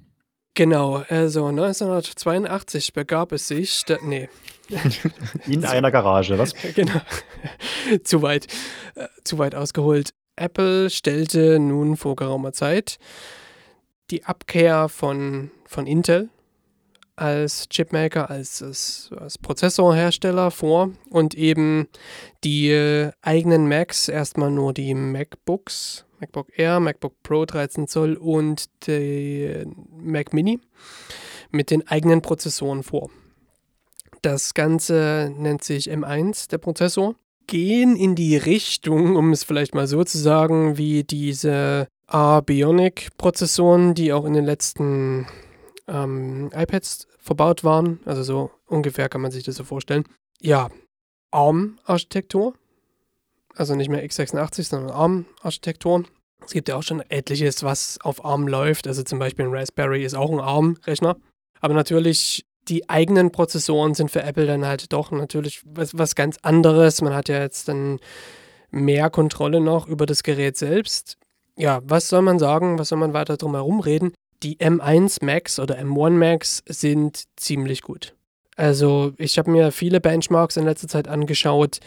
Genau, 0.55 1.03
also 1.09 1.47
1982 1.47 2.93
begab 2.93 3.33
es 3.33 3.49
sich, 3.49 3.85
da, 3.87 3.97
nee, 4.03 4.29
In 5.47 5.65
einer 5.65 5.91
Garage, 5.91 6.38
was? 6.38 6.55
genau, 6.75 7.01
zu 8.05 8.23
weit, 8.23 8.47
äh, 8.95 9.09
zu 9.25 9.38
weit 9.38 9.55
ausgeholt. 9.55 10.15
Apple 10.37 10.91
stellte 10.91 11.59
nun 11.59 11.97
vor 11.97 12.17
geraumer 12.17 12.53
Zeit 12.53 12.99
die 14.11 14.25
Abkehr 14.25 14.88
von, 14.88 15.51
von 15.67 15.87
Intel 15.87 16.31
als 17.16 17.68
Chipmaker, 17.68 18.31
als, 18.31 18.62
als, 18.62 19.11
als 19.16 19.38
Prozessorhersteller 19.38 20.51
vor 20.51 20.92
und 21.11 21.35
eben 21.35 21.88
die 22.44 22.70
äh, 22.70 23.12
eigenen 23.20 23.68
Macs, 23.68 24.09
erstmal 24.09 24.51
nur 24.51 24.72
die 24.72 24.94
MacBooks, 24.94 26.05
MacBook 26.20 26.48
Air, 26.57 26.81
MacBook 26.81 27.14
Pro 27.22 27.44
13 27.44 27.88
Zoll 27.88 28.14
und 28.14 28.66
die 28.87 29.64
Mac 29.90 30.33
Mini 30.33 30.61
mit 31.51 31.70
den 31.70 31.87
eigenen 31.87 32.22
Prozessoren 32.22 32.83
vor. 32.83 33.11
Das 34.22 34.55
Ganze 34.55 35.33
nennt 35.37 35.64
sich 35.64 35.90
M1, 35.90 36.48
der 36.48 36.59
Prozessor. 36.59 37.16
Gehen 37.48 37.96
in 37.96 38.14
die 38.14 38.37
Richtung, 38.37 39.16
um 39.16 39.33
es 39.33 39.42
vielleicht 39.42 39.75
mal 39.75 39.88
so 39.88 40.05
zu 40.05 40.16
sagen, 40.16 40.79
wie 40.79 41.03
diese 41.03 41.88
A-Bionic-Prozessoren, 42.07 43.94
die 43.94 44.12
auch 44.12 44.25
in 44.25 44.35
den 44.35 44.44
letzten 44.44 45.27
ähm, 45.88 46.51
iPads 46.55 47.07
verbaut 47.18 47.64
waren. 47.64 48.01
Also 48.05 48.23
so 48.23 48.51
ungefähr 48.66 49.09
kann 49.09 49.21
man 49.21 49.31
sich 49.31 49.45
das 49.45 49.57
so 49.57 49.64
vorstellen. 49.64 50.05
Ja, 50.40 50.68
ARM-Architektur. 51.31 52.55
Also 53.55 53.75
nicht 53.75 53.90
mehr 53.90 54.05
x86, 54.05 54.64
sondern 54.64 54.90
ARM-Architektur. 54.90 56.05
Es 56.45 56.53
gibt 56.53 56.68
ja 56.68 56.77
auch 56.77 56.83
schon 56.83 57.01
etliches, 57.09 57.62
was 57.62 57.99
auf 58.03 58.25
ARM 58.25 58.49
läuft. 58.49 58.87
Also 58.87 59.03
zum 59.03 59.18
Beispiel 59.18 59.47
ein 59.47 59.55
Raspberry 59.55 60.05
ist 60.05 60.14
auch 60.14 60.31
ein 60.31 60.40
ARM-Rechner. 60.40 61.16
Aber 61.61 61.75
natürlich, 61.75 62.45
die 62.68 62.88
eigenen 62.88 63.31
Prozessoren 63.31 63.95
sind 63.95 64.11
für 64.11 64.23
Apple 64.23 64.47
dann 64.47 64.66
halt 64.66 64.92
doch 64.92 65.11
natürlich 65.11 65.62
was, 65.64 65.97
was 65.97 66.14
ganz 66.14 66.38
anderes. 66.42 67.03
Man 67.03 67.14
hat 67.14 67.29
ja 67.29 67.40
jetzt 67.40 67.68
dann 67.68 68.01
mehr 68.71 69.11
Kontrolle 69.11 69.61
noch 69.61 69.87
über 69.87 70.07
das 70.07 70.23
Gerät 70.23 70.57
selbst. 70.57 71.16
Ja, 71.57 71.81
was 71.85 72.09
soll 72.09 72.23
man 72.23 72.38
sagen? 72.38 72.79
Was 72.79 72.88
soll 72.88 72.99
man 72.99 73.12
weiter 73.12 73.37
drum 73.37 73.55
herum 73.55 73.81
reden? 73.81 74.12
Die 74.42 74.59
M1 74.59 75.24
Max 75.24 75.59
oder 75.59 75.78
M1 75.78 76.11
Max 76.11 76.62
sind 76.66 77.24
ziemlich 77.37 77.83
gut. 77.83 78.14
Also 78.57 79.12
ich 79.16 79.38
habe 79.38 79.50
mir 79.50 79.72
viele 79.72 80.00
Benchmarks 80.00 80.57
in 80.57 80.64
letzter 80.64 80.88
Zeit 80.88 81.09
angeschaut. 81.09 81.81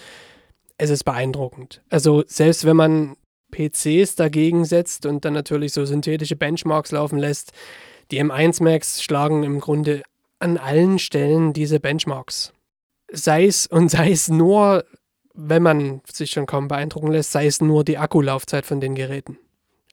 Es 0.77 0.89
ist 0.89 1.03
beeindruckend. 1.03 1.81
Also 1.89 2.23
selbst 2.27 2.65
wenn 2.65 2.77
man 2.77 3.17
PCs 3.51 4.15
dagegen 4.15 4.65
setzt 4.65 5.05
und 5.05 5.25
dann 5.25 5.33
natürlich 5.33 5.73
so 5.73 5.85
synthetische 5.85 6.35
Benchmarks 6.35 6.91
laufen 6.91 7.19
lässt, 7.19 7.51
die 8.11 8.21
M1 8.21 8.63
Max 8.63 9.03
schlagen 9.03 9.43
im 9.43 9.59
Grunde 9.59 10.03
an 10.39 10.57
allen 10.57 10.99
Stellen 10.99 11.53
diese 11.53 11.79
Benchmarks. 11.79 12.53
Sei 13.11 13.45
es 13.45 13.67
und 13.67 13.89
sei 13.89 14.11
es 14.11 14.29
nur, 14.29 14.85
wenn 15.33 15.63
man 15.63 16.01
sich 16.11 16.31
schon 16.31 16.45
kaum 16.45 16.67
beeindrucken 16.67 17.11
lässt, 17.11 17.31
sei 17.31 17.47
es 17.47 17.61
nur 17.61 17.83
die 17.83 17.97
Akkulaufzeit 17.97 18.65
von 18.65 18.79
den 18.79 18.95
Geräten. 18.95 19.37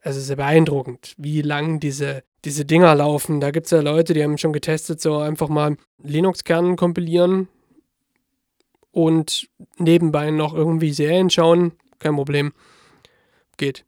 Also 0.03 0.21
sehr 0.21 0.37
beeindruckend, 0.37 1.15
wie 1.17 1.43
lang 1.43 1.79
diese, 1.79 2.25
diese 2.45 2.65
Dinger 2.65 2.95
laufen. 2.95 3.41
Da 3.41 3.51
gibt 3.51 3.67
es 3.67 3.71
ja 3.71 3.81
Leute, 3.81 4.15
die 4.15 4.23
haben 4.23 4.39
schon 4.39 4.53
getestet, 4.53 5.01
so 5.01 5.19
einfach 5.19 5.49
mal 5.49 5.77
Linux-Kern 6.03 6.77
kompilieren 6.77 7.49
und 8.91 9.49
nebenbei 9.79 10.31
noch 10.31 10.55
irgendwie 10.55 10.93
Serien 10.93 11.31
schauen. 11.31 11.73
Kein 11.99 12.17
Problem. 12.17 12.53
Geht. 13.57 13.85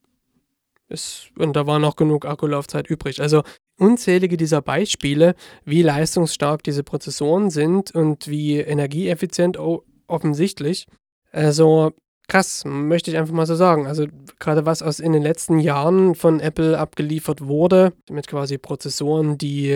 Ist, 0.89 1.31
und 1.39 1.55
da 1.57 1.67
war 1.67 1.79
noch 1.79 1.97
genug 1.97 2.27
Akkulaufzeit 2.27 2.89
übrig. 2.89 3.21
Also 3.21 3.43
unzählige 3.79 4.37
dieser 4.37 4.63
Beispiele, 4.63 5.35
wie 5.65 5.83
leistungsstark 5.83 6.63
diese 6.63 6.85
Prozessoren 6.85 7.51
sind 7.51 7.95
und 7.95 8.29
wie 8.29 8.59
energieeffizient 8.59 9.59
offensichtlich. 10.07 10.87
Also 11.33 11.93
krass, 12.29 12.65
möchte 12.65 13.11
ich 13.11 13.17
einfach 13.19 13.35
mal 13.35 13.47
so 13.47 13.55
sagen. 13.55 13.87
Also 13.87 14.07
gerade 14.39 14.67
was 14.67 14.83
aus 14.83 14.99
in 14.99 15.13
den 15.13 15.23
letzten 15.23 15.59
Jahren 15.59 16.15
von 16.15 16.41
Apple 16.41 16.79
abgeliefert 16.79 17.47
wurde, 17.47 17.93
mit 18.11 18.27
quasi 18.27 18.59
Prozessoren, 18.59 19.39
die 19.39 19.69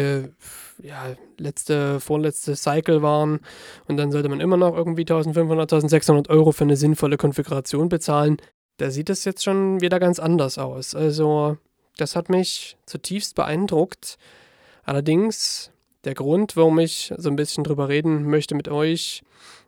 ja 0.83 1.17
letzte, 1.39 2.01
vorletzte 2.01 2.57
Cycle 2.57 3.03
waren 3.03 3.41
und 3.87 3.97
dann 3.97 4.13
sollte 4.13 4.29
man 4.29 4.41
immer 4.41 4.57
noch 4.57 4.77
irgendwie 4.77 5.03
1500, 5.03 5.73
1600 5.73 6.29
Euro 6.31 6.53
für 6.53 6.65
eine 6.65 6.77
sinnvolle 6.77 7.17
Konfiguration 7.17 7.89
bezahlen. 7.89 8.39
Da 8.79 8.91
sieht 8.91 9.11
es 9.11 9.25
jetzt 9.25 9.43
schon 9.43 9.81
wieder 9.81 9.99
ganz 9.99 10.19
anders 10.19 10.57
aus. 10.57 10.95
Also 10.95 11.59
das 11.97 12.15
hat 12.17 12.29
mich 12.29 12.77
zutiefst 12.87 13.35
beeindruckt. 13.35 14.19
Allerdings, 14.85 15.73
der 16.05 16.15
Grund, 16.15 16.57
warum 16.57 16.79
ich 16.79 17.13
so 17.19 17.29
ein 17.29 17.37
bisschen 17.37 17.65
drüber 17.65 17.89
reden 17.89 18.31
möchte 18.31 18.55
mit 18.55 18.69
euch, 18.69 19.23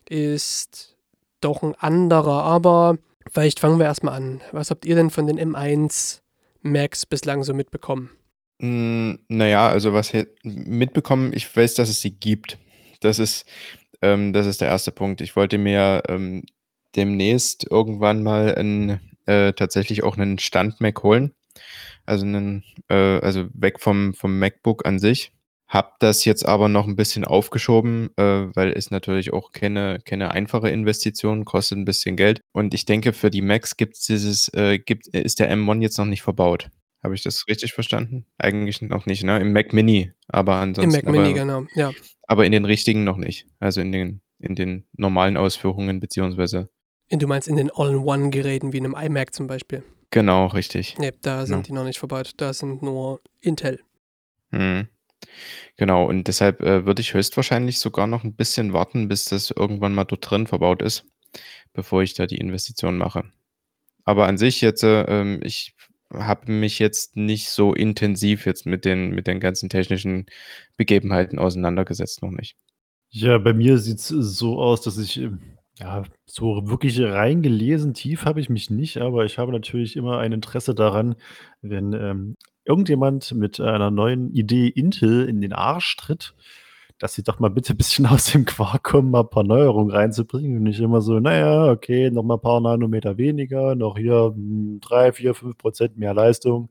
ist 0.09 0.90
doch 1.41 1.63
ein 1.63 1.75
anderer. 1.75 2.43
Aber 2.45 2.99
vielleicht 3.31 3.61
fangen 3.61 3.79
wir 3.79 3.87
erstmal 3.87 4.15
an. 4.15 4.41
Was 4.53 4.71
habt 4.71 4.85
ihr 4.85 4.95
denn 4.95 5.11
von 5.11 5.27
den 5.27 5.39
M1 5.39 6.21
Macs 6.63 7.07
bislang 7.07 7.43
so 7.43 7.55
mitbekommen? 7.55 8.11
Hm, 8.61 9.19
naja, 9.29 9.69
also 9.69 9.93
was 9.95 10.13
mitbekommen, 10.43 11.33
ich 11.33 11.55
weiß, 11.55 11.75
dass 11.75 11.89
es 11.89 12.01
sie 12.01 12.11
gibt. 12.11 12.59
Das 13.01 13.19
ist, 13.19 13.47
ähm, 14.03 14.33
das 14.33 14.47
ist 14.47 14.61
der 14.61 14.69
erste 14.69 14.93
Punkt. 14.93 15.23
Ich 15.23 15.35
wollte 15.35 15.57
mir 15.57 16.03
ähm, 16.09 16.45
demnächst 16.95 17.67
irgendwann 17.71 18.23
mal 18.23 18.55
'n 18.59 19.01
äh, 19.27 19.53
tatsächlich 19.55 20.03
auch 20.03 20.17
einen 20.19 20.39
Stand-Mac 20.39 21.03
holen. 21.03 21.33
Also 22.07 22.27
einen, 22.27 22.65
äh, 22.89 22.95
also 23.21 23.47
weg 23.55 23.81
vom, 23.81 24.15
vom 24.15 24.39
MacBook 24.39 24.87
an 24.87 24.99
sich. 24.99 25.33
Habe 25.71 25.93
das 26.01 26.25
jetzt 26.25 26.45
aber 26.45 26.69
noch 26.69 26.87
ein 26.87 26.97
bisschen 26.97 27.25
aufgeschoben, 27.25 28.11
äh, 28.17 28.23
weil 28.55 28.73
es 28.73 28.91
natürlich 28.91 29.33
auch 29.33 29.53
keine 29.53 30.01
keine 30.05 30.33
einfache 30.33 30.69
Investition, 30.69 31.45
kostet 31.45 31.79
ein 31.79 31.85
bisschen 31.85 32.17
Geld. 32.17 32.43
Und 32.53 32.75
ich 32.75 32.85
denke, 32.85 33.13
für 33.13 33.31
die 33.31 33.41
Macs 33.41 33.77
gibt's 33.77 34.05
dieses 34.07 34.53
äh, 34.53 34.79
gibt 34.79 35.07
ist 35.07 35.39
der 35.39 35.51
M1 35.51 35.81
jetzt 35.81 35.97
noch 35.97 36.07
nicht 36.07 36.23
verbaut. 36.23 36.69
Habe 37.03 37.15
ich 37.15 37.23
das 37.23 37.47
richtig 37.49 37.73
verstanden? 37.73 38.27
Eigentlich 38.37 38.83
noch 38.83 39.07
nicht, 39.07 39.23
ne? 39.25 39.41
Im 39.41 39.53
Mac 39.53 39.73
Mini, 39.73 40.13
aber 40.29 40.55
Im 40.55 40.71
ansonsten 40.71 40.93
Mac 40.93 41.05
Mini, 41.07 41.31
aber 41.31 41.33
genau, 41.35 41.65
ja. 41.75 41.93
aber 42.27 42.45
in 42.45 42.53
den 42.53 42.67
richtigen 42.67 43.05
noch 43.05 43.17
nicht. 43.17 43.47
Also, 43.59 43.81
in 43.81 43.93
den 43.93 44.21
in 44.41 44.55
den 44.55 44.87
normalen 44.97 45.37
Ausführungen 45.37 46.01
beziehungsweise 46.01 46.69
Du 47.13 47.27
meinst 47.27 47.49
in 47.49 47.57
den 47.57 47.71
All-in-One-Geräten 47.71 48.73
wie 48.73 48.79
in 48.79 48.85
'nem 48.85 48.95
iMac 48.95 49.35
zum 49.35 49.47
Beispiel? 49.47 49.83
Genau, 50.11 50.47
richtig. 50.47 50.99
Ne, 50.99 51.13
da 51.23 51.37
Genau. 51.45 51.47
sind 51.47 51.69
die 51.69 51.73
noch 51.73 51.85
nicht 51.85 51.99
verbaut. 51.99 52.33
Da 52.37 52.53
sind 52.53 52.83
nur 52.83 53.21
Intel. 53.41 53.81
Mhm. 54.51 54.89
Genau, 55.77 56.07
und 56.07 56.29
deshalb, 56.29 56.61
äh, 56.63 56.85
würde 56.87 57.01
ich 57.01 57.15
höchstwahrscheinlich 57.15 57.79
sogar 57.79 58.07
noch 58.07 58.25
ein 58.25 58.35
bisschen 58.35 58.73
warten, 58.73 59.09
bis 59.09 59.25
das 59.27 59.51
irgendwann 59.51 59.95
mal 59.95 60.05
dort 60.05 60.31
drin 60.31 60.47
verbaut 60.47 60.83
ist, 60.83 61.05
bevor 61.73 62.03
ich 62.03 62.15
da 62.15 62.27
die 62.27 62.39
Investition 62.39 62.99
mache. 62.99 63.25
Aber 64.05 64.27
an 64.27 64.39
sich 64.39 64.61
jetzt, 64.61 64.83
äh, 64.83 65.03
ähm, 65.03 65.41
ich 65.43 65.75
habe 66.13 66.51
mich 66.51 66.79
jetzt 66.79 67.17
nicht 67.17 67.51
so 67.51 67.73
intensiv 67.73 68.47
jetzt 68.47 68.67
mit 68.67 68.85
den 68.85 69.11
mit 69.11 69.27
den 69.27 69.39
ganzen 69.41 69.69
technischen 69.69 70.27
Begebenheiten 70.77 71.39
auseinandergesetzt, 71.39 72.23
noch 72.23 72.33
nicht. 72.33 72.57
Ja, 73.11 73.39
bei 73.39 73.53
mir 73.53 73.79
sieht's 73.79 74.09
so 74.09 74.61
aus, 74.61 74.83
dass 74.83 74.99
ich, 74.99 75.19
ähm, 75.19 75.41
ja, 75.79 76.05
so 76.27 76.69
wirklich 76.69 77.01
reingelesen 77.01 77.95
tief 77.95 78.25
habe 78.25 78.41
ich 78.41 78.49
mich 78.49 78.71
nicht, 78.71 78.99
aber 78.99 79.25
ich 79.25 79.39
habe 79.39 79.53
natürlich 79.53 79.97
immer 79.97 80.19
ein 80.19 80.33
Interesse 80.33 80.75
daran, 80.75 81.17
wenn, 81.63 81.93
ähm, 81.93 82.37
irgendjemand 82.65 83.33
mit 83.35 83.61
einer 83.61 83.91
neuen 83.91 84.33
Idee 84.35 84.69
Intel 84.69 85.29
in 85.29 85.41
den 85.41 85.53
Arsch 85.53 85.97
tritt, 85.97 86.35
dass 86.99 87.15
sie 87.15 87.23
doch 87.25 87.39
mal 87.41 87.51
bitte 87.51 87.75
bisschen 87.75 88.07
aus 88.07 88.27
dem 88.33 88.45
Quark 88.47 88.83
kommen, 88.85 89.11
mal 89.11 89.23
'n 89.23 89.31
paar 89.31 89.45
Neuerungen 89.45 89.91
reinzubringen 89.93 90.59
und 90.59 90.65
nicht 90.65 90.81
immer 90.81 91.01
so: 91.03 91.21
„Na 91.21 91.35
ja, 91.37 91.71
okay, 91.73 92.11
noch 92.11 92.23
mal 92.25 92.39
paar 92.39 92.61
Nanometer 92.61 93.19
weniger, 93.19 93.75
noch 93.77 93.97
hier, 93.99 94.33
hm, 94.37 94.81
3, 94.83 95.13
4, 95.13 95.35
5% 95.35 95.97
mehr 95.99 96.15
Leistung.“ 96.15 96.71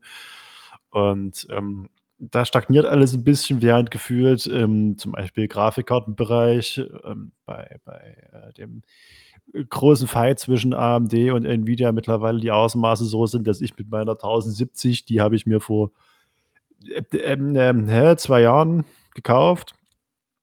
Und, 0.90 1.46
ähm, 1.50 1.88
da 2.18 2.44
stagniert 2.46 2.86
alles 2.86 3.14
'n 3.14 3.24
bisschen, 3.24 3.62
während 3.62 3.90
gefühlt, 3.90 4.46
ähm, 4.48 4.98
zum 4.98 5.12
Beispiel 5.12 5.48
Grafikkartenbereich, 5.48 6.80
ähm, 7.04 7.32
bei 7.46 7.78
bei, 7.84 8.16
äh, 8.32 8.52
dem, 8.54 8.82
äh, 8.82 9.29
großen 9.70 10.08
Fight 10.08 10.38
zwischen 10.40 10.74
AMD 10.74 11.14
und 11.32 11.44
Nvidia 11.46 11.92
mittlerweile 11.92 12.40
die 12.40 12.50
Ausmaße 12.52 13.04
so 13.04 13.26
sind, 13.26 13.46
dass 13.48 13.60
ich 13.60 13.76
mit 13.78 13.90
meiner 13.90 14.16
1070 14.16 15.04
die 15.06 15.20
habe 15.20 15.36
ich 15.36 15.46
mir 15.46 15.60
vor, 15.60 15.92
äh, 16.88 17.02
ähm, 17.18 17.56
ähm, 17.56 17.88
hä, 17.88 18.16
2 18.16 18.42
Jahren 18.42 18.84
gekauft. 19.14 19.74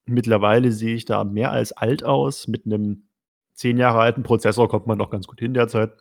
Mittlerweile 0.08 0.72
sehe 0.74 0.96
ich 0.96 1.06
da 1.06 1.24
mehr 1.26 1.52
als 1.52 1.74
alt 1.74 2.04
aus. 2.06 2.48
Mit 2.50 2.66
'nem 2.68 3.04
10 3.56 3.78
Jahre 3.78 4.00
alten 4.00 4.24
Prozessor 4.24 4.70
kommt 4.70 4.88
man 4.88 4.98
noch 5.00 5.12
ganz 5.12 5.28
gut 5.28 5.40
hin 5.40 5.54
derzeit. 5.56 5.92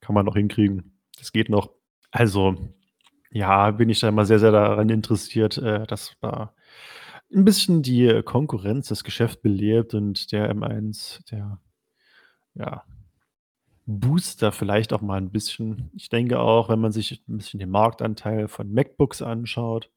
Kann 0.00 0.14
man 0.14 0.26
noch 0.26 0.36
hinkriegen. 0.36 0.98
Das 1.18 1.32
geht 1.32 1.50
noch. 1.50 1.70
Also, 2.12 2.56
ja, 3.32 3.70
bin 3.72 3.90
ich 3.90 4.00
da 4.00 4.08
immer 4.10 4.26
sehr, 4.26 4.38
sehr 4.40 4.52
daran 4.52 4.88
interessiert, 4.90 5.58
äh, 5.58 5.86
dass 5.88 6.14
da 6.22 6.54
'n 7.34 7.44
bisschen 7.46 7.82
die 7.82 8.22
Konkurrenz 8.24 8.88
das 8.88 9.04
Geschäft 9.04 9.42
belebt 9.42 9.94
und 9.94 10.32
der 10.32 10.50
M1, 10.50 11.20
der, 11.32 11.58
ja, 12.54 12.84
boost 13.86 14.42
da 14.42 14.50
vielleicht 14.52 14.92
auch 14.92 15.02
mal 15.02 15.18
'n 15.20 15.30
bisschen. 15.30 15.90
Ich 15.96 16.08
denke 16.10 16.40
auch, 16.40 16.68
wenn 16.70 16.80
man 16.80 16.92
sich 16.92 17.22
'n 17.28 17.38
bisschen 17.38 17.60
den 17.60 17.70
Marktanteil 17.70 18.48
von 18.48 18.72
MacBooks 18.72 19.22
anschaut, 19.22 19.90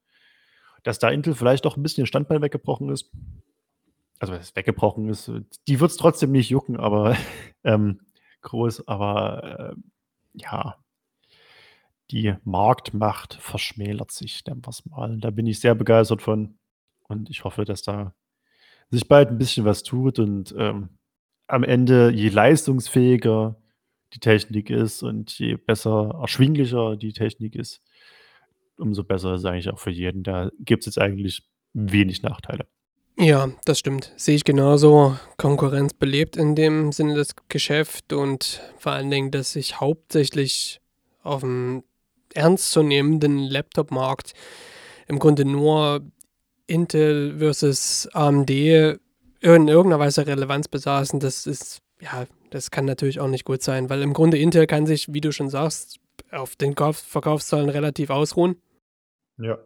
dass 0.84 1.00
da 1.00 1.10
Intel 1.10 1.36
vielleicht 1.36 1.66
auch 1.68 1.78
'n 1.78 1.84
bisschen 1.84 2.08
Standbein 2.08 2.42
weggebrochen 2.44 2.90
ist. 2.90 3.12
Also, 4.22 4.34
was 4.34 4.40
heißt 4.42 4.56
weggebrochen 4.56 5.10
ist, 5.10 5.28
äh, 5.28 5.42
die 5.68 5.80
wird's 5.80 5.98
trotzdem 5.98 6.32
nicht 6.32 6.50
jucken, 6.50 6.78
aber, 6.78 7.16
ähm, 7.64 8.00
groß, 8.42 8.88
aber, 8.88 9.72
ähm, 9.76 9.84
ja 10.34 10.76
die 12.12 12.36
Marktmacht 12.44 13.34
verschmälert 13.36 14.12
sich, 14.12 14.44
nennen 14.46 14.66
wir's 14.66 14.86
mal. 14.86 15.18
Da 15.18 15.32
bin 15.32 15.48
ich 15.48 15.60
sehr 15.60 15.74
begeistert 15.76 16.22
von 16.22 16.58
und 17.08 17.30
ich 17.30 17.44
hoffe, 17.44 17.66
dass 17.66 17.82
da 17.82 18.14
sich 18.92 19.08
bald 19.08 19.30
'n 19.32 19.38
bisschen 19.40 19.66
was 19.66 19.84
tut 19.84 20.20
und, 20.20 20.56
ähm, 20.58 20.90
am 21.48 21.64
Ende, 21.64 22.12
je 22.12 22.30
leistungsfähiger 22.30 23.56
die 24.14 24.20
Technik 24.20 24.70
ist 24.70 25.04
und 25.04 25.38
je 25.38 25.56
besser 25.56 26.18
erschwinglicher 26.22 26.96
die 26.96 27.14
Technik 27.14 27.56
ist, 27.56 27.82
umso 28.78 29.04
besser 29.04 29.34
ist 29.36 29.42
es 29.42 29.46
eigentlich 29.46 29.70
auch 29.70 29.80
für 29.80 29.92
jeden. 29.92 30.24
Da 30.24 30.50
gibt's 30.60 30.86
jetzt 30.86 31.00
eigentlich 31.00 31.44
wenig 31.74 32.24
Nachteile. 32.24 32.66
Ja, 33.18 33.50
das 33.64 33.80
stimmt. 33.80 34.14
Sehe 34.18 34.36
ich 34.36 34.44
genauso. 34.44 35.18
Konkurrenz 35.38 35.94
belebt 35.94 36.36
in 36.36 36.56
dem 36.56 36.92
Sinne 36.92 37.16
das 37.16 37.30
Geschäft 37.48 38.12
und 38.12 38.62
vor 38.78 38.92
allen 38.92 39.10
Dingen, 39.10 39.32
dass 39.32 39.54
sich 39.54 39.80
hauptsächlich 39.80 40.82
auf'm 41.24 41.84
ernstzunehmenden 42.34 43.40
Laptopmarkt 43.40 44.34
im 45.08 45.20
Grunde 45.20 45.46
nur 45.46 46.02
Intel 46.68 47.38
versus 47.38 48.10
AMD 48.14 49.00
in 49.42 49.68
irgendeiner 49.68 50.00
Weise 50.00 50.26
Relevanz 50.28 50.68
besaßen, 50.68 51.20
das 51.20 51.46
ist 51.48 51.80
ja, 52.02 52.26
das 52.50 52.72
kann 52.72 52.86
natürlich 52.86 53.20
auch 53.20 53.28
nicht 53.28 53.46
gut 53.46 53.62
sein, 53.64 53.90
weil 53.90 54.02
im 54.02 54.14
Grunde 54.14 54.38
Intel 54.38 54.68
kann 54.68 54.86
sich, 54.86 55.14
wie 55.14 55.22
du 55.22 55.32
schon 55.32 55.50
sagst, 55.50 56.00
auf 56.32 56.56
den 56.56 56.76
Kauf 56.76 56.98
Verkaufszahlen 56.98 57.70
relativ 57.70 58.10
ausruhen. 58.10 58.58
Ja. 59.38 59.58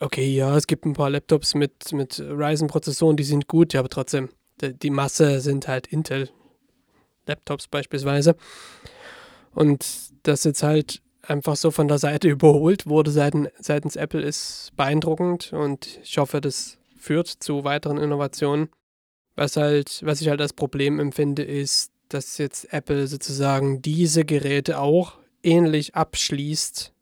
Okay, 0.00 0.26
ja, 0.34 0.56
es 0.56 0.66
gibt 0.66 0.84
'n 0.86 0.92
paar 0.94 1.10
Laptops 1.10 1.54
mit 1.54 1.92
mit 1.92 2.20
Ryzen-Prozessoren, 2.20 3.16
die 3.16 3.24
sind 3.24 3.48
gut, 3.48 3.72
ja, 3.72 3.80
aber 3.80 3.88
trotzdem, 3.88 4.28
d 4.60 4.72
die 4.74 4.90
Masse 4.90 5.40
sind 5.40 5.68
halt 5.68 5.86
Intel-Laptops 5.86 7.68
beispielsweise. 7.68 8.36
Und 9.54 9.86
dass 10.24 10.44
jetzt 10.44 10.62
halt 10.62 11.02
einfach 11.22 11.56
so 11.56 11.70
von 11.70 11.88
der 11.88 11.98
Seite 11.98 12.28
überholt 12.36 12.86
wurde 12.86 13.10
seiten 13.10 13.48
seitens 13.58 13.96
Apple, 13.96 14.20
ist 14.22 14.72
beeindruckend 14.76 15.52
und 15.52 15.98
ich 16.02 16.18
hoffe, 16.18 16.40
das 16.40 16.78
führt 16.98 17.28
zu 17.28 17.64
weiteren 17.64 17.98
Innovationen. 17.98 18.68
Was 19.36 19.56
halt 19.56 20.00
was 20.04 20.20
ich 20.20 20.28
halt 20.28 20.40
als 20.40 20.54
Problem 20.54 20.98
empfinde, 20.98 21.42
ist, 21.42 21.92
dass 22.08 22.38
jetzt 22.38 22.72
Apple 22.72 23.06
sozusagen 23.06 23.82
diese 23.82 24.24
Geräte 24.24 24.80
auch 24.80 25.18
ähnlich 25.42 25.94
abschließt 25.94 26.92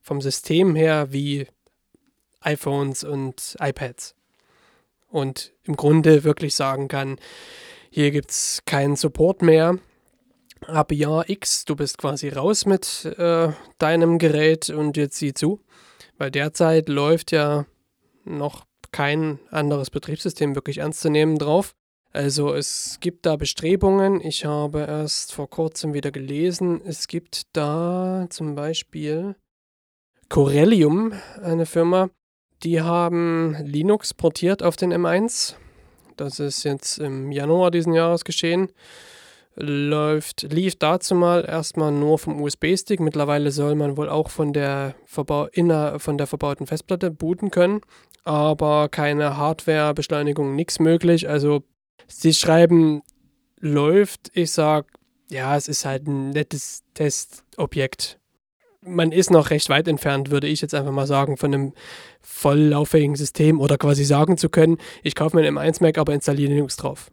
vom 0.00 0.20
System 0.20 0.74
her 0.74 1.12
wie 1.12 1.46
iPhones 2.40 3.04
und 3.04 3.56
iPads. 3.60 4.14
Und 5.08 5.52
im 5.64 5.76
Grunde 5.76 6.24
wirklich 6.24 6.54
sagen 6.54 6.88
kann: 6.88 7.18
„Hier 7.90 8.10
gibt's 8.12 8.62
keinen 8.64 8.96
Support 8.96 9.42
mehr. 9.42 9.78
Ab 10.66 10.92
Jahr 10.92 11.28
X, 11.28 11.64
du 11.64 11.74
bist 11.74 11.98
quasi 11.98 12.28
raus 12.28 12.66
mit, 12.66 13.04
äh, 13.18 13.48
deinem 13.78 14.18
Gerät 14.18 14.70
und 14.70 14.96
jetzt 14.96 15.18
sieh 15.18 15.34
zu.“ 15.34 15.60
Weil 16.18 16.30
derzeit 16.30 16.88
läuft 16.88 17.32
ja 17.32 17.66
noch 18.24 18.64
kein 18.92 19.38
anderes 19.50 19.90
Betriebssystem 19.90 20.54
wirklich 20.54 20.78
ernst 20.78 21.00
zu 21.00 21.10
nehmen 21.10 21.38
drauf. 21.38 21.74
Also, 22.12 22.52
es 22.52 22.98
gibt 23.00 23.24
da 23.24 23.36
Bestrebungen. 23.36 24.20
Ich 24.20 24.44
habe 24.44 24.80
erst 24.80 25.32
vor 25.32 25.48
Kurzem 25.48 25.94
wieder 25.94 26.10
gelesen, 26.10 26.82
es 26.84 27.08
gibt 27.08 27.56
da 27.56 28.26
zum 28.28 28.54
Beispiel 28.54 29.34
Corellium, 30.28 31.14
eine 31.42 31.66
Firma, 31.66 32.10
die 32.62 32.80
haben 32.80 33.56
Linux 33.64 34.14
portiert 34.14 34.62
auf 34.62 34.76
den 34.76 34.92
M1. 34.92 35.54
Das 36.16 36.38
ist 36.38 36.62
jetzt 36.64 36.98
im 36.98 37.32
Januar 37.32 37.70
diesen 37.70 37.92
Jahres 37.92 38.24
geschehen. 38.24 38.70
Läuft 39.54 40.42
lief 40.50 40.76
erst 40.80 41.76
mal 41.76 41.90
nur 41.90 42.18
vom 42.18 42.40
USB-Stick. 42.40 43.00
Mittlerweile 43.00 43.50
soll 43.50 43.74
man 43.74 43.96
wohl 43.96 44.08
auch 44.08 44.30
von 44.30 44.52
der 44.52 44.94
verbau 45.04 45.46
inner 45.52 45.98
von 45.98 46.16
der 46.16 46.26
verbauten 46.26 46.66
Festplatte 46.66 47.10
booten 47.10 47.50
können, 47.50 47.80
aber 48.24 48.88
keine 48.88 49.36
Hardwarebeschleunigung, 49.36 50.54
nix 50.56 50.78
möglich. 50.80 51.28
Also, 51.28 51.64
sie 52.08 52.34
schreiben: 52.34 53.02
„Läuft.“ 53.60 54.30
Ich 54.34 54.52
sage: 54.52 54.88
„Ja, 55.30 55.56
es 55.56 55.68
ist 55.68 55.84
halt 55.86 56.06
'n 56.08 56.30
nettes 56.30 56.84
Testobjekt.“ 56.94 58.18
Man 58.82 59.12
ist 59.12 59.30
noch 59.30 59.50
recht 59.50 59.68
weit 59.70 59.88
entfernt, 59.88 60.30
würde 60.30 60.48
ich 60.48 60.60
jetzt 60.62 60.74
einfach 60.74 60.92
mal 60.92 61.06
sagen, 61.06 61.36
von 61.38 61.50
'nem 61.52 61.72
voll 62.22 62.58
lauffähigen 62.60 63.16
System 63.16 63.60
oder 63.60 63.78
quasi 63.78 64.04
sagen 64.04 64.38
zu 64.38 64.48
können: 64.50 64.78
„Ich 65.04 65.14
kaufe 65.16 65.36
mir 65.36 65.42
'n 65.48 65.56
M1 65.58 65.82
Mac, 65.82 65.98
aber 65.98 66.14
installiere 66.14 66.52
Linux 66.54 66.76
drauf.“ 66.78 67.10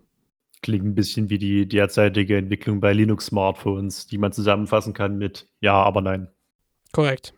Klingt 0.64 0.86
'n 0.86 0.96
bisschen 0.96 1.30
wie 1.30 1.38
die 1.38 1.68
derzeitige 1.68 2.38
Entwicklung 2.38 2.82
bei 2.82 2.92
Linux-Smartphones, 2.94 4.08
die 4.08 4.18
man 4.18 4.34
zusammenfassen 4.34 4.94
kann 4.94 5.18
mit 5.18 5.48
„Ja, 5.62 5.82
aber 5.84 6.02
nein“. 6.02 6.28
Korrekt. 6.94 7.34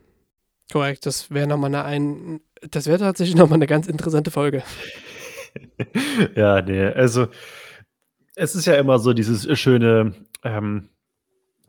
Korrekt. 0.72 1.05
Das 1.05 1.32
wäre 1.32 1.47
noch 1.47 1.57
mal 1.57 1.69
'ne 1.69 1.84
ein 1.84 2.41
das 2.70 2.88
wäre 2.88 2.99
tatsächlich 2.99 3.36
noch 3.36 3.49
mal 3.49 3.57
'ne 3.57 3.68
ganz 3.68 3.88
interessante 3.88 4.32
Folge. 4.32 4.64
Ja, 6.36 6.62
ne, 6.62 6.93
also, 6.95 7.28
es 8.36 8.55
ist 8.55 8.66
ja 8.68 8.76
immer 8.76 8.99
so 8.99 9.14
dieses 9.14 9.47
schöne, 9.59 10.14
ähm, 10.43 10.89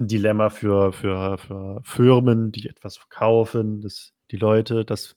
Dilemma 0.01 0.51
für 0.51 0.93
für 0.93 1.39
für 1.39 1.81
Firmen, 1.85 2.53
die 2.53 2.69
etwas 2.69 2.99
verkaufen, 2.99 3.81
dass 3.83 4.13
die 4.33 4.37
Leute 4.39 4.85
das 4.85 5.17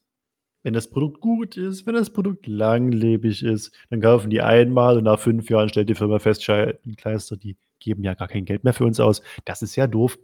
wenn 0.63 0.73
das 0.75 0.89
Produkt 0.89 1.21
gut 1.21 1.57
ist, 1.57 1.87
wenn 1.87 1.95
das 1.95 2.11
Produkt 2.11 2.47
langlebig 2.47 3.43
ist, 3.43 3.73
dann 3.91 4.01
kaufen 4.01 4.29
die 4.31 4.41
einmal 4.41 4.97
und 4.97 5.05
nach 5.05 5.19
fünf 5.19 5.49
Jahren 5.49 5.69
stellt 5.69 5.89
die 5.89 5.95
Firma 5.95 6.19
fest, 6.19 6.45
Kleister, 6.97 7.37
die 7.37 7.57
geben 7.79 8.03
ja 8.03 8.13
gar 8.15 8.27
kein 8.29 8.45
Geld 8.45 8.63
mehr 8.65 8.73
für 8.73 8.85
uns 8.85 8.99
aus. 8.99 9.21
Das 9.45 9.61
ist 9.63 9.75
ja 9.77 9.87
doof. 9.87 10.17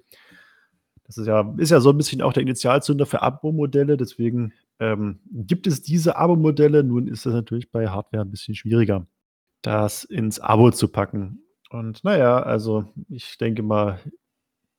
Das 1.06 1.18
ist 1.18 1.28
ja, 1.28 1.54
ist 1.58 1.72
ja 1.72 1.82
so 1.82 1.89
ein 1.91 1.97
bisschen 1.97 2.22
auch 2.22 2.34
der 2.34 2.43
Initialzünder 2.43 3.06
für 3.06 3.22
Abo-Modelle. 3.22 3.97
Deswegen 3.97 4.54
ähm, 4.82 5.21
gibt 5.32 5.65
es 5.67 5.82
diese 5.82 6.17
Abo-Modelle. 6.17 6.84
Nun 6.84 7.07
ist 7.07 7.25
es 7.25 7.34
natürlich 7.34 7.71
bei 7.71 7.88
Hardware 7.88 8.25
ein 8.25 8.32
bisschen 8.32 8.55
schwieriger, 8.55 9.07
das 9.61 10.03
ins 10.03 10.41
Abo 10.41 10.71
zu 10.71 10.89
packen. 10.89 11.45
Und 11.69 12.03
naja, 12.03 12.43
also 12.43 12.91
ich 13.07 13.38
denke 13.38 13.63
mal, 13.63 13.99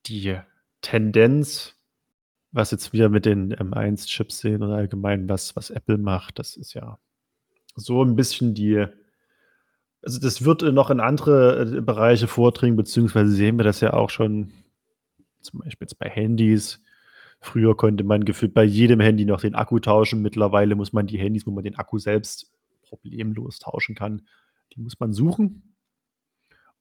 die 0.05 0.37
Tendenz 0.81 1.75
was 2.53 2.69
jetzt 2.71 2.93
wir 2.93 3.09
mit 3.09 3.25
den 3.25 3.53
M1-Chips 3.53 4.39
sehen 4.39 4.61
oder 4.61 4.75
allgemein 4.75 5.27
was, 5.27 5.55
was 5.55 5.71
Apple 5.71 5.97
macht, 5.97 6.37
das 6.39 6.55
ist 6.55 6.73
ja 6.73 6.99
so 7.75 8.03
ein 8.03 8.15
bisschen 8.15 8.53
die. 8.53 8.85
Also, 10.03 10.19
das 10.19 10.45
wird 10.45 10.61
noch 10.61 10.89
in 10.91 10.99
andere 10.99 11.77
äh, 11.77 11.81
Bereiche 11.81 12.27
vordringen, 12.27 12.77
beziehungsweise 12.77 13.31
sehen 13.31 13.57
wir 13.57 13.63
das 13.63 13.81
ja 13.81 13.93
auch 13.93 14.09
schon, 14.09 14.51
zum 15.41 15.61
Beispiel 15.61 15.85
jetzt 15.85 15.97
bei 15.97 16.09
Handys. 16.09 16.79
Früher 17.43 17.75
konnte 17.75 18.05
man 18.05 18.23
gefühlt 18.23 18.53
bei 18.53 18.63
jedem 18.63 19.01
Handy 19.01 19.25
noch 19.25 19.41
den 19.41 19.53
Akku 19.53 19.79
tauschen. 19.79 20.21
Mittlerweile 20.21 20.75
muss 20.75 20.93
man 20.93 21.07
die 21.07 21.19
Handys, 21.19 21.45
wo 21.45 21.51
man 21.51 21.65
den 21.65 21.75
Akku 21.75 21.99
selbst 21.99 22.53
problemlos 22.83 23.59
tauschen 23.59 23.95
kann, 23.95 24.21
die 24.73 24.79
muss 24.79 24.97
man 24.97 25.11
suchen. 25.11 25.75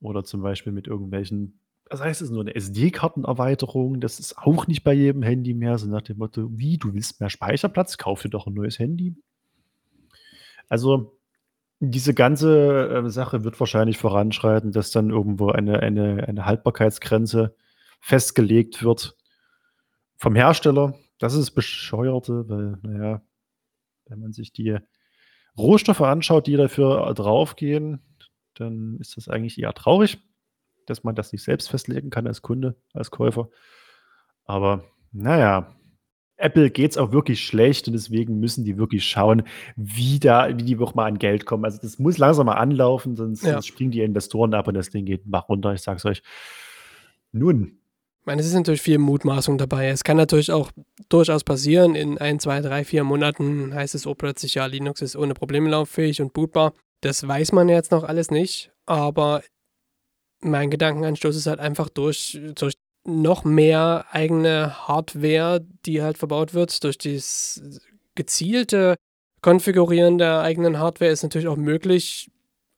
Oder 0.01 0.23
zum 0.23 0.41
Beispiel 0.41 0.73
mit 0.73 0.87
irgendwelchen 0.87 1.59
das 1.91 2.01
heißt, 2.01 2.23
es 2.23 2.29
ist 2.29 2.33
nur 2.33 2.43
eine 2.43 2.55
SD-Kartenerweiterung. 2.55 4.01
Das 4.01 4.19
ist 4.19 4.39
auch 4.39 4.67
nicht 4.67 4.83
bei 4.83 4.95
jedem 4.95 5.23
Handy 5.23 5.53
mehr. 5.53 5.77
So 5.77 5.89
nach 5.89 6.01
dem 6.01 6.17
Motto, 6.19 6.49
wie, 6.53 6.79
du 6.79 6.95
willst 6.95 7.21
mehr 7.21 7.29
Speicherplatz? 7.29 7.99
Kauf 7.99 8.23
dir 8.23 8.31
doch 8.31 8.47
ein 8.47 8.55
neues 8.55 8.79
Handy. 8.79 9.15
Also, 10.71 11.19
diese 11.81 12.15
ganze 12.15 12.89
äh, 12.89 13.11
Sache 13.11 13.45
wird 13.45 13.61
wahrscheinlich 13.61 13.99
voranschreiten, 13.99 14.73
dass 14.73 14.91
dann 14.91 15.11
irgendwo 15.11 15.51
eine, 15.51 15.81
eine, 15.81 16.27
eine 16.27 16.47
Haltbarkeitsgrenze 16.47 17.57
festgelegt 18.01 18.83
wird 18.83 19.17
vom 20.23 20.35
Hersteller. 20.35 20.95
Das 21.19 21.35
ist 21.35 21.51
bescheuerte, 21.53 22.49
weil, 22.49 22.79
naja, 22.83 23.23
wenn 24.07 24.21
man 24.21 24.33
sich 24.33 24.53
die 24.53 24.79
Rohstoffe 25.57 26.01
anschaut, 26.01 26.47
die 26.47 26.57
dafür 26.57 27.13
draufgehen, 27.15 28.01
dann 28.55 28.99
ist 28.99 29.17
das 29.17 29.29
eigentlich 29.29 29.61
eher 29.61 29.75
traurig 29.75 30.19
dass 30.87 31.05
man 31.05 31.15
das 31.15 31.33
nicht 31.33 31.43
selbst 31.43 31.71
festlegen 31.71 32.11
kann 32.11 32.27
als 32.27 32.43
Kunde, 32.43 32.77
als 32.93 33.11
Käufer. 33.11 33.49
Aber 34.45 34.85
naja, 35.13 35.75
Apple 36.37 36.71
geht 36.71 36.93
es 36.93 36.99
auch 36.99 37.13
wirklich 37.13 37.45
schlecht 37.45 37.87
und 37.87 37.93
deswegen 37.93 38.41
müssen 38.41 38.65
die 38.65 38.77
wirklich 38.77 39.05
schauen, 39.05 39.45
wie, 39.77 40.19
da, 40.19 40.49
wie 40.49 40.63
die 40.63 40.79
auch 40.79 40.95
mal 40.95 41.07
an 41.07 41.19
Geld 41.19 41.47
kommen. 41.47 41.65
Also 41.65 41.79
das 41.81 41.99
muss 41.99 42.19
langsam 42.19 42.47
mal 42.47 42.55
anlaufen, 42.55 43.17
sonst, 43.17 43.45
ja. 43.45 43.53
sonst 43.53 43.67
springen 43.67 43.93
die 43.93 44.01
Investoren 44.01 44.55
ab 44.55 44.67
und 44.67 44.75
das 44.75 44.91
Ding 44.91 45.05
geht 45.05 45.23
Bach 45.25 45.49
runter. 45.49 45.73
Ich 45.73 45.83
sag's 45.83 46.05
euch. 46.05 46.23
Nun. 47.31 47.79
Ich 48.23 48.27
meine, 48.27 48.41
es 48.41 48.47
ist 48.47 48.55
natürlich 48.55 48.83
viel 48.83 48.99
Mutmaßung 48.99 49.59
dabei. 49.59 49.89
Es 49.89 50.05
kann 50.05 50.17
natürlich 50.17 50.53
auch 50.53 50.71
durchaus 51.09 51.43
passieren. 51.43 51.97
In 51.97 52.19
ein, 52.19 52.39
zwei, 52.39 52.61
drei, 52.61 52.85
vier 52.85 53.03
Monaten 53.03 53.75
heißt 53.75 53.97
es 53.97 54.07
oh 54.07 54.15
plötzlich, 54.15 54.55
ja, 54.55 54.67
Linux 54.67 55.03
ist 55.03 55.17
ohne 55.17 55.35
Probleme 55.35 55.69
lauffähig 55.69 56.23
und 56.23 56.33
bootbar. 56.33 56.73
Das 57.01 57.27
weiß 57.27 57.51
man 57.51 57.69
jetzt 57.69 57.91
noch 57.91 58.05
alles 58.05 58.31
nicht. 58.31 58.71
Aber 58.87 59.43
mein 60.41 60.71
Gedankenanstoß 60.71 61.35
ist 61.35 61.49
halt 61.49 61.59
einfach 61.59 61.89
durch, 61.89 62.41
durch 62.55 62.75
noch 63.05 63.43
mehr 63.43 64.07
eigene 64.13 64.87
Hardware, 64.87 65.67
die 65.85 66.01
halt 66.01 66.17
verbaut 66.17 66.55
wird, 66.55 66.85
durch 66.85 66.99
das 66.99 67.61
gezielte 68.15 68.95
Konfigurieren 69.41 70.19
der 70.19 70.43
eigenen 70.43 70.79
Hardware 70.79 71.11
ist 71.11 71.25
natürlich 71.25 71.49
auch 71.49 71.57
möglich, 71.57 72.31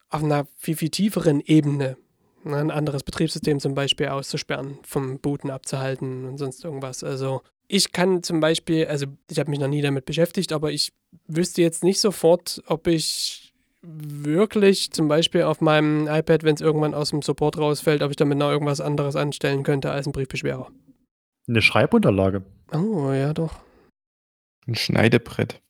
auf 0.08 0.24
einer 0.24 0.46
viel, 0.56 0.76
viel 0.76 0.88
tieferen 0.88 1.40
Ebene 1.40 1.98
ein 2.44 2.70
anderes 2.70 3.02
Betriebssystem 3.02 3.60
zum 3.60 3.74
Beispiel 3.74 4.08
auszusperren, 4.08 4.78
vom 4.82 5.18
Booten 5.18 5.50
abzuhalten 5.50 6.24
und 6.24 6.38
sonst 6.38 6.64
irgendwas. 6.64 7.02
Also 7.02 7.42
ich 7.68 7.92
kann 7.92 8.22
zum 8.22 8.40
Beispiel, 8.40 8.86
also 8.86 9.06
ich 9.30 9.38
habe 9.38 9.50
mich 9.50 9.60
noch 9.60 9.68
nie 9.68 9.82
damit 9.82 10.04
beschäftigt, 10.04 10.52
aber 10.52 10.70
ich 10.70 10.92
wüsste 11.26 11.62
jetzt 11.62 11.84
nicht 11.84 12.00
sofort, 12.00 12.62
ob 12.66 12.86
ich 12.86 13.52
wirklich 13.82 14.92
zum 14.92 15.08
Beispiel 15.08 15.42
auf 15.42 15.60
meinem 15.60 16.06
iPad, 16.06 16.42
wenn 16.42 16.54
es 16.54 16.60
irgendwann 16.60 16.94
aus 16.94 17.10
dem 17.10 17.22
Support 17.22 17.58
rausfällt, 17.58 18.02
ob 18.02 18.10
ich 18.10 18.16
damit 18.16 18.38
noch 18.38 18.50
irgendwas 18.50 18.80
anderes 18.80 19.16
anstellen 19.16 19.62
könnte 19.62 19.90
als 19.90 20.06
ein 20.06 20.12
Briefbeschwerer. 20.12 20.70
Eine 21.46 21.62
Schreibunterlage. 21.62 22.42
Oh, 22.72 23.12
ja, 23.12 23.34
doch. 23.34 23.56
Ein 24.66 24.74
Schneidebrett. 24.74 25.60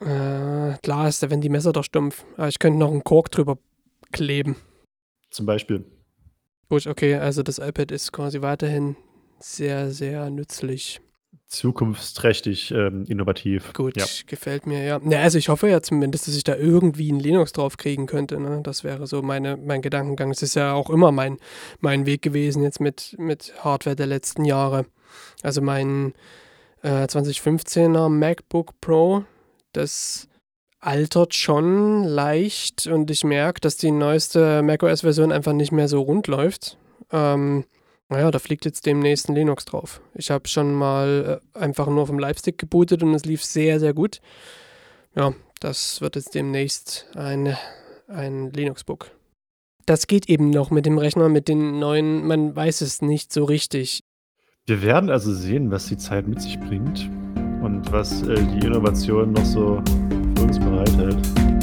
Äh, 0.00 0.78
klar 0.82 1.08
ist, 1.08 1.28
wenn 1.28 1.40
die 1.42 1.50
Messer 1.50 1.72
doch 1.72 1.84
stumpf. 1.84 2.24
Aber 2.36 2.48
ich 2.48 2.58
könnte 2.58 2.78
noch 2.78 2.90
einen 2.90 3.04
Kork 3.04 3.30
drüber 3.30 3.58
kleben. 4.12 4.56
Zum 5.30 5.46
Beispiel. 5.46 5.84
Gut, 6.68 6.86
okay, 6.86 7.14
also 7.14 7.42
das 7.42 7.58
iPad 7.58 7.92
ist 7.92 8.12
quasi 8.12 8.42
weiterhin 8.42 8.96
sehr, 9.38 9.90
sehr 9.90 10.30
nützlich 10.30 11.00
zukunftsträchtig, 11.48 12.72
ähm, 12.72 13.04
innovativ. 13.06 13.72
Gut, 13.72 13.96
ja. 13.96 14.04
gefällt 14.26 14.66
mir, 14.66 14.82
ja. 14.82 15.00
ja. 15.04 15.20
Also 15.20 15.38
ich 15.38 15.48
hoffe 15.48 15.68
ja 15.68 15.80
zumindest, 15.80 16.26
dass 16.26 16.36
ich 16.36 16.44
da 16.44 16.56
irgendwie 16.56 17.10
ein 17.12 17.20
Linux 17.20 17.52
drauf 17.52 17.76
kriegen 17.76 18.06
könnte. 18.06 18.40
Ne? 18.40 18.60
Das 18.62 18.82
wäre 18.82 19.06
so 19.06 19.22
meine, 19.22 19.56
mein 19.56 19.80
Gedankengang. 19.80 20.30
Es 20.30 20.42
ist 20.42 20.56
ja 20.56 20.72
auch 20.72 20.90
immer 20.90 21.12
mein, 21.12 21.38
mein 21.80 22.04
Weg 22.04 22.22
gewesen 22.22 22.62
jetzt 22.62 22.80
mit, 22.80 23.14
mit 23.18 23.54
Hardware 23.62 23.96
der 23.96 24.06
letzten 24.06 24.44
Jahre. 24.44 24.86
Also 25.42 25.62
mein 25.62 26.14
äh, 26.82 27.04
2015er 27.04 28.08
MacBook 28.08 28.80
Pro, 28.80 29.24
das 29.72 30.28
altert 30.86 31.34
schon 31.34 32.04
leicht 32.04 32.86
und 32.86 33.10
ich 33.10 33.24
merke, 33.24 33.60
dass 33.60 33.76
die 33.76 33.90
neueste 33.90 34.62
macOS-Version 34.62 35.32
einfach 35.32 35.52
nicht 35.52 35.72
mehr 35.72 35.88
so 35.88 36.00
rund 36.00 36.28
läuft. 36.28 36.78
Ähm, 37.10 37.64
naja, 38.08 38.30
da 38.30 38.38
fliegt 38.38 38.64
jetzt 38.64 38.86
demnächst 38.86 39.28
ein 39.28 39.34
Linux 39.34 39.64
drauf. 39.64 40.00
Ich 40.14 40.30
habe 40.30 40.46
schon 40.46 40.74
mal 40.74 41.40
äh, 41.54 41.58
einfach 41.58 41.88
nur 41.88 42.06
vom 42.06 42.20
Live-Stick 42.20 42.56
gebootet 42.56 43.02
und 43.02 43.14
es 43.14 43.24
lief 43.24 43.44
sehr, 43.44 43.80
sehr 43.80 43.94
gut. 43.94 44.20
Ja, 45.16 45.34
das 45.58 46.00
wird 46.00 46.14
jetzt 46.14 46.36
demnächst 46.36 47.06
ein, 47.16 47.56
ein 48.06 48.52
Linux-Book. 48.52 49.10
Das 49.86 50.06
geht 50.06 50.28
eben 50.28 50.50
noch 50.50 50.70
mit 50.70 50.86
dem 50.86 50.98
Rechner, 50.98 51.28
mit 51.28 51.48
den 51.48 51.80
neuen, 51.80 52.26
man 52.26 52.54
weiß 52.54 52.80
es 52.82 53.02
nicht 53.02 53.32
so 53.32 53.44
richtig. 53.44 54.04
Wir 54.66 54.82
werden 54.82 55.10
also 55.10 55.34
sehen, 55.34 55.70
was 55.72 55.86
die 55.86 55.96
Zeit 55.96 56.28
mit 56.28 56.40
sich 56.40 56.60
bringt 56.60 57.10
und 57.62 57.90
was 57.90 58.22
äh, 58.22 58.34
die 58.36 58.66
Innovation 58.66 59.32
noch 59.32 59.44
so 59.44 59.82
uns 60.38 60.58
bereithält. 60.58 61.55